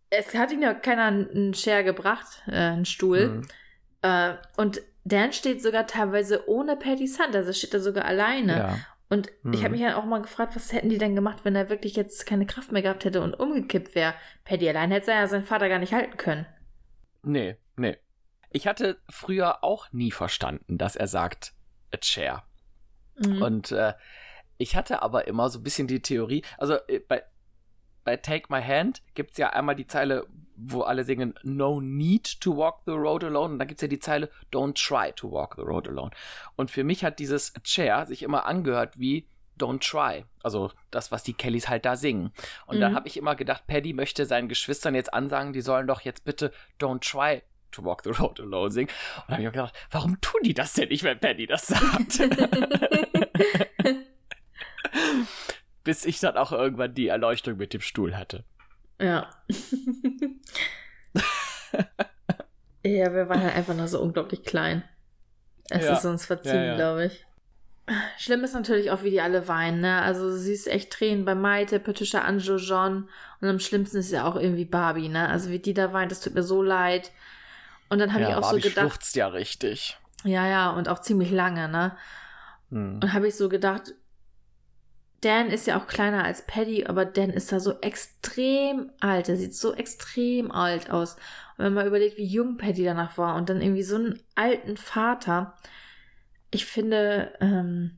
[0.10, 3.30] es hat ihm ja keiner einen Share gebracht, äh, einen Stuhl.
[3.30, 3.48] Mhm.
[4.02, 8.58] Äh, und Dan steht sogar teilweise ohne Patty Sand, also steht er sogar alleine.
[8.58, 8.80] Ja.
[9.10, 9.54] Und mhm.
[9.54, 11.96] ich habe mich ja auch mal gefragt, was hätten die denn gemacht, wenn er wirklich
[11.96, 14.14] jetzt keine Kraft mehr gehabt hätte und umgekippt wäre.
[14.44, 16.46] Paddy allein hätte ja seinen Vater gar nicht halten können.
[17.24, 17.98] Nee, nee.
[18.52, 21.54] Ich hatte früher auch nie verstanden, dass er sagt,
[21.94, 22.44] a chair.
[23.18, 23.42] Mhm.
[23.42, 23.94] Und äh,
[24.58, 27.24] ich hatte aber immer so ein bisschen die Theorie, also äh, bei,
[28.08, 32.40] bei Take My Hand gibt es ja einmal die Zeile, wo alle singen No need
[32.40, 35.30] to walk the road alone und dann gibt es ja die Zeile Don't try to
[35.30, 36.12] walk the road alone.
[36.56, 39.28] Und für mich hat dieses Chair sich immer angehört wie
[39.60, 40.24] Don't try.
[40.42, 42.32] Also das, was die Kellys halt da singen.
[42.66, 42.82] Und mhm.
[42.82, 46.24] da habe ich immer gedacht, Paddy möchte seinen Geschwistern jetzt ansagen, die sollen doch jetzt
[46.24, 47.42] bitte Don't try
[47.72, 48.90] to walk the road alone singen.
[49.18, 51.68] Und da habe ich mir gedacht, warum tun die das denn nicht, wenn Paddy das
[51.68, 52.22] sagt?
[55.88, 58.44] Bis ich dann auch irgendwann die Erleuchtung mit dem Stuhl hatte.
[59.00, 59.30] Ja.
[62.84, 64.84] ja, wir waren halt einfach nur so unglaublich klein.
[65.70, 65.94] Es ja.
[65.94, 66.76] ist uns verziehen, ja, ja.
[66.76, 67.26] glaube ich.
[68.18, 70.02] Schlimm ist natürlich auch, wie die alle weinen, ne?
[70.02, 73.08] Also sie ist echt Tränen bei Maite, Patricia, Anjo, John
[73.40, 75.30] und am schlimmsten ist ja auch irgendwie Barbie, ne?
[75.30, 77.14] Also wie die da weint, das tut mir so leid.
[77.88, 78.90] Und dann habe ich auch Barbie so gedacht.
[78.90, 79.98] schluchzt ja richtig.
[80.26, 81.96] Ja, ja, und auch ziemlich lange, ne?
[82.72, 83.00] Hm.
[83.02, 83.94] Und habe ich so gedacht,
[85.22, 89.30] Dan ist ja auch kleiner als Paddy, aber Dan ist da so extrem alt.
[89.30, 91.16] Er sieht so extrem alt aus.
[91.58, 94.78] Und wenn man überlegt, wie jung Paddy danach war und dann irgendwie so einen alten
[94.78, 95.56] Vater.
[96.52, 97.98] Ich finde, ähm,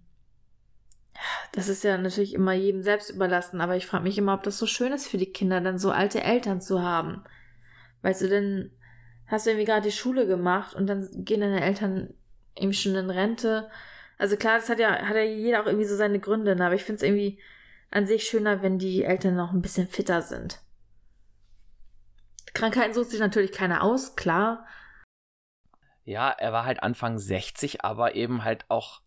[1.51, 4.57] das ist ja natürlich immer jedem selbst überlassen, aber ich frage mich immer, ob das
[4.57, 7.23] so schön ist für die Kinder, dann so alte Eltern zu haben.
[8.01, 8.71] Weißt du, denn
[9.27, 12.13] hast du irgendwie gerade die Schule gemacht und dann gehen deine Eltern
[12.55, 13.69] irgendwie schon in Rente
[14.19, 16.65] also klar, das hat ja, hat ja jeder auch irgendwie so seine Gründe, ne?
[16.65, 17.39] aber ich finde es irgendwie
[17.89, 20.61] an sich schöner, wenn die Eltern noch ein bisschen fitter sind.
[22.53, 24.67] Krankheiten sucht sich natürlich keiner aus, klar.
[26.03, 29.01] Ja, er war halt Anfang 60, aber eben halt auch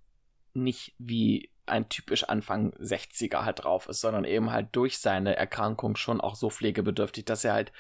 [0.55, 5.97] nicht wie ein typisch Anfang 60er halt drauf ist, sondern eben halt durch seine Erkrankung
[5.97, 7.73] schon auch so pflegebedürftig, dass er halt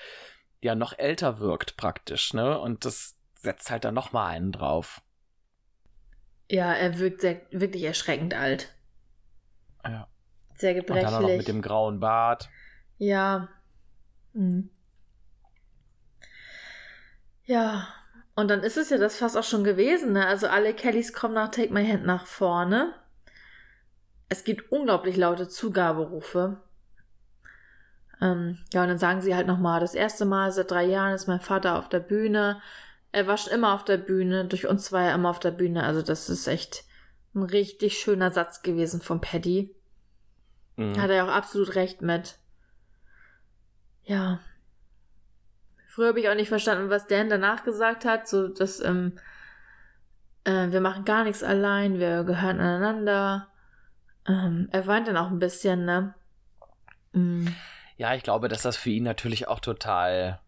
[0.60, 2.58] ja noch älter wirkt praktisch, ne?
[2.58, 5.02] Und das setzt halt dann noch mal einen drauf.
[6.52, 8.74] Ja, er wirkt sehr, wirklich erschreckend alt.
[9.86, 10.06] Ja.
[10.54, 11.06] Sehr gebrechlich.
[11.06, 12.50] Und dann noch mit dem grauen Bart.
[12.98, 13.48] Ja.
[14.34, 14.68] Hm.
[17.46, 17.88] Ja.
[18.36, 20.26] Und dann ist es ja das fast auch schon gewesen, ne?
[20.26, 22.92] Also alle Kellys kommen nach Take My Hand nach vorne.
[24.28, 26.60] Es gibt unglaublich laute Zugaberufe.
[28.20, 31.28] Ähm, ja, und dann sagen sie halt nochmal, das erste Mal seit drei Jahren ist
[31.28, 32.60] mein Vater auf der Bühne.
[33.12, 35.84] Er war schon immer auf der Bühne, durch uns war er immer auf der Bühne.
[35.84, 36.84] Also das ist echt
[37.34, 39.74] ein richtig schöner Satz gewesen von Paddy.
[40.76, 41.00] Mhm.
[41.00, 42.38] Hat er auch absolut recht mit.
[44.04, 44.40] Ja.
[45.88, 48.26] Früher habe ich auch nicht verstanden, was Dan danach gesagt hat.
[48.26, 49.18] So, dass ähm,
[50.44, 53.48] äh, wir machen gar nichts allein, wir gehören aneinander.
[54.26, 56.14] Ähm, er weint dann auch ein bisschen, ne?
[57.12, 57.54] Mhm.
[57.98, 60.40] Ja, ich glaube, dass das für ihn natürlich auch total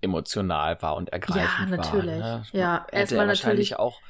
[0.00, 2.20] emotional war und ergreifend ja, natürlich.
[2.20, 2.38] war.
[2.38, 2.44] Ne?
[2.52, 4.00] Ja, hätte er wahrscheinlich auch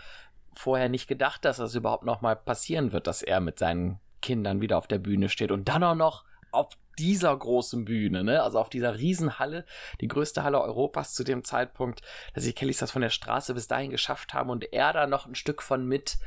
[0.52, 4.60] vorher nicht gedacht, dass das überhaupt noch mal passieren wird, dass er mit seinen Kindern
[4.60, 6.68] wieder auf der Bühne steht und dann auch noch auf
[6.98, 8.42] dieser großen Bühne, ne?
[8.42, 9.64] Also auf dieser Riesenhalle,
[10.00, 12.02] die größte Halle Europas zu dem Zeitpunkt,
[12.34, 15.26] dass die Kellys das von der Straße bis dahin geschafft haben und er da noch
[15.26, 16.18] ein Stück von mit,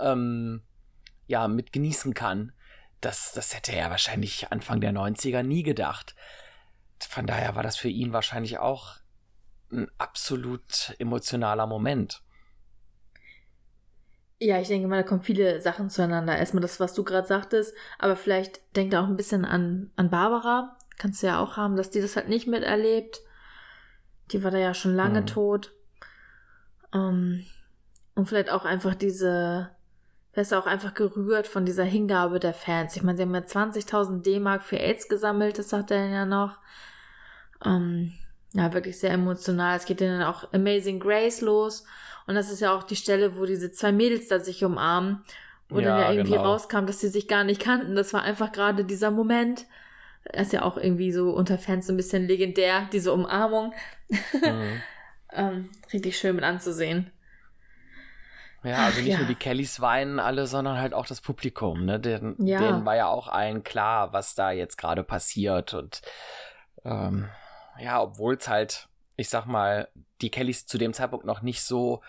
[0.00, 0.62] ähm,
[1.26, 2.52] ja, mit genießen kann.
[3.02, 6.14] Das, das hätte er wahrscheinlich Anfang der 90er nie gedacht.
[7.04, 8.96] Von daher war das für ihn wahrscheinlich auch
[9.72, 12.22] ein absolut emotionaler Moment.
[14.38, 16.36] Ja, ich denke mal, da kommen viele Sachen zueinander.
[16.36, 20.10] Erstmal das, was du gerade sagtest, aber vielleicht denkt er auch ein bisschen an, an
[20.10, 20.76] Barbara.
[20.98, 23.20] Kannst du ja auch haben, dass die das halt nicht miterlebt.
[24.32, 25.26] Die war da ja schon lange mhm.
[25.26, 25.72] tot.
[26.92, 27.46] Um, ähm,
[28.14, 29.75] und vielleicht auch einfach diese,
[30.36, 32.94] vielleicht auch einfach gerührt von dieser Hingabe der Fans.
[32.94, 36.58] Ich meine, sie haben ja 20.000 D-Mark für AIDS gesammelt, das sagt er ja noch.
[37.64, 38.12] Ähm,
[38.52, 39.78] ja, wirklich sehr emotional.
[39.78, 41.84] Es geht dann auch Amazing Grace los.
[42.26, 45.22] Und das ist ja auch die Stelle, wo diese zwei Mädels da sich umarmen.
[45.70, 46.52] Wo ja, dann ja irgendwie genau.
[46.52, 47.96] rauskam, dass sie sich gar nicht kannten.
[47.96, 49.64] Das war einfach gerade dieser Moment.
[50.24, 53.72] Er ist ja auch irgendwie so unter Fans so ein bisschen legendär, diese Umarmung.
[54.10, 54.82] Mhm.
[55.32, 57.10] ähm, richtig schön mit anzusehen.
[58.62, 59.18] Ja, also nicht ja.
[59.18, 62.00] nur die Kellys weinen alle, sondern halt auch das Publikum, ne?
[62.00, 62.58] Den, ja.
[62.58, 65.74] Denen war ja auch allen klar, was da jetzt gerade passiert.
[65.74, 66.02] Und
[66.84, 67.28] ähm,
[67.78, 69.88] ja, obwohl es halt, ich sag mal,
[70.20, 72.02] die Kellys zu dem Zeitpunkt noch nicht so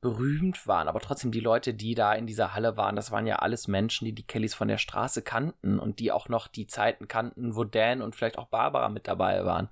[0.00, 3.36] berühmt waren, aber trotzdem die Leute, die da in dieser Halle waren, das waren ja
[3.36, 7.08] alles Menschen, die die Kellys von der Straße kannten und die auch noch die Zeiten
[7.08, 9.70] kannten, wo Dan und vielleicht auch Barbara mit dabei waren.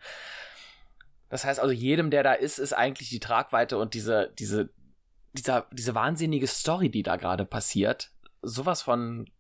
[1.28, 4.70] Das heißt also, jedem, der da ist, ist eigentlich die Tragweite und diese, diese,
[5.32, 8.10] dieser, diese wahnsinnige Story, die da gerade passiert,
[8.42, 9.30] sowas von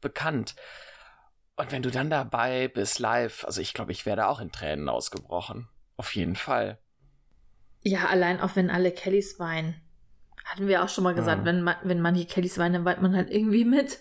[0.00, 0.54] bekannt.
[1.56, 4.88] Und wenn du dann dabei bist, live, also ich glaube, ich werde auch in Tränen
[4.88, 5.68] ausgebrochen.
[5.96, 6.78] Auf jeden Fall.
[7.82, 9.80] Ja, allein auch wenn alle Kellys weinen.
[10.44, 11.44] Hatten wir auch schon mal gesagt, ja.
[11.44, 14.00] wenn, man, wenn manche Kellys weinen, dann weint man halt irgendwie mit.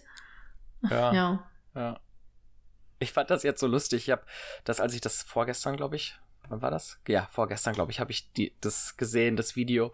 [0.89, 1.13] Ja.
[1.13, 1.49] ja.
[1.75, 1.99] ja.
[2.99, 4.03] Ich fand das jetzt so lustig.
[4.03, 4.25] Ich habe
[4.63, 6.17] das, als ich das vorgestern, glaube ich,
[6.49, 6.99] wann war das?
[7.07, 9.93] Ja, vorgestern, glaube ich, habe ich die, das gesehen, das Video.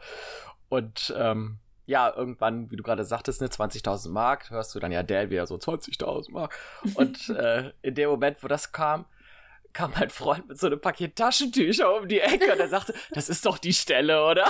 [0.70, 5.02] Und ähm, ja, irgendwann, wie du gerade sagtest, ne, 20.000 Mark, hörst du dann ja
[5.02, 6.56] Dale wieder so 20.000 Mark.
[6.94, 9.06] Und äh, in dem Moment, wo das kam,
[9.74, 13.30] kam mein Freund mit so einem Paket Taschentücher um die Ecke und er sagte, das
[13.30, 14.46] ist doch die Stelle, oder?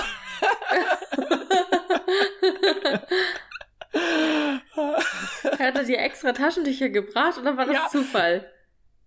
[5.58, 7.88] hat er dir extra Taschentücher gebracht oder war das ja.
[7.88, 8.50] Zufall?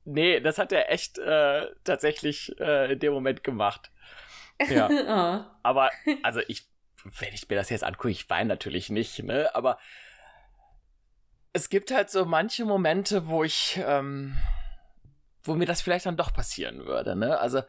[0.05, 3.91] Nee, das hat er echt äh, tatsächlich äh, in dem Moment gemacht.
[4.69, 4.87] Ja.
[4.87, 5.45] oh.
[5.63, 5.89] Aber,
[6.21, 6.67] also ich,
[7.03, 9.53] wenn ich mir das jetzt angucke, ich weine natürlich nicht, ne?
[9.53, 9.77] Aber
[11.53, 14.37] es gibt halt so manche Momente, wo ich, ähm,
[15.43, 17.39] wo mir das vielleicht dann doch passieren würde, ne?
[17.39, 17.61] Also,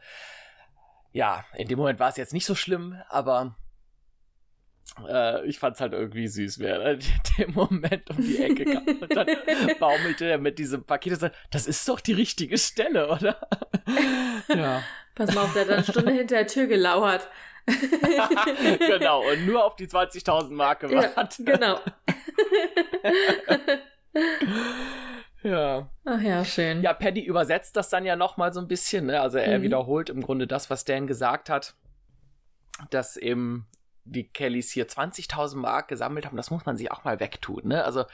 [1.11, 3.55] ja, in dem Moment war es jetzt nicht so schlimm, aber
[5.07, 6.99] äh, ich fand's halt irgendwie süß, wer in
[7.37, 9.27] dem Moment um die Ecke kam und dann
[9.79, 13.47] baumelte er mit diesem Paket und sagte, das ist doch die richtige Stelle, oder?
[14.47, 14.83] ja.
[15.15, 17.29] Pass mal auf, der hat eine Stunde hinter der Tür gelauert.
[18.79, 21.39] genau, und nur auf die 20.000 Mark gewartet.
[21.39, 21.79] Ja, genau.
[25.45, 25.91] Ja.
[26.05, 26.81] Ach ja, schön.
[26.81, 29.05] Ja, Paddy übersetzt das dann ja nochmal so ein bisschen.
[29.05, 29.21] Ne?
[29.21, 29.63] Also er mhm.
[29.63, 31.75] wiederholt im Grunde das, was Dan gesagt hat,
[32.89, 33.67] dass eben
[34.05, 36.37] die Kellys hier 20.000 Mark gesammelt haben.
[36.37, 37.67] Das muss man sich auch mal wegtun.
[37.67, 37.83] Ne?
[37.83, 38.05] Also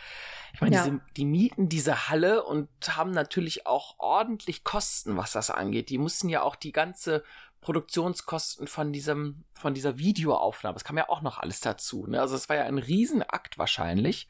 [0.53, 0.99] ich meine, ja.
[1.15, 5.90] die mieten diese Halle und haben natürlich auch ordentlich Kosten, was das angeht.
[5.90, 7.23] Die mussten ja auch die ganze
[7.61, 12.07] Produktionskosten von diesem, von dieser Videoaufnahme, das kam ja auch noch alles dazu.
[12.07, 12.19] Ne?
[12.19, 14.27] Also es war ja ein Riesenakt wahrscheinlich.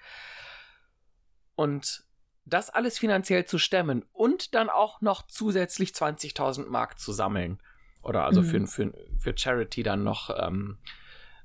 [1.56, 2.04] Und
[2.46, 7.62] das alles finanziell zu stemmen und dann auch noch zusätzlich 20.000 Mark zu sammeln.
[8.02, 8.68] Oder also mhm.
[8.68, 10.78] für, für, für Charity dann noch ähm,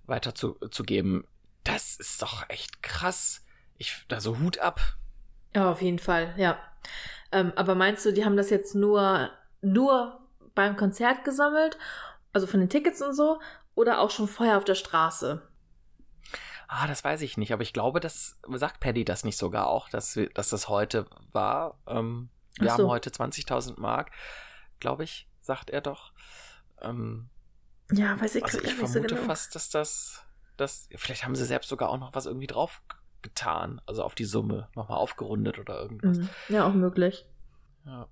[0.06, 1.26] weiter zu, zu geben.
[1.64, 3.44] Das ist doch echt krass.
[3.76, 4.80] Ich, da so Hut ab.
[5.54, 6.58] Ja, auf jeden Fall, ja.
[7.30, 9.30] Ähm, aber meinst du, die haben das jetzt nur,
[9.60, 10.25] nur
[10.56, 11.78] beim Konzert gesammelt?
[12.32, 13.40] Also von den Tickets und so?
[13.76, 15.40] Oder auch schon vorher auf der Straße?
[16.68, 19.88] Ah, das weiß ich nicht, aber ich glaube, das sagt Paddy das nicht sogar auch,
[19.88, 21.78] dass, dass das heute war.
[21.86, 22.78] Ähm, wir so.
[22.78, 24.10] haben heute 20.000 Mark,
[24.80, 26.12] glaube ich, sagt er doch.
[26.80, 27.28] Ähm,
[27.92, 29.28] ja, weiß ich also ich vermute so genau.
[29.28, 30.24] fast, dass das,
[30.56, 32.82] das, vielleicht haben sie selbst sogar auch noch was irgendwie drauf
[33.22, 36.18] getan, also auf die Summe nochmal aufgerundet oder irgendwas.
[36.18, 36.28] Mhm.
[36.48, 37.26] Ja, auch möglich.
[37.84, 38.08] Ja.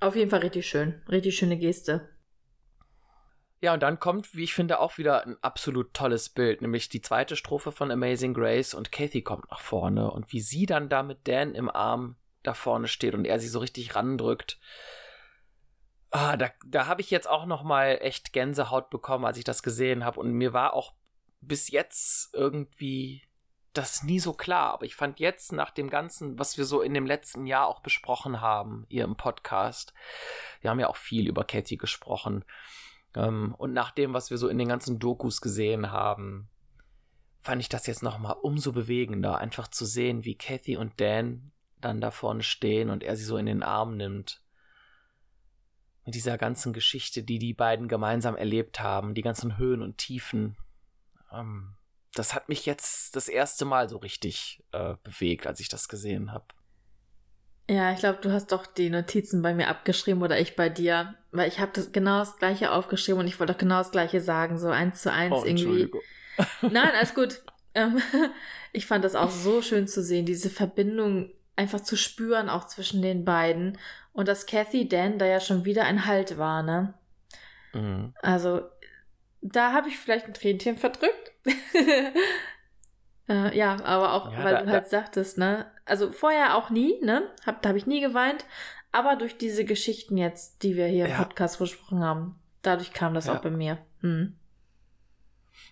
[0.00, 2.08] Auf jeden Fall richtig schön, richtig schöne Geste.
[3.62, 7.00] Ja, und dann kommt, wie ich finde, auch wieder ein absolut tolles Bild, nämlich die
[7.00, 11.02] zweite Strophe von Amazing Grace und Kathy kommt nach vorne und wie sie dann da
[11.02, 14.60] mit Dan im Arm da vorne steht und er sie so richtig randrückt.
[16.10, 19.62] Ah, da, da habe ich jetzt auch noch mal echt Gänsehaut bekommen, als ich das
[19.62, 20.92] gesehen habe und mir war auch
[21.40, 23.22] bis jetzt irgendwie
[23.76, 26.94] das nie so klar, aber ich fand jetzt nach dem ganzen, was wir so in
[26.94, 29.92] dem letzten Jahr auch besprochen haben, hier im Podcast,
[30.60, 32.44] wir haben ja auch viel über Kathy gesprochen,
[33.14, 36.48] ähm, und nach dem, was wir so in den ganzen Dokus gesehen haben,
[37.42, 42.00] fand ich das jetzt nochmal umso bewegender, einfach zu sehen, wie Kathy und Dan dann
[42.00, 44.42] da vorne stehen und er sie so in den Arm nimmt.
[46.04, 50.56] mit dieser ganzen Geschichte, die die beiden gemeinsam erlebt haben, die ganzen Höhen und Tiefen.
[51.32, 51.75] Ähm,
[52.18, 56.32] das hat mich jetzt das erste Mal so richtig äh, bewegt, als ich das gesehen
[56.32, 56.46] habe.
[57.68, 61.14] Ja, ich glaube, du hast doch die Notizen bei mir abgeschrieben oder ich bei dir,
[61.32, 64.20] weil ich habe das genau das gleiche aufgeschrieben und ich wollte doch genau das gleiche
[64.20, 65.90] sagen, so eins zu eins oh, irgendwie.
[66.62, 67.42] Nein, alles gut.
[67.74, 68.00] Ähm,
[68.72, 73.02] ich fand das auch so schön zu sehen, diese Verbindung einfach zu spüren, auch zwischen
[73.02, 73.78] den beiden.
[74.12, 76.94] Und dass Kathy Dan da ja schon wieder ein Halt war, ne?
[77.74, 78.14] Mhm.
[78.22, 78.62] Also,
[79.52, 81.32] da habe ich vielleicht ein Tränchen verdrückt.
[83.28, 84.88] äh, ja, aber auch, ja, weil da, du halt da.
[84.88, 85.70] sagtest, ne?
[85.84, 87.30] Also vorher auch nie, ne?
[87.44, 88.44] Hab, da habe ich nie geweint.
[88.92, 91.16] Aber durch diese Geschichten jetzt, die wir hier ja.
[91.16, 93.36] im Podcast besprochen haben, dadurch kam das ja.
[93.36, 93.78] auch bei mir.
[94.00, 94.36] Hm.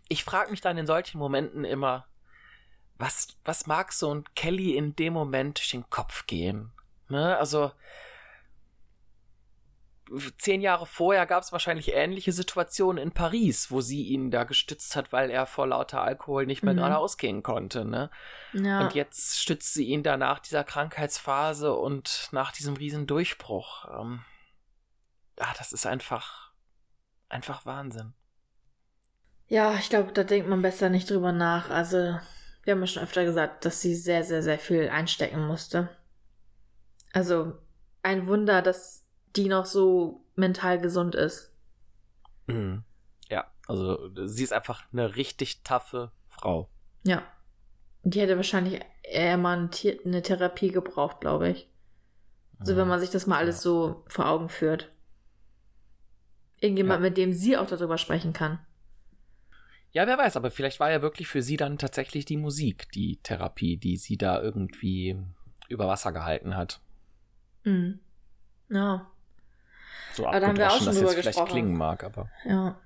[0.08, 2.06] Ich frage mich dann in solchen Momenten immer,
[2.98, 6.70] was, was mag so ein Kelly in dem Moment durch den Kopf gehen?
[7.08, 7.36] Ne?
[7.38, 7.72] Also,
[10.38, 14.96] zehn Jahre vorher gab es wahrscheinlich ähnliche Situationen in Paris, wo sie ihn da gestützt
[14.96, 16.78] hat, weil er vor lauter Alkohol nicht mehr mhm.
[16.78, 17.84] geradeaus gehen konnte.
[17.84, 18.10] Ne?
[18.52, 18.80] Ja.
[18.80, 23.86] Und jetzt stützt sie ihn da nach dieser Krankheitsphase und nach diesem riesen Durchbruch.
[23.98, 24.20] Ähm,
[25.38, 26.52] ah, das ist einfach,
[27.28, 28.12] einfach Wahnsinn.
[29.46, 31.70] Ja, ich glaube, da denkt man besser nicht drüber nach.
[31.70, 32.18] Also,
[32.62, 35.90] wir haben ja schon öfter gesagt, dass sie sehr, sehr, sehr viel einstecken musste.
[37.12, 37.52] Also,
[38.02, 39.03] ein Wunder, dass
[39.36, 41.52] die noch so mental gesund ist.
[42.46, 42.84] Mhm.
[43.28, 46.68] Ja, also sie ist einfach eine richtig taffe Frau.
[47.04, 47.22] Ja.
[48.02, 49.70] Die hätte wahrscheinlich eher mal
[50.04, 51.68] eine Therapie gebraucht, glaube ich.
[52.58, 52.78] Also mhm.
[52.78, 54.90] wenn man sich das mal alles so vor Augen führt.
[56.60, 57.08] Irgendjemand, ja.
[57.08, 58.58] mit dem sie auch darüber sprechen kann.
[59.92, 63.18] Ja, wer weiß, aber vielleicht war ja wirklich für sie dann tatsächlich die Musik, die
[63.22, 65.16] Therapie, die sie da irgendwie
[65.68, 66.80] über Wasser gehalten hat.
[67.64, 68.00] Mhm.
[68.70, 69.10] Ja.
[70.14, 72.30] So aber da haben wir auch schon drüber jetzt vielleicht klingen mag, aber.
[72.44, 72.78] Ja.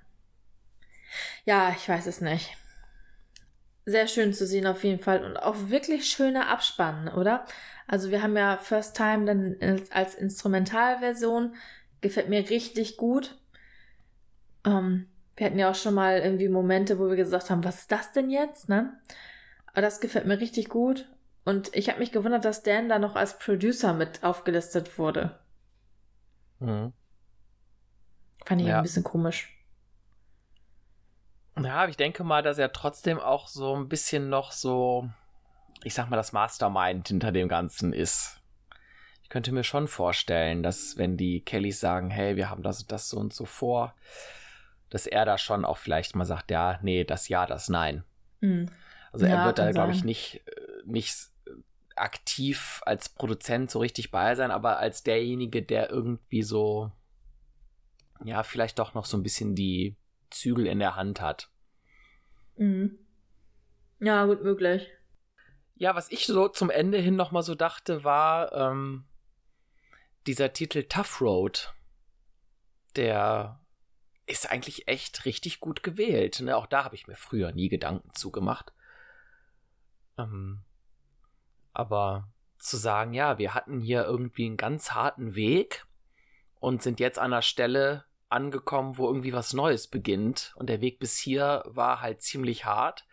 [1.44, 2.56] Ja, ich weiß es nicht.
[3.84, 7.44] Sehr schön zu sehen auf jeden Fall und auch wirklich schöner Abspann, oder?
[7.86, 9.56] Also wir haben ja First Time dann
[9.90, 11.54] als Instrumentalversion.
[12.00, 13.38] Gefällt mir richtig gut.
[14.64, 17.92] Ähm, wir hatten ja auch schon mal irgendwie Momente, wo wir gesagt haben, was ist
[17.92, 18.92] das denn jetzt, ne?
[19.72, 21.08] Aber das gefällt mir richtig gut.
[21.44, 25.38] Und ich habe mich gewundert, dass Dan da noch als Producer mit aufgelistet wurde.
[26.60, 26.92] Mhm.
[28.48, 28.78] Fand ich ja.
[28.78, 29.54] ein bisschen komisch.
[31.62, 35.10] Ja, ich denke mal, dass er trotzdem auch so ein bisschen noch so,
[35.84, 38.40] ich sag mal, das Mastermind hinter dem Ganzen ist.
[39.22, 43.10] Ich könnte mir schon vorstellen, dass wenn die Kellys sagen, hey, wir haben das, das
[43.10, 43.94] so und so vor,
[44.88, 48.02] dass er da schon auch vielleicht mal sagt, ja, nee, das ja, das nein.
[48.40, 48.70] Mhm.
[49.12, 50.52] Also er ja, wird da, glaube ich, nicht, äh,
[50.86, 51.14] nicht
[51.96, 56.92] aktiv als Produzent so richtig bei sein, aber als derjenige, der irgendwie so
[58.24, 59.96] ja, vielleicht doch noch so ein bisschen die
[60.30, 61.50] Zügel in der Hand hat.
[62.56, 62.98] Mhm.
[64.00, 64.88] Ja, gut möglich.
[65.76, 69.04] Ja, was ich so zum Ende hin noch mal so dachte, war ähm,
[70.26, 71.72] dieser Titel Tough Road.
[72.96, 73.60] Der
[74.26, 76.40] ist eigentlich echt richtig gut gewählt.
[76.40, 76.56] Ne?
[76.56, 78.72] Auch da habe ich mir früher nie Gedanken zugemacht.
[80.18, 80.62] Ähm,
[81.72, 82.28] aber
[82.58, 85.86] zu sagen, ja, wir hatten hier irgendwie einen ganz harten Weg
[86.60, 90.52] und sind jetzt an einer Stelle, angekommen, wo irgendwie was Neues beginnt.
[90.56, 93.06] Und der Weg bis hier war halt ziemlich hart.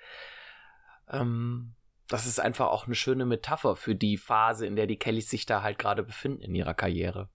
[1.09, 1.75] Ähm,
[2.07, 5.45] das ist einfach auch eine schöne Metapher für die Phase, in der die Kellys sich
[5.45, 7.29] da halt gerade befinden in ihrer Karriere.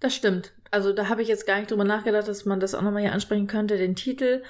[0.00, 0.52] Das stimmt.
[0.70, 3.12] Also da habe ich jetzt gar nicht drüber nachgedacht, dass man das auch nochmal hier
[3.12, 4.42] ansprechen könnte, den Titel.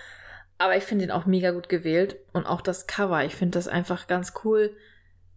[0.58, 2.16] Aber ich finde ihn auch mega gut gewählt.
[2.32, 3.24] Und auch das Cover.
[3.24, 4.76] Ich finde das einfach ganz cool.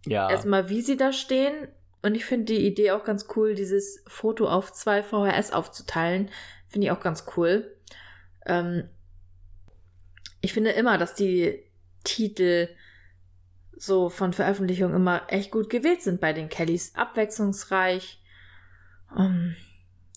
[0.06, 0.30] Ja.
[0.30, 1.68] Erstmal, wie sie da stehen
[2.02, 6.30] und ich finde die Idee auch ganz cool, dieses Foto auf zwei VHS aufzuteilen.
[6.68, 7.76] Finde ich auch ganz cool.
[8.46, 8.88] Ähm,
[10.40, 11.64] ich finde immer, dass die
[12.04, 12.68] Titel
[13.76, 16.94] so von Veröffentlichung immer echt gut gewählt sind bei den Kellys.
[16.94, 18.22] Abwechslungsreich.
[19.16, 19.56] Ähm,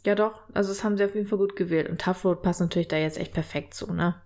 [0.06, 1.90] ja doch, also das haben sie auf jeden Fall gut gewählt.
[1.90, 4.22] Und Tough Road passt natürlich da jetzt echt perfekt zu, ne?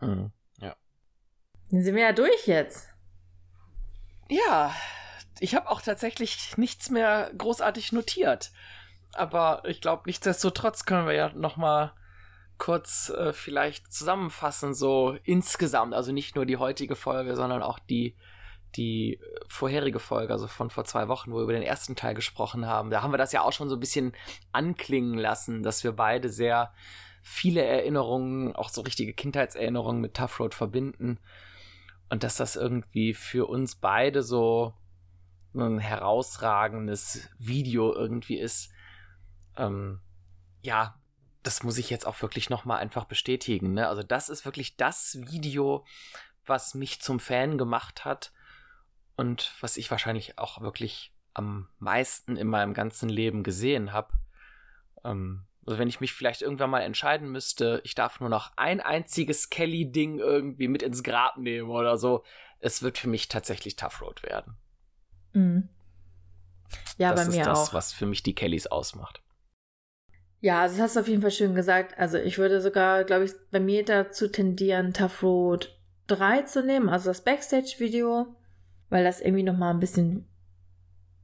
[0.00, 0.30] Mhm,
[0.60, 0.76] ja.
[1.70, 2.88] Dann sind wir ja durch jetzt.
[4.28, 4.74] Ja,
[5.40, 8.52] ich habe auch tatsächlich nichts mehr großartig notiert.
[9.12, 11.92] Aber ich glaube, nichtsdestotrotz können wir ja noch mal
[12.58, 18.14] kurz äh, vielleicht zusammenfassen, so insgesamt, also nicht nur die heutige Folge, sondern auch die,
[18.76, 19.18] die
[19.48, 22.90] vorherige Folge, also von vor zwei Wochen, wo wir über den ersten Teil gesprochen haben.
[22.90, 24.12] Da haben wir das ja auch schon so ein bisschen
[24.52, 26.72] anklingen lassen, dass wir beide sehr
[27.22, 31.18] viele Erinnerungen, auch so richtige Kindheitserinnerungen mit Tough Road verbinden.
[32.10, 34.74] Und dass das irgendwie für uns beide so
[35.54, 38.70] ein herausragendes Video irgendwie ist.
[39.56, 40.00] ähm,
[40.62, 41.00] ja,
[41.42, 43.72] das muss ich jetzt auch wirklich nochmal einfach bestätigen.
[43.74, 43.88] Ne?
[43.88, 45.86] Also das ist wirklich das Video,
[46.44, 48.32] was mich zum Fan gemacht hat
[49.16, 54.12] und was ich wahrscheinlich auch wirklich am meisten in meinem ganzen Leben gesehen habe.
[55.04, 58.80] Ähm, also wenn ich mich vielleicht irgendwann mal entscheiden müsste, ich darf nur noch ein
[58.80, 62.24] einziges Kelly-Ding irgendwie mit ins Grab nehmen oder so,
[62.58, 64.56] es wird für mich tatsächlich Tough Road werden.
[65.32, 65.68] Mhm.
[66.98, 67.74] Ja, das bei mir ist das, auch.
[67.74, 69.22] was für mich die Kellys ausmacht.
[70.40, 71.98] Ja, also das hast du auf jeden Fall schön gesagt.
[71.98, 76.88] Also ich würde sogar, glaube ich, bei mir dazu tendieren, Tough Road 3 zu nehmen,
[76.88, 78.34] also das Backstage-Video,
[78.88, 80.26] weil das irgendwie nochmal ein bisschen,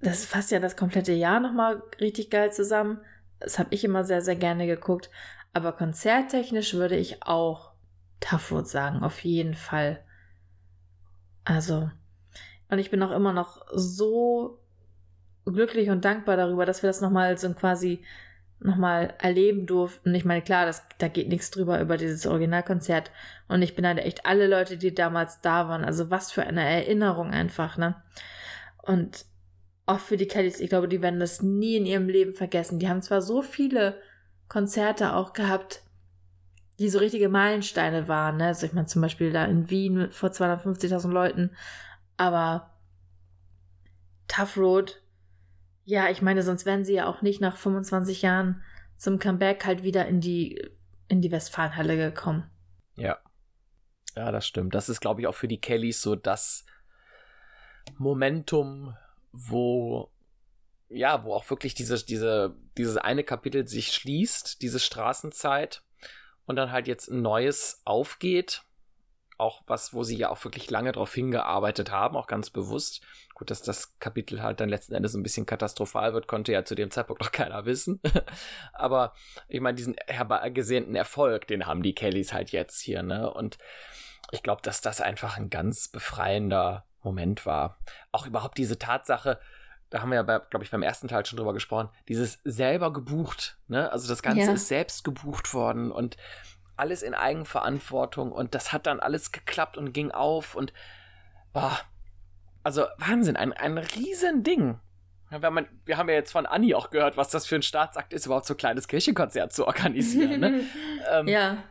[0.00, 3.00] das fasst ja das komplette Jahr nochmal richtig geil zusammen.
[3.40, 5.10] Das habe ich immer sehr, sehr gerne geguckt.
[5.52, 7.72] Aber konzerttechnisch würde ich auch
[8.20, 10.04] Tough Road sagen, auf jeden Fall.
[11.44, 11.90] Also,
[12.70, 14.58] und ich bin auch immer noch so
[15.44, 18.02] glücklich und dankbar darüber, dass wir das nochmal so quasi
[18.58, 20.14] nochmal erleben durften.
[20.14, 23.10] Ich meine, klar, das, da geht nichts drüber über dieses Originalkonzert.
[23.48, 25.84] Und ich beneide echt alle Leute, die damals da waren.
[25.84, 27.96] Also was für eine Erinnerung einfach, ne?
[28.82, 29.26] Und
[29.84, 32.78] auch für die Kellys, ich glaube, die werden das nie in ihrem Leben vergessen.
[32.78, 34.00] Die haben zwar so viele
[34.48, 35.82] Konzerte auch gehabt,
[36.78, 38.46] die so richtige Meilensteine waren, ne?
[38.46, 41.50] Also ich meine zum Beispiel da in Wien vor 250.000 Leuten,
[42.16, 42.74] aber
[44.28, 45.02] Tough Road
[45.86, 48.60] ja, ich meine, sonst wären sie ja auch nicht nach 25 Jahren
[48.96, 50.60] zum Comeback halt wieder in die,
[51.06, 52.50] in die Westfalenhalle gekommen.
[52.96, 53.18] Ja.
[54.16, 54.74] Ja, das stimmt.
[54.74, 56.66] Das ist, glaube ich, auch für die Kellys so das
[57.98, 58.96] Momentum,
[59.30, 60.10] wo,
[60.88, 65.82] ja, wo auch wirklich dieses, diese, dieses eine Kapitel sich schließt, diese Straßenzeit,
[66.46, 68.65] und dann halt jetzt ein neues aufgeht
[69.38, 73.02] auch was, wo sie ja auch wirklich lange darauf hingearbeitet haben, auch ganz bewusst.
[73.34, 76.74] Gut, dass das Kapitel halt dann letzten Endes ein bisschen katastrophal wird, konnte ja zu
[76.74, 78.00] dem Zeitpunkt noch keiner wissen.
[78.72, 79.12] Aber
[79.48, 83.30] ich meine, diesen herbeigesehnten Erfolg, den haben die Kellys halt jetzt hier, ne?
[83.30, 83.58] Und
[84.32, 87.78] ich glaube, dass das einfach ein ganz befreiender Moment war.
[88.12, 89.38] Auch überhaupt diese Tatsache,
[89.90, 93.58] da haben wir ja, glaube ich, beim ersten Teil schon drüber gesprochen, dieses selber gebucht,
[93.68, 93.92] ne?
[93.92, 94.52] Also das Ganze Ja.
[94.52, 96.16] ist selbst gebucht worden und
[96.76, 100.72] alles in Eigenverantwortung und das hat dann alles geklappt und ging auf und
[101.52, 101.78] boah,
[102.62, 104.80] also Wahnsinn, ein, ein Riesending.
[105.30, 107.62] Ja, wenn man, wir haben ja jetzt von Anni auch gehört, was das für ein
[107.62, 110.40] Staatsakt ist, überhaupt so ein kleines Kirchenkonzert zu organisieren.
[110.40, 110.60] Ne?
[111.10, 111.64] ähm, ja,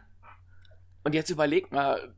[1.04, 2.14] Und jetzt überlegt mal,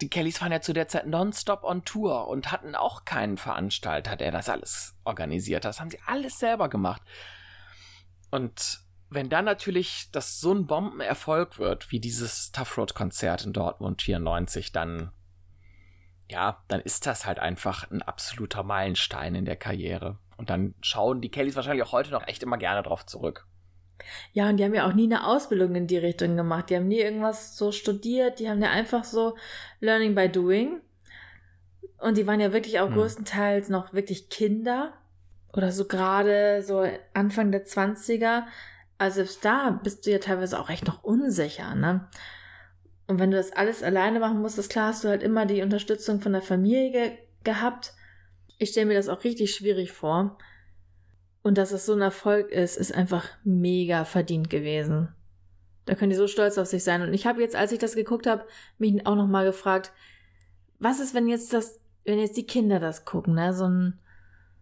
[0.00, 4.16] die Kellys waren ja zu der Zeit nonstop on Tour und hatten auch keinen Veranstalter,
[4.16, 5.70] der das alles organisiert hat.
[5.70, 7.02] Das haben sie alles selber gemacht.
[8.30, 8.80] Und
[9.10, 14.02] wenn dann natürlich das so ein Bombenerfolg wird, wie dieses Tough Road Konzert in Dortmund
[14.02, 15.12] 94, dann
[16.30, 20.18] ja, dann ist das halt einfach ein absoluter Meilenstein in der Karriere.
[20.36, 23.46] Und dann schauen die Kellys wahrscheinlich auch heute noch echt immer gerne drauf zurück.
[24.34, 26.68] ja, und die haben ja auch nie eine Ausbildung in die Richtung gemacht.
[26.68, 28.40] Die haben nie irgendwas so studiert.
[28.40, 29.36] Die haben ja einfach so
[29.80, 30.82] Learning by Doing.
[31.98, 32.94] Und die waren ja wirklich auch Hm.
[32.94, 34.92] größtenteils noch wirklich Kinder.
[35.54, 38.44] Oder so gerade so Anfang der 20er.
[38.98, 42.08] Also selbst da bist du ja teilweise auch echt noch unsicher, ne?
[43.06, 46.20] Und wenn du das alles alleine machen musstest, klar hast du halt immer die Unterstützung
[46.20, 47.94] von der Familie ge gehabt.
[48.58, 50.36] Ich stelle mir das auch richtig schwierig vor.
[51.42, 55.08] Und dass es so ein Erfolg ist, ist einfach mega verdient gewesen.
[55.86, 57.00] Da können die so stolz auf sich sein.
[57.00, 58.44] Und ich habe jetzt, als ich das geguckt habe,
[58.76, 59.92] mich auch noch mal gefragt,
[60.78, 63.54] was ist, wenn jetzt das, wenn jetzt die Kinder das gucken, ne?
[63.54, 63.98] So ein,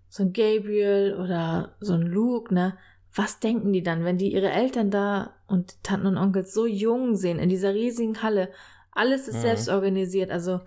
[0.08, 2.78] so ein Gabriel oder so ein Luke, ne?
[3.16, 7.16] Was denken die dann, wenn die ihre Eltern da und Tanten und Onkels so jung
[7.16, 8.52] sehen, in dieser riesigen Halle?
[8.92, 9.40] Alles ist Mhm.
[9.40, 10.30] selbst organisiert.
[10.30, 10.60] Also,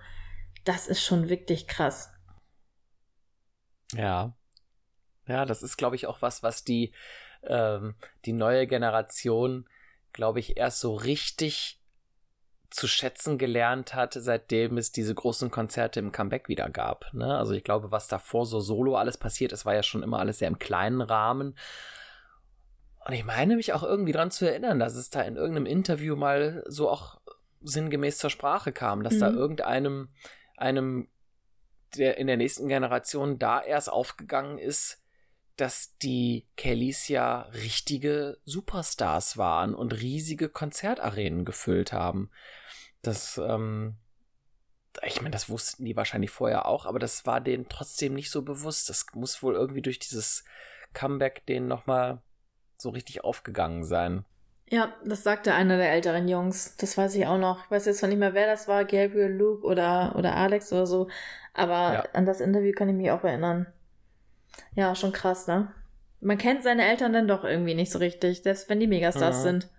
[0.66, 2.12] das ist schon wirklich krass.
[3.94, 4.34] Ja.
[5.28, 6.92] Ja, das ist, glaube ich, auch was, was die,
[7.44, 7.94] ähm,
[8.26, 9.70] die neue Generation,
[10.12, 11.80] glaube ich, erst so richtig
[12.72, 17.14] zu schätzen gelernt hat, seitdem es diese großen Konzerte im Comeback wieder gab.
[17.14, 17.38] Ne?
[17.38, 20.40] Also ich glaube, was davor so solo alles passiert ist, war ja schon immer alles
[20.40, 21.56] sehr im kleinen Rahmen.
[23.10, 26.16] Und ich meine mich auch irgendwie dran zu erinnern, dass es da in irgendeinem Interview
[26.16, 27.20] mal so auch
[27.60, 29.36] sinngemäß zur Sprache kam, dass da Mhm.
[29.36, 30.10] irgendeinem
[30.58, 31.10] einem
[31.96, 35.02] der in der nächsten Generation da erst aufgegangen ist,
[35.56, 42.30] dass die Kellys ja richtige Superstars waren und riesige Konzertarenen gefüllt haben.
[43.02, 43.98] Das, ähm,
[45.04, 48.44] ich meine, das wussten die wahrscheinlich vorher auch, aber das war denen trotzdem nicht so
[48.44, 48.88] bewusst.
[48.88, 50.44] Das muss wohl irgendwie durch dieses
[50.94, 52.22] Comeback denen nochmal
[52.82, 54.26] so richtig aufgegangen sein.
[54.70, 56.78] Ja, das sagte einer der älteren Jungs.
[56.78, 57.66] Das weiß ich auch noch.
[57.66, 60.86] Ich weiß jetzt zwar nicht mehr, wer das war, Gabriel, Luke oder, oder Alex oder
[60.86, 61.10] so.
[61.54, 62.04] Aber Ja.
[62.14, 63.66] an das Interview kann ich mich auch erinnern.
[64.76, 65.74] Ja, schon krass, ne?
[66.22, 69.44] Man kennt seine Eltern dann doch irgendwie nicht so richtig, selbst wenn die Megastars Mhm.
[69.44, 69.70] sind.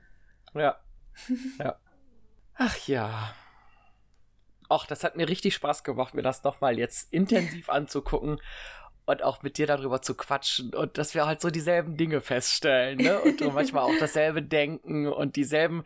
[0.55, 0.77] Ja.
[1.59, 1.77] ja.
[2.57, 3.33] Ach ja.
[4.69, 8.41] Ach, das hat mir richtig Spaß gemacht, mir das nochmal jetzt intensiv anzugucken
[9.11, 12.99] und auch mit dir darüber zu quatschen und dass wir halt so dieselben Dinge feststellen,
[12.99, 13.21] ne?
[13.21, 15.85] Und manchmal auch dasselbe denken und dieselben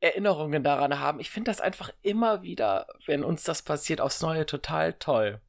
[0.00, 1.20] Erinnerungen daran haben.
[1.20, 5.40] Ich finde das einfach immer wieder, wenn uns das passiert, aufs Neue total toll.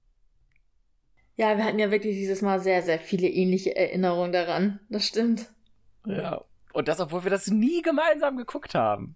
[1.35, 4.79] Ja, wir hatten ja wirklich dieses Mal sehr, sehr viele ähnliche Erinnerungen daran.
[4.89, 5.47] Das stimmt.
[6.05, 6.41] Ja.
[6.73, 9.15] Und das, obwohl wir das nie gemeinsam geguckt haben.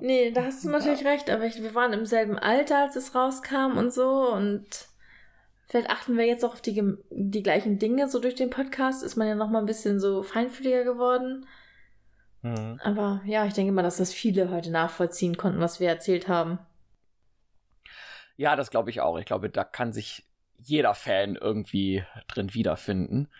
[0.00, 3.14] Nee, da hast du natürlich recht, aber ich, wir waren im selben Alter, als es
[3.14, 4.88] rauskam und so und
[5.72, 9.16] vielleicht achten wir jetzt auch auf die, die gleichen Dinge so durch den Podcast, ist
[9.16, 11.46] man ja noch mal ein bisschen so feinfühliger geworden.
[12.42, 12.78] Mhm.
[12.84, 16.58] Aber ja, ich denke mal, dass das viele heute nachvollziehen konnten, was wir erzählt haben.
[18.36, 19.16] Ja, das glaube ich auch.
[19.16, 20.26] Ich glaube, da kann sich
[20.58, 23.30] jeder Fan irgendwie drin wiederfinden.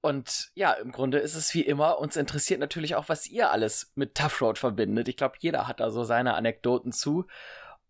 [0.00, 3.92] Und ja, im Grunde ist es wie immer, uns interessiert natürlich auch, was ihr alles
[3.96, 5.08] mit Tough Road verbindet.
[5.08, 7.26] Ich glaube, jeder hat da so seine Anekdoten zu.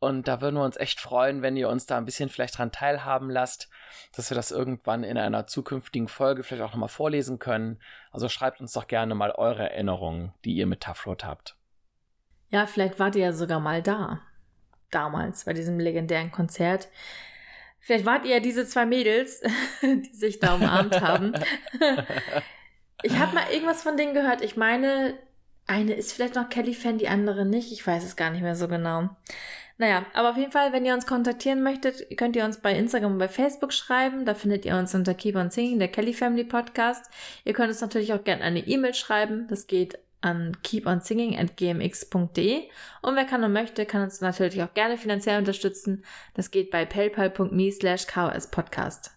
[0.05, 2.72] Und da würden wir uns echt freuen, wenn ihr uns da ein bisschen vielleicht dran
[2.72, 3.70] teilhaben lasst,
[4.14, 7.81] dass wir das irgendwann in einer zukünftigen Folge vielleicht auch nochmal vorlesen können.
[8.12, 11.56] Also schreibt uns doch gerne mal eure Erinnerungen, die ihr mit Road habt.
[12.51, 14.20] Ja, vielleicht wart ihr ja sogar mal da.
[14.90, 16.89] Damals, bei diesem legendären Konzert.
[17.81, 19.43] Vielleicht wart ihr ja diese zwei Mädels,
[19.82, 21.32] die sich da umarmt haben.
[23.02, 24.40] Ich habe mal irgendwas von denen gehört.
[24.40, 25.18] Ich meine,
[25.66, 27.70] eine ist vielleicht noch Kelly-Fan, die andere nicht.
[27.70, 29.10] Ich weiß es gar nicht mehr so genau.
[29.76, 33.12] Naja, aber auf jeden Fall, wenn ihr uns kontaktieren möchtet, könnt ihr uns bei Instagram
[33.12, 34.24] und bei Facebook schreiben.
[34.24, 37.10] Da findet ihr uns unter Keep on Singing, der Kelly Family Podcast.
[37.44, 39.48] Ihr könnt uns natürlich auch gerne eine E-Mail schreiben.
[39.48, 42.68] Das geht an keeponsinging.gmx.de.
[43.02, 46.05] Und wer kann und möchte, kann uns natürlich auch gerne finanziell unterstützen.
[46.34, 48.06] Das geht bei paypal.me slash
[48.52, 49.10] Podcast.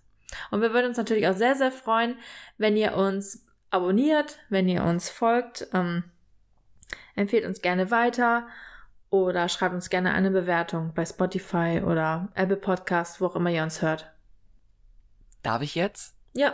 [0.49, 2.17] Und wir würden uns natürlich auch sehr, sehr freuen,
[2.57, 5.67] wenn ihr uns abonniert, wenn ihr uns folgt.
[5.71, 6.03] Ähm,
[7.15, 8.47] empfehlt uns gerne weiter
[9.09, 13.63] oder schreibt uns gerne eine Bewertung bei Spotify oder Apple Podcast, wo auch immer ihr
[13.63, 14.11] uns hört.
[15.43, 16.15] Darf ich jetzt?
[16.33, 16.53] Ja.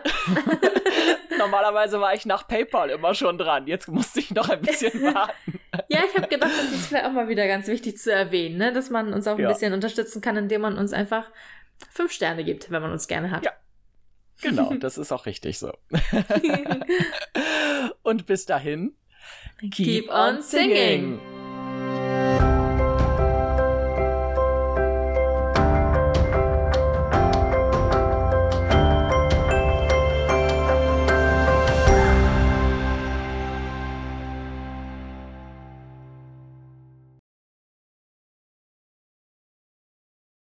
[1.37, 3.67] Normalerweise war ich nach PayPal immer schon dran.
[3.67, 5.59] Jetzt musste ich noch ein bisschen warten.
[5.89, 8.71] Ja, ich habe gedacht, das ist vielleicht auch mal wieder ganz wichtig zu erwähnen, ne?
[8.71, 9.49] dass man uns auch ein Ja.
[9.49, 11.25] bisschen unterstützen kann, indem man uns einfach
[11.89, 13.45] fünf Sterne gibt, wenn man uns gerne hat.
[13.45, 13.51] Ja.
[14.41, 15.73] Genau, das ist auch richtig so.
[18.03, 18.93] Und bis dahin,
[19.71, 21.19] Keep on singing.